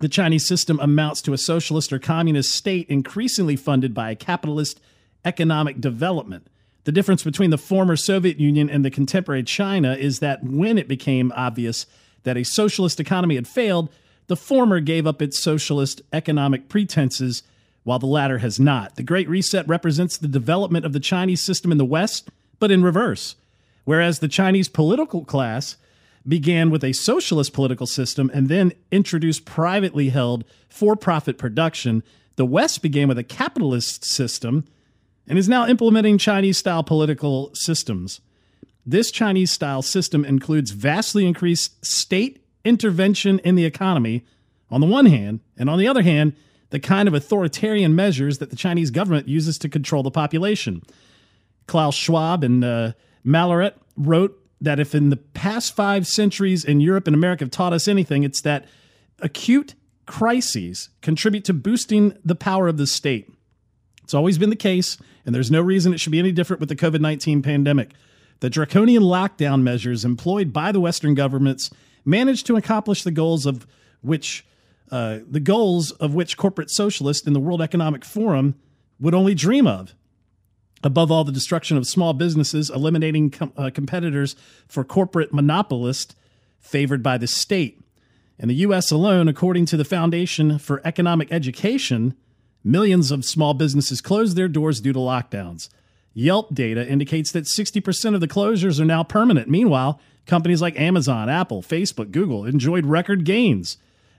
the 0.00 0.08
Chinese 0.08 0.46
system 0.46 0.80
amounts 0.80 1.22
to 1.22 1.32
a 1.32 1.38
socialist 1.38 1.92
or 1.92 1.98
communist 1.98 2.52
state 2.52 2.88
increasingly 2.88 3.56
funded 3.56 3.94
by 3.94 4.10
a 4.10 4.16
capitalist 4.16 4.80
economic 5.24 5.80
development. 5.80 6.46
The 6.84 6.92
difference 6.92 7.22
between 7.22 7.50
the 7.50 7.58
former 7.58 7.94
Soviet 7.94 8.40
Union 8.40 8.70
and 8.70 8.84
the 8.84 8.90
contemporary 8.90 9.42
China 9.42 9.94
is 9.94 10.20
that 10.20 10.42
when 10.42 10.78
it 10.78 10.88
became 10.88 11.32
obvious 11.36 11.86
that 12.22 12.38
a 12.38 12.44
socialist 12.44 12.98
economy 12.98 13.34
had 13.34 13.46
failed, 13.46 13.90
the 14.30 14.36
former 14.36 14.78
gave 14.78 15.08
up 15.08 15.20
its 15.20 15.42
socialist 15.42 16.02
economic 16.12 16.68
pretenses, 16.68 17.42
while 17.82 17.98
the 17.98 18.06
latter 18.06 18.38
has 18.38 18.60
not. 18.60 18.94
The 18.94 19.02
Great 19.02 19.28
Reset 19.28 19.66
represents 19.66 20.16
the 20.16 20.28
development 20.28 20.86
of 20.86 20.92
the 20.92 21.00
Chinese 21.00 21.42
system 21.42 21.72
in 21.72 21.78
the 21.78 21.84
West, 21.84 22.30
but 22.60 22.70
in 22.70 22.84
reverse. 22.84 23.34
Whereas 23.84 24.20
the 24.20 24.28
Chinese 24.28 24.68
political 24.68 25.24
class 25.24 25.76
began 26.28 26.70
with 26.70 26.84
a 26.84 26.92
socialist 26.92 27.52
political 27.52 27.88
system 27.88 28.30
and 28.32 28.48
then 28.48 28.72
introduced 28.92 29.46
privately 29.46 30.10
held 30.10 30.44
for 30.68 30.94
profit 30.94 31.36
production. 31.36 32.04
The 32.36 32.46
West 32.46 32.82
began 32.82 33.08
with 33.08 33.18
a 33.18 33.24
capitalist 33.24 34.04
system 34.04 34.64
and 35.26 35.40
is 35.40 35.48
now 35.48 35.66
implementing 35.66 36.18
Chinese 36.18 36.58
style 36.58 36.84
political 36.84 37.50
systems. 37.54 38.20
This 38.86 39.10
Chinese 39.10 39.50
style 39.50 39.82
system 39.82 40.24
includes 40.24 40.70
vastly 40.70 41.26
increased 41.26 41.84
state 41.84 42.39
intervention 42.64 43.38
in 43.40 43.54
the 43.54 43.64
economy 43.64 44.24
on 44.70 44.80
the 44.80 44.86
one 44.86 45.06
hand, 45.06 45.40
and 45.56 45.68
on 45.68 45.78
the 45.78 45.88
other 45.88 46.02
hand, 46.02 46.34
the 46.70 46.78
kind 46.78 47.08
of 47.08 47.14
authoritarian 47.14 47.94
measures 47.94 48.38
that 48.38 48.50
the 48.50 48.56
Chinese 48.56 48.90
government 48.90 49.28
uses 49.28 49.58
to 49.58 49.68
control 49.68 50.02
the 50.02 50.10
population. 50.10 50.82
Klaus 51.66 51.94
Schwab 51.94 52.44
and 52.44 52.64
uh, 52.64 52.92
Malleret 53.26 53.74
wrote 53.96 54.36
that 54.60 54.78
if 54.78 54.94
in 54.94 55.10
the 55.10 55.16
past 55.16 55.74
five 55.74 56.06
centuries 56.06 56.64
in 56.64 56.80
Europe 56.80 57.06
and 57.06 57.16
America 57.16 57.44
have 57.44 57.50
taught 57.50 57.72
us 57.72 57.88
anything, 57.88 58.22
it's 58.22 58.42
that 58.42 58.66
acute 59.20 59.74
crises 60.06 60.88
contribute 61.02 61.44
to 61.44 61.52
boosting 61.52 62.16
the 62.24 62.34
power 62.34 62.68
of 62.68 62.76
the 62.76 62.86
state. 62.86 63.30
It's 64.02 64.14
always 64.14 64.38
been 64.38 64.50
the 64.50 64.56
case, 64.56 64.96
and 65.24 65.34
there's 65.34 65.50
no 65.50 65.60
reason 65.60 65.92
it 65.92 66.00
should 66.00 66.12
be 66.12 66.18
any 66.18 66.32
different 66.32 66.60
with 66.60 66.68
the 66.68 66.76
COVID 66.76 67.00
19 67.00 67.42
pandemic. 67.42 67.92
The 68.40 68.50
draconian 68.50 69.02
lockdown 69.02 69.62
measures 69.62 70.04
employed 70.04 70.52
by 70.52 70.72
the 70.72 70.80
Western 70.80 71.14
governments 71.14 71.70
managed 72.04 72.46
to 72.46 72.56
accomplish 72.56 73.02
the 73.02 73.10
goals 73.10 73.46
of 73.46 73.66
which 74.00 74.44
uh, 74.90 75.18
the 75.28 75.40
goals 75.40 75.92
of 75.92 76.14
which 76.14 76.36
corporate 76.36 76.70
socialists 76.70 77.26
in 77.26 77.32
the 77.32 77.40
World 77.40 77.62
Economic 77.62 78.04
Forum 78.04 78.56
would 78.98 79.14
only 79.14 79.34
dream 79.34 79.66
of 79.66 79.94
above 80.82 81.10
all, 81.10 81.24
the 81.24 81.32
destruction 81.32 81.76
of 81.76 81.86
small 81.86 82.12
businesses, 82.12 82.70
eliminating 82.70 83.30
com- 83.30 83.52
uh, 83.56 83.70
competitors 83.72 84.36
for 84.66 84.84
corporate 84.84 85.32
monopolists 85.32 86.14
favored 86.58 87.02
by 87.02 87.18
the 87.18 87.26
state. 87.26 87.80
In 88.38 88.48
the 88.48 88.54
U.S. 88.56 88.90
alone, 88.90 89.28
according 89.28 89.66
to 89.66 89.76
the 89.76 89.84
Foundation 89.84 90.58
for 90.58 90.80
Economic 90.84 91.30
Education, 91.30 92.14
millions 92.64 93.10
of 93.10 93.24
small 93.24 93.54
businesses 93.54 94.00
closed 94.00 94.36
their 94.36 94.48
doors 94.48 94.80
due 94.80 94.92
to 94.92 94.98
lockdowns. 94.98 95.68
Yelp 96.14 96.54
data 96.54 96.86
indicates 96.86 97.32
that 97.32 97.44
60% 97.44 98.14
of 98.14 98.20
the 98.20 98.28
closures 98.28 98.80
are 98.80 98.84
now 98.84 99.04
permanent. 99.04 99.48
Meanwhile, 99.48 100.00
companies 100.30 100.62
like 100.62 100.78
Amazon, 100.78 101.28
Apple, 101.28 101.60
Facebook, 101.60 102.12
Google 102.12 102.46
enjoyed 102.46 102.86
record 102.86 103.24
gains. 103.24 103.76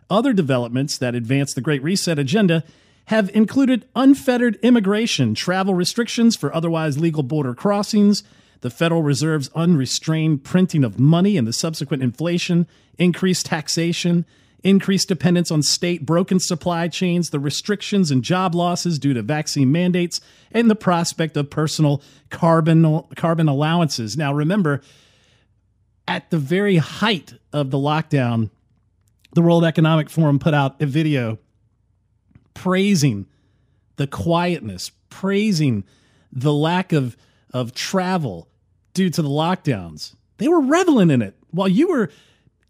Other 0.09 0.33
developments 0.33 0.97
that 0.97 1.15
advance 1.15 1.53
the 1.53 1.61
Great 1.61 1.81
Reset 1.81 2.19
agenda 2.19 2.65
have 3.05 3.33
included 3.33 3.87
unfettered 3.95 4.59
immigration, 4.61 5.33
travel 5.33 5.73
restrictions 5.73 6.35
for 6.35 6.53
otherwise 6.53 6.99
legal 6.99 7.23
border 7.23 7.53
crossings, 7.53 8.23
the 8.59 8.69
Federal 8.69 9.01
Reserve's 9.01 9.49
unrestrained 9.55 10.43
printing 10.43 10.83
of 10.83 10.99
money 10.99 11.37
and 11.37 11.47
the 11.47 11.53
subsequent 11.53 12.03
inflation, 12.03 12.67
increased 12.97 13.45
taxation, 13.45 14.25
increased 14.63 15.07
dependence 15.07 15.49
on 15.49 15.63
state 15.63 16.05
broken 16.05 16.41
supply 16.41 16.89
chains, 16.89 17.29
the 17.29 17.39
restrictions 17.39 18.11
and 18.11 18.21
job 18.21 18.53
losses 18.53 18.99
due 18.99 19.13
to 19.13 19.21
vaccine 19.21 19.71
mandates, 19.71 20.19
and 20.51 20.69
the 20.69 20.75
prospect 20.75 21.37
of 21.37 21.49
personal 21.49 22.01
carbon, 22.29 23.01
carbon 23.15 23.47
allowances. 23.47 24.17
Now, 24.17 24.33
remember, 24.33 24.81
at 26.07 26.29
the 26.29 26.37
very 26.37 26.77
height 26.77 27.33
of 27.53 27.71
the 27.71 27.77
lockdown, 27.77 28.49
the 29.33 29.41
World 29.41 29.63
Economic 29.63 30.09
Forum 30.09 30.39
put 30.39 30.53
out 30.53 30.81
a 30.81 30.85
video 30.85 31.39
praising 32.53 33.27
the 33.95 34.07
quietness, 34.07 34.91
praising 35.09 35.83
the 36.31 36.53
lack 36.53 36.91
of, 36.93 37.15
of 37.53 37.73
travel 37.73 38.47
due 38.93 39.09
to 39.09 39.21
the 39.21 39.29
lockdowns. 39.29 40.15
They 40.37 40.47
were 40.47 40.61
reveling 40.61 41.11
in 41.11 41.21
it 41.21 41.35
while 41.51 41.67
you 41.67 41.89
were 41.89 42.09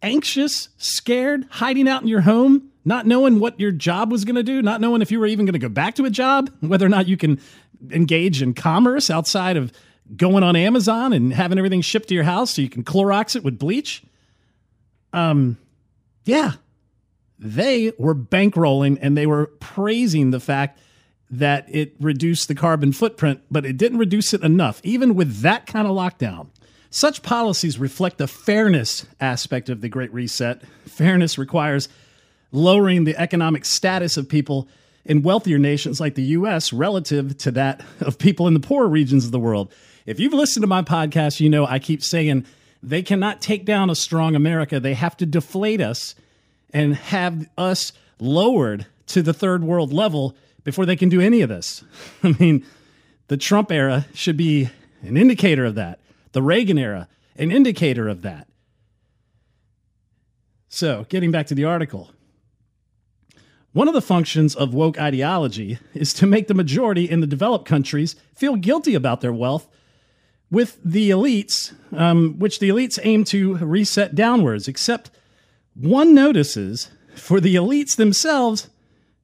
anxious, 0.02 0.70
scared, 0.78 1.46
hiding 1.50 1.88
out 1.88 2.02
in 2.02 2.08
your 2.08 2.22
home, 2.22 2.70
not 2.84 3.06
knowing 3.06 3.40
what 3.40 3.60
your 3.60 3.72
job 3.72 4.12
was 4.12 4.26
going 4.26 4.36
to 4.36 4.44
do, 4.44 4.62
not 4.62 4.82
knowing 4.82 5.02
if 5.02 5.12
you 5.12 5.20
were 5.20 5.28
even 5.28 5.46
going 5.46 5.54
to 5.54 5.60
go 5.60 5.70
back 5.70 5.96
to 5.96 6.06
a 6.06 6.10
job, 6.10 6.52
whether 6.62 6.86
or 6.86 6.90
not 6.90 7.08
you 7.08 7.18
can 7.18 7.40
engage 7.92 8.42
in 8.42 8.54
commerce 8.54 9.10
outside 9.10 9.58
of 9.58 9.72
going 10.16 10.44
on 10.44 10.56
Amazon 10.56 11.14
and 11.14 11.34
having 11.34 11.58
everything 11.58 11.82
shipped 11.82 12.10
to 12.10 12.16
your 12.16 12.24
house 12.24 12.56
so 12.56 12.62
you 12.62 12.70
can 12.70 12.84
Clorox 12.84 13.36
it 13.36 13.44
with 13.44 13.58
bleach. 13.58 14.04
Um, 15.14 15.58
yeah, 16.26 16.54
they 17.40 17.92
were 17.98 18.16
bankrolling 18.16 18.98
and 19.02 19.18
they 19.18 19.26
were 19.26 19.48
praising 19.60 20.32
the 20.32 20.40
fact 20.40 20.80
that 21.30 21.66
it 21.70 21.96
reduced 22.00 22.48
the 22.48 22.56
carbon 22.56 22.92
footprint, 22.92 23.42
but 23.50 23.66
it 23.66 23.78
didn't 23.78 23.98
reduce 23.98 24.34
it 24.34 24.44
enough, 24.44 24.82
even 24.84 25.16
with 25.16 25.42
that 25.42 25.66
kind 25.66 25.88
of 25.88 25.96
lockdown. 25.96 26.48
Such 26.90 27.24
policies 27.24 27.80
reflect 27.80 28.18
the 28.18 28.28
fairness 28.28 29.06
aspect 29.22 29.70
of 29.70 29.80
the 29.80 29.88
Great 29.88 30.14
Reset. 30.14 30.62
Fairness 30.86 31.38
requires 31.38 31.88
lowering 32.52 33.06
the 33.06 33.16
economic 33.16 33.64
status 33.64 34.18
of 34.18 34.28
people 34.28 34.68
in 35.06 35.22
wealthier 35.22 35.58
nations 35.58 36.02
like 36.02 36.16
the 36.16 36.24
US 36.24 36.74
relative 36.74 37.38
to 37.40 37.52
that 37.52 37.82
of 38.02 38.18
people 38.18 38.46
in 38.48 38.54
the 38.54 38.60
poorer 38.60 38.90
regions 38.90 39.26
of 39.26 39.32
the 39.32 39.40
world. 39.40 39.74
If 40.12 40.20
you've 40.20 40.34
listened 40.34 40.64
to 40.64 40.68
my 40.68 40.82
podcast, 40.82 41.40
you 41.40 41.50
know 41.50 41.66
I 41.66 41.80
keep 41.80 42.04
saying 42.04 42.46
they 42.84 43.02
cannot 43.02 43.40
take 43.40 43.64
down 43.64 43.90
a 43.90 43.96
strong 43.96 44.36
America. 44.36 44.78
They 44.78 44.94
have 44.94 45.16
to 45.18 45.26
deflate 45.26 45.80
us 45.80 46.16
and 46.74 46.98
have 46.98 47.48
us 47.58 47.94
lowered 48.20 48.88
to 49.08 49.22
the 49.22 49.32
third 49.32 49.64
world 49.64 49.94
level 49.94 50.36
before 50.66 50.86
they 50.86 50.98
can 50.98 51.08
do 51.08 51.22
any 51.22 51.40
of 51.40 51.48
this. 51.48 51.86
I 52.24 52.36
mean, 52.38 52.66
the 53.30 53.38
Trump 53.38 53.72
era 53.72 54.06
should 54.14 54.36
be 54.36 54.70
an 55.02 55.16
indicator 55.16 55.64
of 55.64 55.76
that. 55.76 56.02
The 56.34 56.42
Reagan 56.42 56.78
era, 56.78 57.08
an 57.38 57.50
indicator 57.50 58.10
of 58.10 58.22
that. 58.24 58.50
So, 60.68 61.06
getting 61.08 61.32
back 61.32 61.48
to 61.48 61.56
the 61.56 61.64
article. 61.64 62.12
One 63.72 63.88
of 63.88 63.94
the 63.94 64.02
functions 64.02 64.58
of 64.58 64.74
woke 64.74 65.00
ideology 65.00 65.80
is 65.94 66.14
to 66.16 66.28
make 66.28 66.50
the 66.50 66.54
majority 66.54 67.10
in 67.10 67.22
the 67.22 67.28
developed 67.28 67.66
countries 67.66 68.18
feel 68.36 68.58
guilty 68.58 68.94
about 68.94 69.22
their 69.22 69.32
wealth, 69.32 69.70
with 70.52 70.78
the 70.84 71.10
elites, 71.10 71.74
um, 71.94 72.38
which 72.38 72.60
the 72.60 72.70
elites 72.70 73.00
aim 73.04 73.24
to 73.24 73.56
reset 73.58 74.14
downwards, 74.14 74.68
except 74.68 75.10
one 75.74 76.14
notices 76.14 76.92
for 77.16 77.40
the 77.40 77.56
elites 77.56 77.96
themselves 77.96 78.70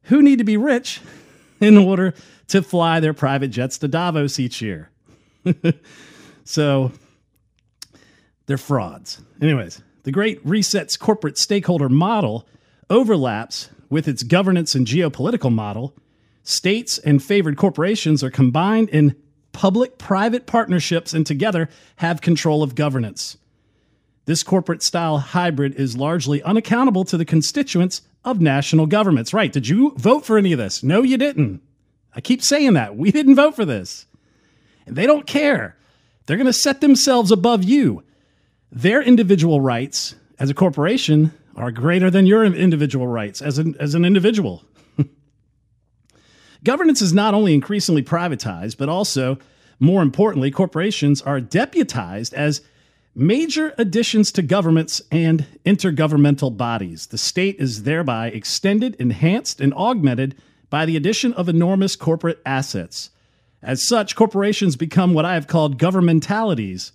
who 0.04 0.22
need 0.22 0.38
to 0.38 0.46
be 0.46 0.58
rich 0.58 1.02
in 1.60 1.78
order 1.78 2.14
to 2.48 2.62
fly 2.62 3.00
their 3.00 3.14
private 3.14 3.50
jets 3.50 3.78
to 3.78 3.88
Davos 3.88 4.40
each 4.40 4.62
year. 4.62 4.90
so 6.46 6.92
they're 8.46 8.58
frauds. 8.58 9.22
Anyways, 9.42 9.82
the 10.04 10.12
Great 10.12 10.40
Reset's 10.46 10.96
corporate 10.96 11.38
stakeholder 11.38 11.90
model 11.90 12.48
overlaps 12.90 13.70
with 13.90 14.08
its 14.08 14.24
governance 14.24 14.76
and 14.76 14.88
geopolitical 14.88 15.54
model. 15.54 15.94
States 16.44 16.98
and 17.00 17.22
favored 17.22 17.58
corporations 17.58 18.24
are 18.24 18.32
combined 18.32 18.88
in 18.90 19.18
public 19.58 19.98
private 19.98 20.46
partnerships 20.46 21.16
and 21.16 21.26
together 21.26 21.68
have 21.96 22.22
control 22.22 22.62
of 22.62 22.76
governance. 22.76 23.38
This 24.26 24.44
corporate 24.44 24.84
style 24.84 25.18
hybrid 25.18 25.74
is 25.74 25.98
largely 25.98 26.44
unaccountable 26.44 27.04
to 27.06 27.18
the 27.18 27.26
constituents 27.26 28.04
of 28.24 28.40
national 28.40 28.86
governments. 28.86 29.34
Right. 29.34 29.52
Did 29.52 29.68
you 29.68 29.96
vote 29.98 30.28
for 30.28 30.38
any 30.38 30.52
of 30.52 30.60
this? 30.60 30.84
No, 30.84 31.02
you 31.02 31.18
didn't. 31.18 31.64
I 32.16 32.22
keep 32.22 32.44
saying 32.44 32.74
that. 32.74 32.98
We 32.98 33.10
didn't 33.10 33.34
vote 33.34 33.56
for 33.56 33.66
this. 33.66 34.06
And 34.86 34.96
they 34.96 35.08
don't 35.08 35.26
care. 35.26 35.76
They're 36.28 36.38
going 36.38 36.46
to 36.46 36.54
set 36.54 36.80
themselves 36.80 37.32
above 37.32 37.64
you. 37.64 38.04
Their 38.72 39.02
individual 39.02 39.60
rights 39.60 40.14
as 40.38 40.52
a 40.52 40.54
corporation 40.54 41.34
are 41.56 41.72
greater 41.72 42.12
than 42.12 42.28
your 42.28 42.46
individual 42.46 43.08
rights 43.08 43.42
as 43.42 43.58
an, 43.58 43.76
as 43.80 43.96
an 43.96 44.06
individual. 44.06 44.64
Governance 46.64 47.02
is 47.02 47.14
not 47.14 47.34
only 47.34 47.54
increasingly 47.54 48.04
privatized, 48.04 48.78
but 48.78 48.90
also, 48.90 49.38
more 49.80 50.02
importantly, 50.02 50.52
corporations 50.52 51.22
are 51.22 51.40
deputized 51.40 52.34
as 52.34 52.62
major 53.16 53.74
additions 53.78 54.32
to 54.32 54.42
governments 54.42 55.02
and 55.12 55.46
intergovernmental 55.66 56.56
bodies. 56.56 57.08
The 57.08 57.18
state 57.18 57.58
is 57.60 57.84
thereby 57.84 58.28
extended, 58.28 58.96
enhanced, 59.00 59.60
and 59.60 59.74
augmented 59.74 60.36
by 60.70 60.86
the 60.86 60.96
addition 60.96 61.34
of 61.34 61.50
enormous 61.50 61.96
corporate 61.96 62.40
assets. 62.46 63.10
As 63.62 63.88
such, 63.88 64.16
corporations 64.16 64.76
become 64.76 65.14
what 65.14 65.26
I 65.26 65.34
have 65.34 65.48
called 65.48 65.80
governmentalities, 65.80 66.92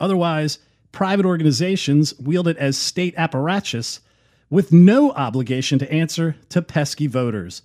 otherwise, 0.00 0.58
private 0.92 1.26
organizations 1.26 2.18
wielded 2.18 2.56
as 2.56 2.78
state 2.78 3.14
apparatus 3.18 4.00
with 4.48 4.72
no 4.72 5.10
obligation 5.12 5.78
to 5.78 5.92
answer 5.92 6.36
to 6.48 6.62
pesky 6.62 7.06
voters. 7.06 7.60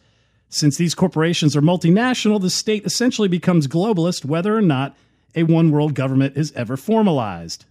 Since 0.54 0.76
these 0.76 0.94
corporations 0.94 1.56
are 1.56 1.62
multinational, 1.62 2.40
the 2.40 2.50
state 2.50 2.86
essentially 2.86 3.30
becomes 3.30 3.68
globalist 3.68 4.26
whether 4.26 4.56
or 4.56 4.62
not 4.62 4.98
a 5.34 5.44
one 5.44 5.72
world 5.72 5.96
government 5.96 6.36
is 6.36 6.52
ever 6.52 6.76
formalized. 6.76 7.64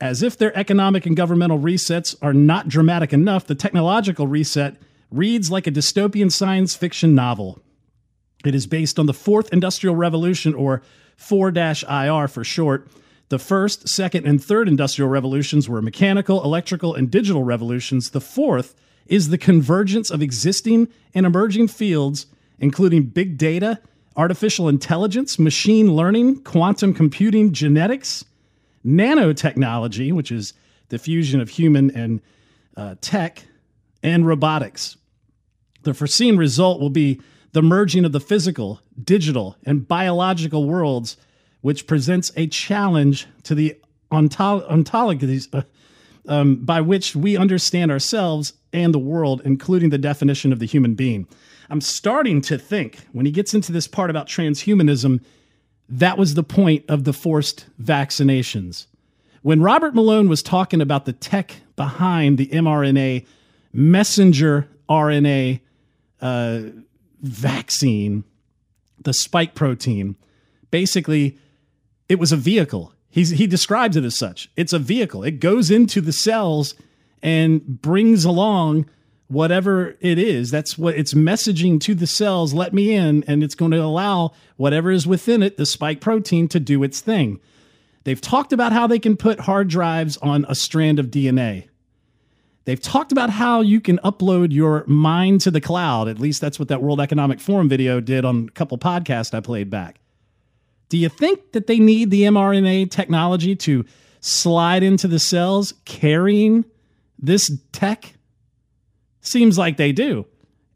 As 0.00 0.20
if 0.20 0.36
their 0.36 0.56
economic 0.58 1.06
and 1.06 1.16
governmental 1.16 1.60
resets 1.60 2.16
are 2.20 2.34
not 2.34 2.68
dramatic 2.68 3.12
enough, 3.12 3.46
the 3.46 3.54
technological 3.54 4.26
reset 4.26 4.76
reads 5.12 5.48
like 5.48 5.68
a 5.68 5.70
dystopian 5.70 6.30
science 6.30 6.74
fiction 6.74 7.14
novel. 7.14 7.60
It 8.44 8.56
is 8.56 8.66
based 8.66 8.98
on 8.98 9.06
the 9.06 9.14
fourth 9.14 9.52
industrial 9.52 9.94
revolution, 9.94 10.54
or 10.54 10.82
4 11.16 11.50
IR 11.50 12.26
for 12.26 12.42
short. 12.42 12.88
The 13.28 13.38
first, 13.38 13.88
second, 13.88 14.26
and 14.26 14.42
third 14.42 14.66
industrial 14.66 15.08
revolutions 15.08 15.68
were 15.68 15.82
mechanical, 15.82 16.42
electrical, 16.42 16.94
and 16.96 17.10
digital 17.10 17.44
revolutions. 17.44 18.10
The 18.10 18.20
fourth 18.20 18.74
is 19.08 19.30
the 19.30 19.38
convergence 19.38 20.10
of 20.10 20.22
existing 20.22 20.88
and 21.14 21.26
emerging 21.26 21.68
fields, 21.68 22.26
including 22.58 23.04
big 23.04 23.38
data, 23.38 23.80
artificial 24.16 24.68
intelligence, 24.68 25.38
machine 25.38 25.94
learning, 25.94 26.42
quantum 26.42 26.92
computing, 26.92 27.52
genetics, 27.52 28.24
nanotechnology, 28.84 30.12
which 30.12 30.30
is 30.30 30.52
the 30.88 30.98
fusion 30.98 31.40
of 31.40 31.48
human 31.48 31.90
and 31.96 32.20
uh, 32.76 32.94
tech, 33.00 33.44
and 34.02 34.26
robotics. 34.26 34.96
The 35.82 35.94
foreseen 35.94 36.36
result 36.36 36.80
will 36.80 36.90
be 36.90 37.20
the 37.52 37.62
merging 37.62 38.04
of 38.04 38.12
the 38.12 38.20
physical, 38.20 38.80
digital, 39.02 39.56
and 39.64 39.88
biological 39.88 40.64
worlds, 40.64 41.16
which 41.60 41.86
presents 41.86 42.30
a 42.36 42.46
challenge 42.46 43.26
to 43.44 43.54
the 43.54 43.76
ontologies 44.12 45.48
uh, 45.52 45.62
um, 46.26 46.56
by 46.56 46.80
which 46.80 47.14
we 47.14 47.36
understand 47.36 47.90
ourselves 47.90 48.52
and 48.72 48.92
the 48.92 48.98
world, 48.98 49.42
including 49.44 49.90
the 49.90 49.98
definition 49.98 50.52
of 50.52 50.58
the 50.58 50.66
human 50.66 50.94
being. 50.94 51.26
I'm 51.70 51.80
starting 51.80 52.40
to 52.42 52.58
think 52.58 52.98
when 53.12 53.26
he 53.26 53.32
gets 53.32 53.54
into 53.54 53.72
this 53.72 53.86
part 53.86 54.10
about 54.10 54.26
transhumanism, 54.26 55.22
that 55.88 56.18
was 56.18 56.34
the 56.34 56.42
point 56.42 56.84
of 56.88 57.04
the 57.04 57.12
forced 57.12 57.66
vaccinations. 57.80 58.86
When 59.42 59.62
Robert 59.62 59.94
Malone 59.94 60.28
was 60.28 60.42
talking 60.42 60.80
about 60.80 61.04
the 61.04 61.12
tech 61.12 61.56
behind 61.76 62.38
the 62.38 62.48
mRNA 62.48 63.26
messenger 63.72 64.68
RNA 64.88 65.60
uh, 66.20 66.60
vaccine, 67.20 68.24
the 69.02 69.12
spike 69.12 69.54
protein, 69.54 70.16
basically, 70.70 71.38
it 72.08 72.18
was 72.18 72.32
a 72.32 72.36
vehicle. 72.36 72.92
He's, 73.10 73.30
he 73.30 73.46
describes 73.46 73.96
it 73.96 74.04
as 74.04 74.18
such. 74.18 74.50
It's 74.56 74.72
a 74.72 74.78
vehicle. 74.78 75.24
It 75.24 75.40
goes 75.40 75.70
into 75.70 76.00
the 76.00 76.12
cells 76.12 76.74
and 77.22 77.80
brings 77.80 78.24
along 78.24 78.88
whatever 79.28 79.96
it 80.00 80.18
is. 80.18 80.50
That's 80.50 80.76
what 80.76 80.94
it's 80.94 81.14
messaging 81.14 81.80
to 81.82 81.94
the 81.94 82.06
cells. 82.06 82.54
Let 82.54 82.72
me 82.72 82.94
in, 82.94 83.24
and 83.24 83.42
it's 83.42 83.54
going 83.54 83.72
to 83.72 83.82
allow 83.82 84.32
whatever 84.56 84.90
is 84.90 85.06
within 85.06 85.42
it, 85.42 85.56
the 85.56 85.66
spike 85.66 86.00
protein, 86.00 86.48
to 86.48 86.60
do 86.60 86.82
its 86.82 87.00
thing. 87.00 87.40
They've 88.04 88.20
talked 88.20 88.52
about 88.52 88.72
how 88.72 88.86
they 88.86 88.98
can 88.98 89.16
put 89.16 89.40
hard 89.40 89.68
drives 89.68 90.16
on 90.18 90.46
a 90.48 90.54
strand 90.54 90.98
of 90.98 91.06
DNA. 91.06 91.68
They've 92.64 92.80
talked 92.80 93.12
about 93.12 93.30
how 93.30 93.60
you 93.60 93.80
can 93.80 93.98
upload 93.98 94.52
your 94.52 94.84
mind 94.86 95.40
to 95.42 95.50
the 95.50 95.60
cloud. 95.60 96.08
At 96.08 96.18
least 96.18 96.40
that's 96.40 96.58
what 96.58 96.68
that 96.68 96.82
World 96.82 97.00
Economic 97.00 97.40
Forum 97.40 97.68
video 97.68 98.00
did 98.00 98.24
on 98.24 98.46
a 98.48 98.50
couple 98.52 98.76
podcasts 98.78 99.34
I 99.34 99.40
played 99.40 99.70
back. 99.70 100.00
Do 100.88 100.96
you 100.96 101.08
think 101.08 101.52
that 101.52 101.66
they 101.66 101.78
need 101.78 102.10
the 102.10 102.22
mRNA 102.22 102.90
technology 102.90 103.54
to 103.56 103.84
slide 104.20 104.82
into 104.82 105.06
the 105.08 105.18
cells 105.18 105.74
carrying 105.84 106.64
this 107.18 107.50
tech? 107.72 108.14
Seems 109.20 109.58
like 109.58 109.76
they 109.76 109.92
do. 109.92 110.26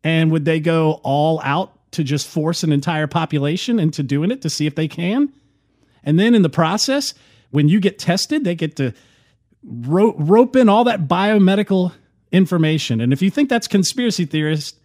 And 0.04 0.30
would 0.32 0.44
they 0.44 0.60
go 0.60 1.00
all 1.02 1.40
out 1.42 1.78
to 1.92 2.04
just 2.04 2.26
force 2.26 2.62
an 2.62 2.72
entire 2.72 3.06
population 3.06 3.78
into 3.78 4.02
doing 4.02 4.30
it 4.30 4.42
to 4.42 4.50
see 4.50 4.66
if 4.66 4.74
they 4.74 4.88
can? 4.88 5.32
And 6.04 6.18
then 6.18 6.34
in 6.34 6.42
the 6.42 6.50
process, 6.50 7.14
when 7.50 7.68
you 7.68 7.80
get 7.80 7.98
tested, 7.98 8.44
they 8.44 8.54
get 8.54 8.76
to 8.76 8.92
rope, 9.62 10.16
rope 10.18 10.56
in 10.56 10.68
all 10.68 10.84
that 10.84 11.06
biomedical 11.06 11.92
information. 12.32 13.00
And 13.00 13.12
if 13.12 13.22
you 13.22 13.30
think 13.30 13.48
that's 13.48 13.68
conspiracy 13.68 14.24
theorists 14.24 14.78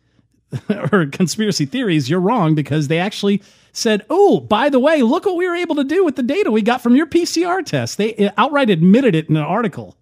or 0.92 1.06
conspiracy 1.08 1.66
theories, 1.66 2.10
you're 2.10 2.20
wrong 2.20 2.56
because 2.56 2.88
they 2.88 3.00
actually 3.00 3.42
said, 3.74 4.06
"Oh, 4.10 4.40
by 4.40 4.70
the 4.70 4.80
way, 4.80 5.02
look 5.02 5.26
what 5.26 5.36
we 5.36 5.48
were 5.48 5.56
able 5.56 5.76
to 5.76 5.84
do 5.84 6.06
with 6.06 6.16
the 6.16 6.24
data 6.24 6.52
we 6.52 6.62
got 6.62 6.82
from 6.82 6.96
your 6.96 7.06
PCR 7.06 7.66
test." 7.66 7.98
They 7.98 8.32
outright 8.38 8.70
admitted 8.70 9.16
it 9.16 9.30
in 9.30 9.36
an 9.36 9.44
article. 9.44 9.98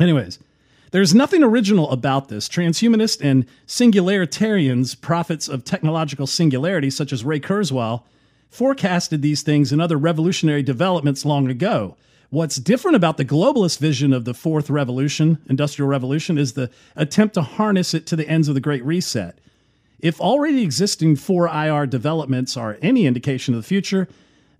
Anyways, 0.00 0.38
there's 0.90 1.14
nothing 1.14 1.42
original 1.42 1.90
about 1.90 2.28
this. 2.28 2.48
Transhumanists 2.48 3.20
and 3.20 3.46
singularitarians, 3.66 5.00
prophets 5.00 5.48
of 5.48 5.64
technological 5.64 6.26
singularity, 6.26 6.90
such 6.90 7.12
as 7.12 7.24
Ray 7.24 7.40
Kurzweil, 7.40 8.04
forecasted 8.48 9.20
these 9.20 9.42
things 9.42 9.72
and 9.72 9.82
other 9.82 9.96
revolutionary 9.98 10.62
developments 10.62 11.24
long 11.24 11.48
ago. 11.48 11.96
What's 12.34 12.56
different 12.56 12.96
about 12.96 13.16
the 13.16 13.24
globalist 13.24 13.78
vision 13.78 14.12
of 14.12 14.24
the 14.24 14.34
fourth 14.34 14.68
revolution, 14.68 15.38
industrial 15.48 15.88
revolution, 15.88 16.36
is 16.36 16.54
the 16.54 16.68
attempt 16.96 17.34
to 17.34 17.42
harness 17.42 17.94
it 17.94 18.08
to 18.08 18.16
the 18.16 18.28
ends 18.28 18.48
of 18.48 18.56
the 18.56 18.60
Great 18.60 18.84
Reset. 18.84 19.38
If 20.00 20.20
already 20.20 20.64
existing 20.64 21.14
4IR 21.14 21.88
developments 21.88 22.56
are 22.56 22.76
any 22.82 23.06
indication 23.06 23.54
of 23.54 23.62
the 23.62 23.68
future, 23.68 24.08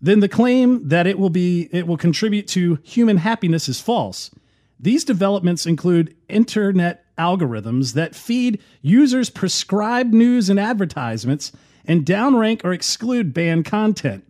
then 0.00 0.20
the 0.20 0.28
claim 0.28 0.88
that 0.88 1.08
it 1.08 1.18
will 1.18 1.30
be 1.30 1.68
it 1.72 1.88
will 1.88 1.96
contribute 1.96 2.46
to 2.50 2.78
human 2.84 3.16
happiness 3.16 3.68
is 3.68 3.80
false. 3.80 4.30
These 4.78 5.02
developments 5.02 5.66
include 5.66 6.14
internet 6.28 7.04
algorithms 7.18 7.94
that 7.94 8.14
feed 8.14 8.62
users 8.82 9.30
prescribed 9.30 10.14
news 10.14 10.48
and 10.48 10.60
advertisements 10.60 11.50
and 11.84 12.06
downrank 12.06 12.64
or 12.64 12.72
exclude 12.72 13.34
banned 13.34 13.64
content. 13.64 14.22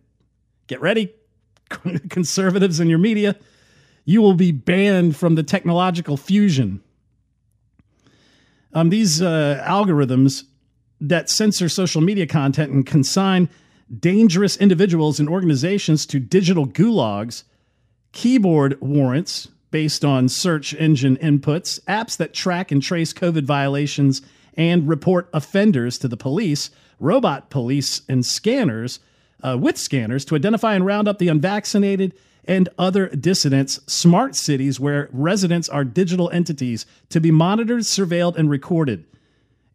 Get 0.65 0.81
ready, 0.81 1.13
conservatives 2.09 2.79
in 2.79 2.89
your 2.89 2.99
media, 2.99 3.35
you 4.05 4.21
will 4.21 4.33
be 4.33 4.51
banned 4.51 5.15
from 5.15 5.35
the 5.35 5.43
technological 5.43 6.17
fusion. 6.17 6.81
Um, 8.73 8.89
these 8.89 9.21
uh, 9.21 9.63
algorithms 9.67 10.43
that 11.01 11.29
censor 11.29 11.69
social 11.69 12.01
media 12.01 12.27
content 12.27 12.71
and 12.71 12.85
consign 12.85 13.49
dangerous 13.99 14.57
individuals 14.57 15.19
and 15.19 15.29
organizations 15.29 16.05
to 16.07 16.19
digital 16.19 16.67
gulags, 16.67 17.43
keyword 18.11 18.79
warrants 18.81 19.47
based 19.71 20.05
on 20.05 20.29
search 20.29 20.73
engine 20.75 21.17
inputs, 21.17 21.79
apps 21.85 22.15
that 22.17 22.33
track 22.33 22.71
and 22.71 22.81
trace 22.81 23.13
COVID 23.13 23.43
violations 23.43 24.21
and 24.55 24.87
report 24.87 25.29
offenders 25.33 25.97
to 25.99 26.07
the 26.07 26.17
police, 26.17 26.69
robot 26.99 27.49
police, 27.49 28.01
and 28.07 28.25
scanners 28.25 28.99
uh, 29.45 29.57
with 29.57 29.77
scanners 29.77 30.25
to 30.25 30.35
identify 30.35 30.73
and 30.73 30.85
round 30.85 31.07
up 31.07 31.19
the 31.19 31.27
unvaccinated 31.27 32.13
and 32.45 32.69
other 32.77 33.07
dissidents, 33.09 33.79
smart 33.87 34.35
cities 34.35 34.79
where 34.79 35.09
residents 35.11 35.67
are 35.69 35.83
digital 35.83 36.29
entities 36.31 36.85
to 37.09 37.19
be 37.19 37.31
monitored, 37.31 37.81
surveilled, 37.81 38.35
and 38.35 38.49
recorded, 38.49 39.05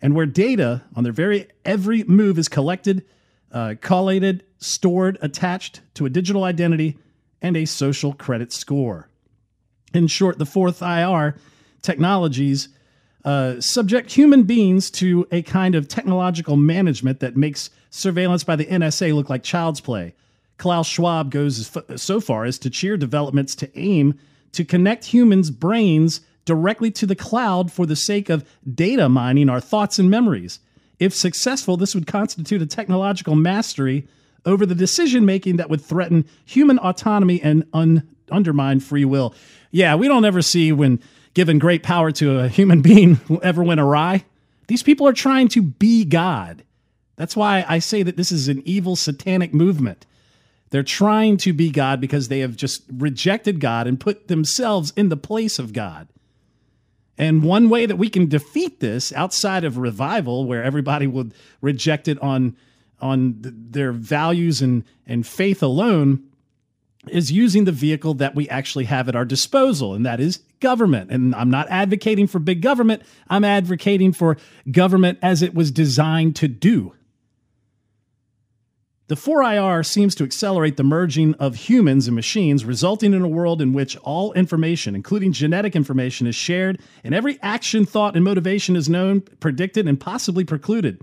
and 0.00 0.14
where 0.14 0.26
data 0.26 0.82
on 0.94 1.04
their 1.04 1.12
very 1.12 1.48
every 1.64 2.04
move 2.04 2.38
is 2.38 2.48
collected, 2.48 3.04
uh, 3.52 3.74
collated, 3.80 4.44
stored, 4.58 5.18
attached 5.20 5.80
to 5.94 6.06
a 6.06 6.10
digital 6.10 6.44
identity 6.44 6.96
and 7.42 7.56
a 7.56 7.64
social 7.64 8.12
credit 8.12 8.52
score. 8.52 9.08
In 9.92 10.06
short, 10.06 10.38
the 10.38 10.46
fourth 10.46 10.82
IR 10.82 11.36
technologies 11.82 12.68
uh, 13.24 13.60
subject 13.60 14.12
human 14.12 14.44
beings 14.44 14.90
to 14.90 15.26
a 15.30 15.42
kind 15.42 15.74
of 15.74 15.88
technological 15.88 16.56
management 16.56 17.20
that 17.20 17.36
makes 17.36 17.70
surveillance 17.90 18.44
by 18.44 18.56
the 18.56 18.66
NSA 18.66 19.14
look 19.14 19.28
like 19.28 19.42
child's 19.42 19.80
play. 19.80 20.14
Klaus 20.56 20.86
Schwab 20.86 21.30
goes 21.30 21.76
so 21.96 22.20
far 22.20 22.44
as 22.44 22.58
to 22.58 22.70
cheer 22.70 22.96
developments 22.96 23.54
to 23.56 23.78
aim 23.78 24.18
to 24.52 24.64
connect 24.64 25.06
humans' 25.06 25.50
brains 25.50 26.20
directly 26.44 26.90
to 26.90 27.06
the 27.06 27.16
cloud 27.16 27.70
for 27.70 27.86
the 27.86 27.96
sake 27.96 28.28
of 28.28 28.44
data 28.74 29.08
mining 29.08 29.48
our 29.48 29.60
thoughts 29.60 29.98
and 29.98 30.10
memories. 30.10 30.58
If 30.98 31.14
successful, 31.14 31.76
this 31.76 31.94
would 31.94 32.06
constitute 32.06 32.60
a 32.60 32.66
technological 32.66 33.34
mastery 33.34 34.06
over 34.44 34.66
the 34.66 34.74
decision 34.74 35.24
making 35.24 35.56
that 35.56 35.70
would 35.70 35.80
threaten 35.80 36.26
human 36.44 36.78
autonomy 36.78 37.40
and 37.40 37.66
un- 37.72 38.08
undermine 38.30 38.80
free 38.80 39.04
will. 39.04 39.34
Yeah, 39.70 39.94
we 39.94 40.08
don't 40.08 40.24
ever 40.24 40.42
see 40.42 40.72
when 40.72 41.00
given 41.34 41.58
great 41.58 41.82
power 41.82 42.10
to 42.12 42.40
a 42.40 42.48
human 42.48 42.82
being 42.82 43.20
ever 43.42 43.62
went 43.62 43.80
awry. 43.80 44.24
These 44.66 44.82
people 44.82 45.06
are 45.08 45.12
trying 45.12 45.48
to 45.48 45.62
be 45.62 46.04
God. 46.04 46.64
That's 47.16 47.36
why 47.36 47.64
I 47.68 47.80
say 47.80 48.02
that 48.02 48.16
this 48.16 48.32
is 48.32 48.48
an 48.48 48.62
evil 48.64 48.96
satanic 48.96 49.52
movement. 49.52 50.06
They're 50.70 50.82
trying 50.82 51.36
to 51.38 51.52
be 51.52 51.70
God 51.70 52.00
because 52.00 52.28
they 52.28 52.38
have 52.40 52.56
just 52.56 52.84
rejected 52.92 53.60
God 53.60 53.86
and 53.86 53.98
put 53.98 54.28
themselves 54.28 54.92
in 54.96 55.08
the 55.08 55.16
place 55.16 55.58
of 55.58 55.72
God. 55.72 56.08
And 57.18 57.42
one 57.42 57.68
way 57.68 57.84
that 57.84 57.96
we 57.96 58.08
can 58.08 58.28
defeat 58.28 58.80
this 58.80 59.12
outside 59.12 59.64
of 59.64 59.76
revival, 59.76 60.46
where 60.46 60.62
everybody 60.62 61.06
would 61.06 61.34
reject 61.60 62.08
it 62.08 62.18
on, 62.22 62.56
on 63.00 63.36
their 63.42 63.92
values 63.92 64.62
and, 64.62 64.84
and 65.06 65.26
faith 65.26 65.62
alone, 65.62 66.29
is 67.08 67.32
using 67.32 67.64
the 67.64 67.72
vehicle 67.72 68.14
that 68.14 68.34
we 68.34 68.48
actually 68.48 68.84
have 68.84 69.08
at 69.08 69.16
our 69.16 69.24
disposal, 69.24 69.94
and 69.94 70.04
that 70.04 70.20
is 70.20 70.38
government. 70.60 71.10
And 71.10 71.34
I'm 71.34 71.50
not 71.50 71.68
advocating 71.70 72.26
for 72.26 72.38
big 72.38 72.60
government, 72.60 73.02
I'm 73.28 73.44
advocating 73.44 74.12
for 74.12 74.36
government 74.70 75.18
as 75.22 75.42
it 75.42 75.54
was 75.54 75.70
designed 75.70 76.36
to 76.36 76.48
do. 76.48 76.94
The 79.08 79.16
4IR 79.16 79.84
seems 79.84 80.14
to 80.14 80.24
accelerate 80.24 80.76
the 80.76 80.84
merging 80.84 81.34
of 81.34 81.56
humans 81.56 82.06
and 82.06 82.14
machines, 82.14 82.64
resulting 82.64 83.12
in 83.12 83.22
a 83.22 83.28
world 83.28 83.60
in 83.60 83.72
which 83.72 83.96
all 83.96 84.32
information, 84.34 84.94
including 84.94 85.32
genetic 85.32 85.74
information, 85.74 86.28
is 86.28 86.36
shared 86.36 86.80
and 87.02 87.12
every 87.12 87.36
action, 87.42 87.84
thought, 87.84 88.14
and 88.14 88.24
motivation 88.24 88.76
is 88.76 88.88
known, 88.88 89.22
predicted, 89.40 89.88
and 89.88 89.98
possibly 89.98 90.44
precluded. 90.44 91.00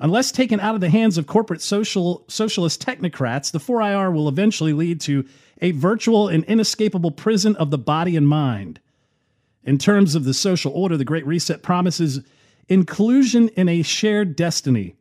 Unless 0.00 0.32
taken 0.32 0.60
out 0.60 0.74
of 0.74 0.80
the 0.80 0.90
hands 0.90 1.18
of 1.18 1.26
corporate 1.26 1.62
social, 1.62 2.24
socialist 2.28 2.84
technocrats, 2.84 3.50
the 3.52 3.60
4IR 3.60 4.12
will 4.12 4.28
eventually 4.28 4.72
lead 4.72 5.00
to 5.02 5.24
a 5.60 5.70
virtual 5.70 6.28
and 6.28 6.44
inescapable 6.44 7.12
prison 7.12 7.54
of 7.56 7.70
the 7.70 7.78
body 7.78 8.16
and 8.16 8.28
mind. 8.28 8.80
In 9.62 9.78
terms 9.78 10.14
of 10.14 10.24
the 10.24 10.34
social 10.34 10.72
order, 10.72 10.96
the 10.96 11.04
Great 11.04 11.26
Reset 11.26 11.62
promises 11.62 12.20
inclusion 12.68 13.48
in 13.50 13.68
a 13.68 13.82
shared 13.82 14.36
destiny, 14.36 14.96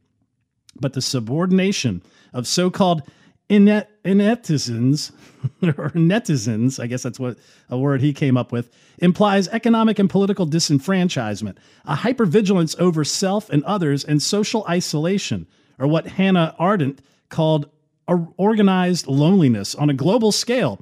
but 0.79 0.93
the 0.93 1.01
subordination 1.01 2.01
of 2.31 2.47
so 2.47 2.69
called 2.69 3.03
inet- 3.49 3.87
inetizens, 4.03 5.11
or 5.61 5.89
netizens, 5.91 6.81
I 6.81 6.87
guess 6.87 7.03
that's 7.03 7.19
what 7.19 7.37
a 7.69 7.77
word 7.77 8.01
he 8.01 8.13
came 8.13 8.37
up 8.37 8.51
with, 8.51 8.69
implies 8.97 9.47
economic 9.49 9.99
and 9.99 10.09
political 10.09 10.45
disenfranchisement, 10.45 11.57
a 11.85 11.95
hypervigilance 11.95 12.77
over 12.79 13.03
self 13.03 13.49
and 13.49 13.63
others, 13.63 14.03
and 14.03 14.21
social 14.21 14.65
isolation, 14.69 15.47
or 15.79 15.87
what 15.87 16.07
Hannah 16.07 16.55
Arendt 16.59 17.01
called 17.29 17.69
organized 18.07 19.07
loneliness 19.07 19.75
on 19.75 19.89
a 19.89 19.93
global 19.93 20.31
scale. 20.31 20.81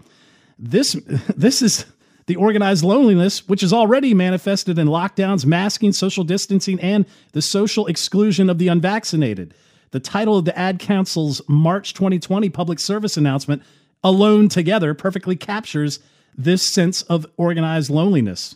This, 0.58 0.94
this 1.36 1.62
is 1.62 1.86
the 2.28 2.36
organized 2.36 2.84
loneliness, 2.84 3.48
which 3.48 3.64
is 3.64 3.74
already 3.74 4.14
manifested 4.14 4.78
in 4.80 4.88
lockdowns, 4.88 5.46
masking, 5.46 5.92
social 5.92 6.24
distancing, 6.24 6.80
and 6.80 7.06
the 7.34 7.42
social 7.42 7.88
exclusion 7.88 8.50
of 8.50 8.58
the 8.58 8.68
unvaccinated. 8.68 9.54
The 9.92 10.00
title 10.00 10.38
of 10.38 10.46
the 10.46 10.58
Ad 10.58 10.80
Council's 10.80 11.42
March 11.48 11.94
2020 11.94 12.50
public 12.50 12.80
service 12.80 13.18
announcement, 13.18 13.62
Alone 14.04 14.48
Together, 14.48 14.94
perfectly 14.94 15.36
captures 15.36 16.00
this 16.36 16.68
sense 16.68 17.02
of 17.04 17.26
organized 17.36 17.90
loneliness. 17.90 18.56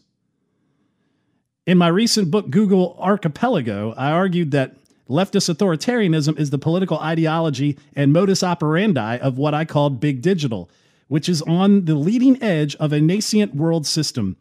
In 1.65 1.77
my 1.77 1.89
recent 1.89 2.31
book, 2.31 2.49
Google 2.49 2.95
Archipelago, 2.99 3.93
I 3.97 4.11
argued 4.11 4.51
that 4.51 4.77
leftist 5.09 5.53
authoritarianism 5.53 6.39
is 6.39 6.51
the 6.51 6.57
political 6.57 6.99
ideology 6.99 7.77
and 7.95 8.13
modus 8.13 8.41
operandi 8.41 9.17
of 9.17 9.37
what 9.37 9.53
I 9.53 9.65
called 9.65 9.99
big 9.99 10.21
digital, 10.21 10.69
which 11.09 11.27
is 11.27 11.41
on 11.41 11.85
the 11.85 11.95
leading 11.95 12.41
edge 12.41 12.75
of 12.77 12.93
a 12.93 13.01
nascent 13.01 13.55
world 13.55 13.85
system. 13.85 14.37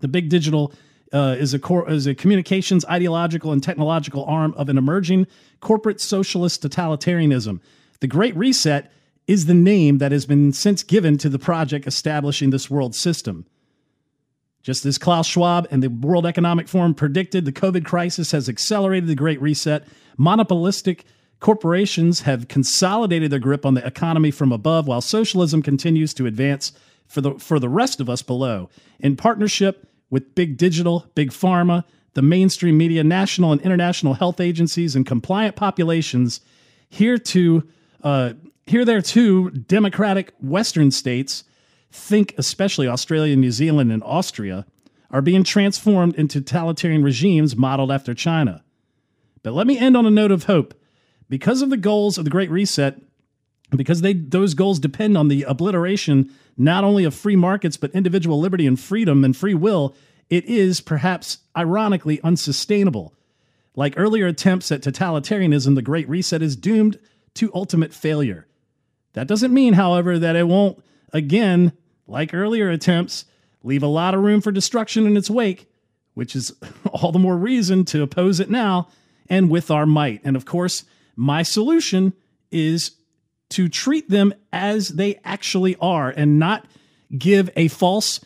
The 0.00 0.08
big 0.08 0.28
digital 0.28 0.72
uh, 1.12 1.36
is 1.38 1.54
a 1.54 1.58
core 1.58 1.88
is 1.90 2.06
a 2.06 2.14
communications, 2.14 2.84
ideological, 2.86 3.52
and 3.52 3.62
technological 3.62 4.24
arm 4.24 4.54
of 4.56 4.68
an 4.68 4.78
emerging 4.78 5.26
corporate 5.60 6.00
socialist 6.00 6.62
totalitarianism. 6.62 7.60
The 8.00 8.06
Great 8.06 8.36
Reset 8.36 8.90
is 9.26 9.46
the 9.46 9.54
name 9.54 9.98
that 9.98 10.12
has 10.12 10.26
been 10.26 10.52
since 10.52 10.82
given 10.82 11.18
to 11.18 11.28
the 11.28 11.38
project 11.38 11.86
establishing 11.86 12.50
this 12.50 12.70
world 12.70 12.94
system. 12.94 13.46
Just 14.62 14.84
as 14.84 14.98
Klaus 14.98 15.26
Schwab 15.26 15.66
and 15.70 15.82
the 15.82 15.90
World 15.90 16.26
Economic 16.26 16.68
Forum 16.68 16.94
predicted, 16.94 17.44
the 17.44 17.52
COVID 17.52 17.84
crisis 17.84 18.32
has 18.32 18.48
accelerated 18.48 19.08
the 19.08 19.14
Great 19.14 19.40
Reset. 19.40 19.86
Monopolistic 20.16 21.04
corporations 21.38 22.22
have 22.22 22.48
consolidated 22.48 23.30
their 23.30 23.38
grip 23.38 23.64
on 23.64 23.74
the 23.74 23.86
economy 23.86 24.30
from 24.30 24.50
above, 24.52 24.88
while 24.88 25.00
socialism 25.00 25.62
continues 25.62 26.12
to 26.14 26.26
advance 26.26 26.72
for 27.06 27.20
the, 27.20 27.34
for 27.38 27.60
the 27.60 27.68
rest 27.68 28.00
of 28.00 28.10
us 28.10 28.22
below. 28.22 28.68
In 28.98 29.16
partnership 29.16 29.88
with 30.10 30.34
big 30.34 30.56
digital, 30.56 31.10
big 31.14 31.30
pharma, 31.30 31.84
the 32.14 32.22
mainstream 32.22 32.78
media, 32.78 33.04
national 33.04 33.52
and 33.52 33.60
international 33.60 34.14
health 34.14 34.40
agencies, 34.40 34.96
and 34.96 35.06
compliant 35.06 35.56
populations, 35.56 36.40
here 36.88 37.18
to 37.18 37.66
uh, 38.02 38.32
here 38.66 38.84
there 38.84 39.02
too, 39.02 39.50
democratic 39.50 40.32
Western 40.40 40.90
states 40.90 41.44
think, 41.92 42.34
especially 42.36 42.88
Australia, 42.88 43.36
New 43.36 43.52
Zealand, 43.52 43.92
and 43.92 44.02
Austria, 44.02 44.66
are 45.10 45.22
being 45.22 45.44
transformed 45.44 46.14
into 46.16 46.40
totalitarian 46.40 47.02
regimes 47.02 47.56
modeled 47.56 47.92
after 47.92 48.12
China. 48.12 48.64
But 49.42 49.54
let 49.54 49.66
me 49.66 49.78
end 49.78 49.96
on 49.96 50.04
a 50.04 50.10
note 50.10 50.32
of 50.32 50.44
hope. 50.44 50.74
Because 51.28 51.62
of 51.62 51.70
the 51.70 51.76
goals 51.76 52.18
of 52.18 52.24
the 52.24 52.30
Great 52.30 52.50
Reset, 52.50 53.00
because 53.74 54.00
they 54.00 54.12
those 54.12 54.54
goals 54.54 54.78
depend 54.78 55.16
on 55.16 55.28
the 55.28 55.42
obliteration 55.42 56.30
not 56.56 56.84
only 56.84 57.04
of 57.04 57.14
free 57.14 57.36
markets 57.36 57.76
but 57.76 57.90
individual 57.92 58.40
liberty 58.40 58.66
and 58.66 58.78
freedom 58.78 59.24
and 59.24 59.36
free 59.36 59.54
will 59.54 59.94
it 60.28 60.44
is 60.46 60.80
perhaps 60.80 61.38
ironically 61.56 62.20
unsustainable. 62.22 63.14
Like 63.74 63.94
earlier 63.96 64.26
attempts 64.26 64.72
at 64.72 64.80
totalitarianism 64.82 65.74
the 65.74 65.82
great 65.82 66.08
reset 66.08 66.42
is 66.42 66.56
doomed 66.56 66.98
to 67.34 67.52
ultimate 67.54 67.92
failure. 67.94 68.46
That 69.12 69.28
doesn't 69.28 69.54
mean 69.54 69.74
however 69.74 70.18
that 70.18 70.36
it 70.36 70.48
won't 70.48 70.82
again 71.12 71.72
like 72.06 72.34
earlier 72.34 72.70
attempts 72.70 73.24
leave 73.62 73.82
a 73.82 73.88
lot 73.88 74.14
of 74.14 74.22
room 74.22 74.40
for 74.40 74.52
destruction 74.52 75.06
in 75.06 75.16
its 75.16 75.30
wake 75.30 75.68
which 76.14 76.34
is 76.34 76.52
all 76.92 77.12
the 77.12 77.18
more 77.18 77.36
reason 77.36 77.84
to 77.84 78.02
oppose 78.02 78.40
it 78.40 78.50
now 78.50 78.88
and 79.28 79.50
with 79.50 79.70
our 79.70 79.86
might. 79.86 80.20
And 80.24 80.34
of 80.34 80.44
course 80.44 80.84
my 81.14 81.42
solution 81.42 82.12
is 82.50 82.92
to 83.50 83.68
treat 83.68 84.08
them 84.08 84.34
as 84.52 84.88
they 84.88 85.20
actually 85.24 85.76
are 85.80 86.10
and 86.10 86.38
not 86.38 86.66
give 87.16 87.50
a 87.56 87.68
false 87.68 88.20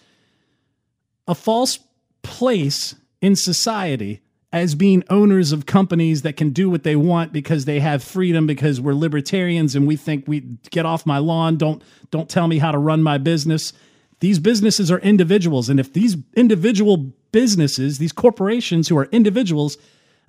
a 1.29 1.35
false 1.35 1.79
place 2.23 2.95
in 3.21 3.37
society 3.37 4.21
as 4.53 4.75
being 4.75 5.05
owners 5.09 5.53
of 5.53 5.65
companies 5.65 6.23
that 6.23 6.37
can 6.37 6.51
do 6.51 6.69
what 6.69 6.83
they 6.83 6.97
want 6.97 7.33
because 7.33 7.65
they 7.65 7.79
have 7.79 8.03
freedom 8.03 8.47
because 8.47 8.81
we're 8.81 8.95
libertarians 8.95 9.77
and 9.77 9.87
we 9.87 9.97
think 9.97 10.27
we 10.27 10.41
get 10.71 10.85
off 10.85 11.07
my 11.07 11.19
lawn. 11.19 11.57
Don't 11.57 11.83
don't 12.11 12.29
tell 12.29 12.49
me 12.49 12.59
how 12.59 12.73
to 12.73 12.79
run 12.79 13.03
my 13.03 13.19
business. 13.19 13.73
These 14.19 14.39
businesses 14.39 14.91
are 14.91 14.99
individuals. 14.99 15.69
And 15.69 15.79
if 15.79 15.93
these 15.93 16.17
individual 16.35 17.13
businesses 17.31 17.99
these 17.99 18.13
corporations 18.13 18.89
who 18.89 18.99
are 18.99 19.05
individuals 19.13 19.79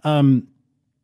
um, 0.04 0.48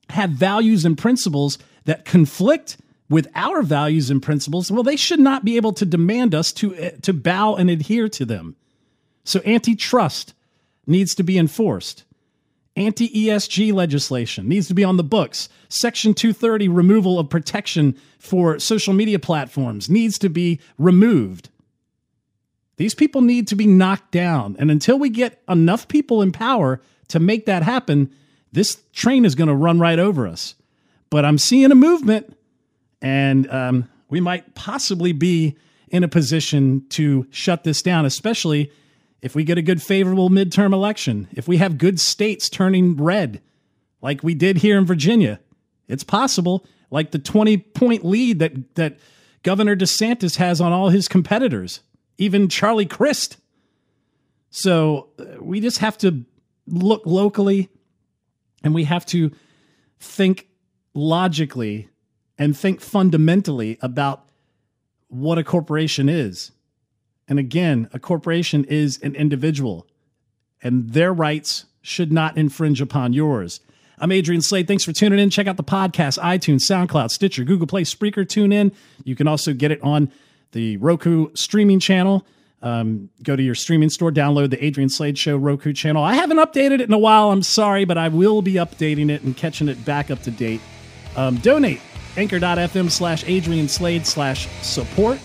have 0.10 0.30
values 0.30 0.86
and 0.86 0.96
principles 0.98 1.58
that 1.86 2.06
conflict 2.06 2.78
with 3.10 3.28
our 3.36 3.62
values 3.62 4.10
and 4.10 4.22
principles, 4.22 4.72
well, 4.72 4.84
they 4.84 4.96
should 4.96 5.20
not 5.20 5.46
be 5.46 5.56
able 5.56 5.74
to 5.74 5.86
demand 5.86 6.36
us 6.36 6.52
to, 6.54 6.76
uh, 6.76 6.90
to 7.02 7.14
bow 7.14 7.56
and 7.56 7.70
adhere 7.70 8.10
to 8.10 8.26
them. 8.26 8.56
So, 9.24 9.42
antitrust 9.46 10.34
needs 10.86 11.16
to 11.16 11.24
be 11.24 11.38
enforced. 11.38 12.04
Anti 12.76 13.10
ESG 13.10 13.74
legislation 13.74 14.48
needs 14.48 14.68
to 14.68 14.76
be 14.76 14.84
on 14.84 14.98
the 14.98 15.04
books. 15.04 15.50
Section 15.68 16.14
230 16.14 16.68
removal 16.68 17.18
of 17.18 17.30
protection 17.30 17.98
for 18.20 18.60
social 18.60 18.94
media 18.94 19.18
platforms 19.18 19.90
needs 19.90 20.20
to 20.20 20.30
be 20.30 20.60
removed. 20.78 21.50
These 22.78 22.94
people 22.94 23.22
need 23.22 23.48
to 23.48 23.56
be 23.56 23.66
knocked 23.66 24.12
down. 24.12 24.56
And 24.60 24.70
until 24.70 25.00
we 25.00 25.10
get 25.10 25.42
enough 25.50 25.88
people 25.88 26.22
in 26.22 26.32
power 26.32 26.80
to 27.08 27.20
make 27.20 27.48
that 27.48 27.64
happen, 27.64 28.12
this 28.52 28.82
train 28.94 29.26
is 29.26 29.34
going 29.34 29.48
to 29.48 29.56
run 29.56 29.80
right 29.80 29.98
over 29.98 30.28
us. 30.28 30.54
But 31.10 31.26
I'm 31.26 31.40
seeing 31.40 31.72
a 31.72 31.76
movement 31.76 32.37
and 33.02 33.50
um, 33.52 33.90
we 34.10 34.22
might 34.22 34.56
possibly 34.56 35.12
be 35.12 35.58
in 35.90 36.04
a 36.04 36.08
position 36.08 36.86
to 36.90 37.28
shut 37.30 37.64
this 37.64 37.82
down, 37.82 38.06
especially 38.06 38.72
if 39.22 39.36
we 39.36 39.44
get 39.44 39.58
a 39.58 39.62
good 39.62 39.82
favorable 39.82 40.30
midterm 40.30 40.74
election. 40.74 41.28
If 41.32 41.48
we 41.48 41.58
have 41.58 41.78
good 41.78 42.00
states 42.00 42.50
turning 42.50 42.96
red, 42.98 43.42
like 44.02 44.24
we 44.24 44.34
did 44.34 44.58
here 44.58 44.78
in 44.78 44.86
Virginia, 44.86 45.40
it's 45.88 46.04
possible. 46.04 46.66
Like 46.92 47.12
the 47.12 47.20
20 47.20 47.58
point 47.58 48.06
lead 48.06 48.40
that, 48.40 48.76
that 48.76 48.98
Governor 49.44 49.76
DeSantis 49.76 50.38
has 50.38 50.62
on 50.62 50.72
all 50.72 50.90
his 50.90 51.08
competitors, 51.08 51.82
even 52.18 52.50
Charlie 52.50 52.86
Crist. 52.86 53.38
So 54.50 55.10
uh, 55.20 55.42
we 55.42 55.60
just 55.60 55.80
have 55.80 55.98
to 56.00 56.26
look 56.68 57.04
locally 57.06 57.70
and 58.64 58.74
we 58.74 58.84
have 58.86 59.06
to 59.08 59.32
think 60.00 60.48
logically 60.94 61.90
and 62.38 62.58
think 62.58 62.82
fundamentally 62.82 63.78
about 63.82 64.30
what 65.08 65.38
a 65.38 65.44
corporation 65.44 66.10
is. 66.10 66.52
And 67.28 67.40
again, 67.40 67.90
a 67.94 68.00
corporation 68.00 68.64
is 68.66 69.00
an 69.02 69.16
individual. 69.16 69.88
and 70.64 70.90
their 70.92 71.14
rights 71.14 71.66
should 71.82 72.12
not 72.12 72.36
infringe 72.36 72.82
upon 72.82 73.14
yours. 73.14 73.60
I'm 74.00 74.12
Adrian 74.12 74.42
Slade. 74.42 74.68
Thanks 74.68 74.84
for 74.84 74.92
tuning 74.92 75.20
in. 75.20 75.30
Check 75.30 75.48
out 75.48 75.56
the 75.56 75.64
podcast, 75.64 76.20
iTunes, 76.20 76.62
SoundCloud, 76.62 77.12
Stitcher, 77.12 77.44
Google 77.44 77.68
Play, 77.68 77.84
Spreaker, 77.84 78.28
tune 78.28 78.52
in. 78.52 78.72
You 79.04 79.16
can 79.16 79.28
also 79.28 79.54
get 79.54 79.72
it 79.72 79.82
on 79.84 80.12
the 80.52 80.78
Roku 80.78 81.30
streaming 81.36 81.80
channel. 81.80 82.26
Um, 82.64 83.10
go 83.24 83.36
to 83.36 83.44
your 83.44 83.54
streaming 83.56 83.90
store, 83.90 84.12
download 84.12 84.50
the 84.50 84.64
Adrian 84.64 84.90
Slade 84.90 85.18
Show 85.18 85.38
Roku 85.38 85.74
channel. 85.74 86.04
I 86.04 86.16
haven't 86.16 86.38
updated 86.38 86.80
it 86.80 86.82
in 86.82 86.94
a 86.94 86.98
while. 86.98 87.32
I'm 87.32 87.44
sorry, 87.44 87.86
but 87.86 87.98
I 88.00 88.08
will 88.08 88.42
be 88.42 88.54
updating 88.54 89.12
it 89.12 89.22
and 89.22 89.38
catching 89.38 89.70
it 89.70 89.86
back 89.86 90.10
up 90.10 90.22
to 90.24 90.32
date. 90.32 90.62
Um, 91.16 91.38
donate 91.38 91.82
anchor.fm 92.18 92.92
slash 92.92 93.24
Adrian 93.26 93.68
Slade 93.68 94.06
slash 94.06 94.48
support. 94.62 95.20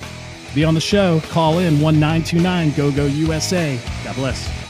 Be 0.55 0.65
on 0.65 0.75
the 0.75 0.81
show. 0.81 1.21
Call 1.31 1.59
in 1.59 1.81
1929 1.81 2.73
GO 2.73 2.93
GO 2.93 3.07
USA. 3.07 3.81
God 4.05 4.15
bless. 4.15 4.62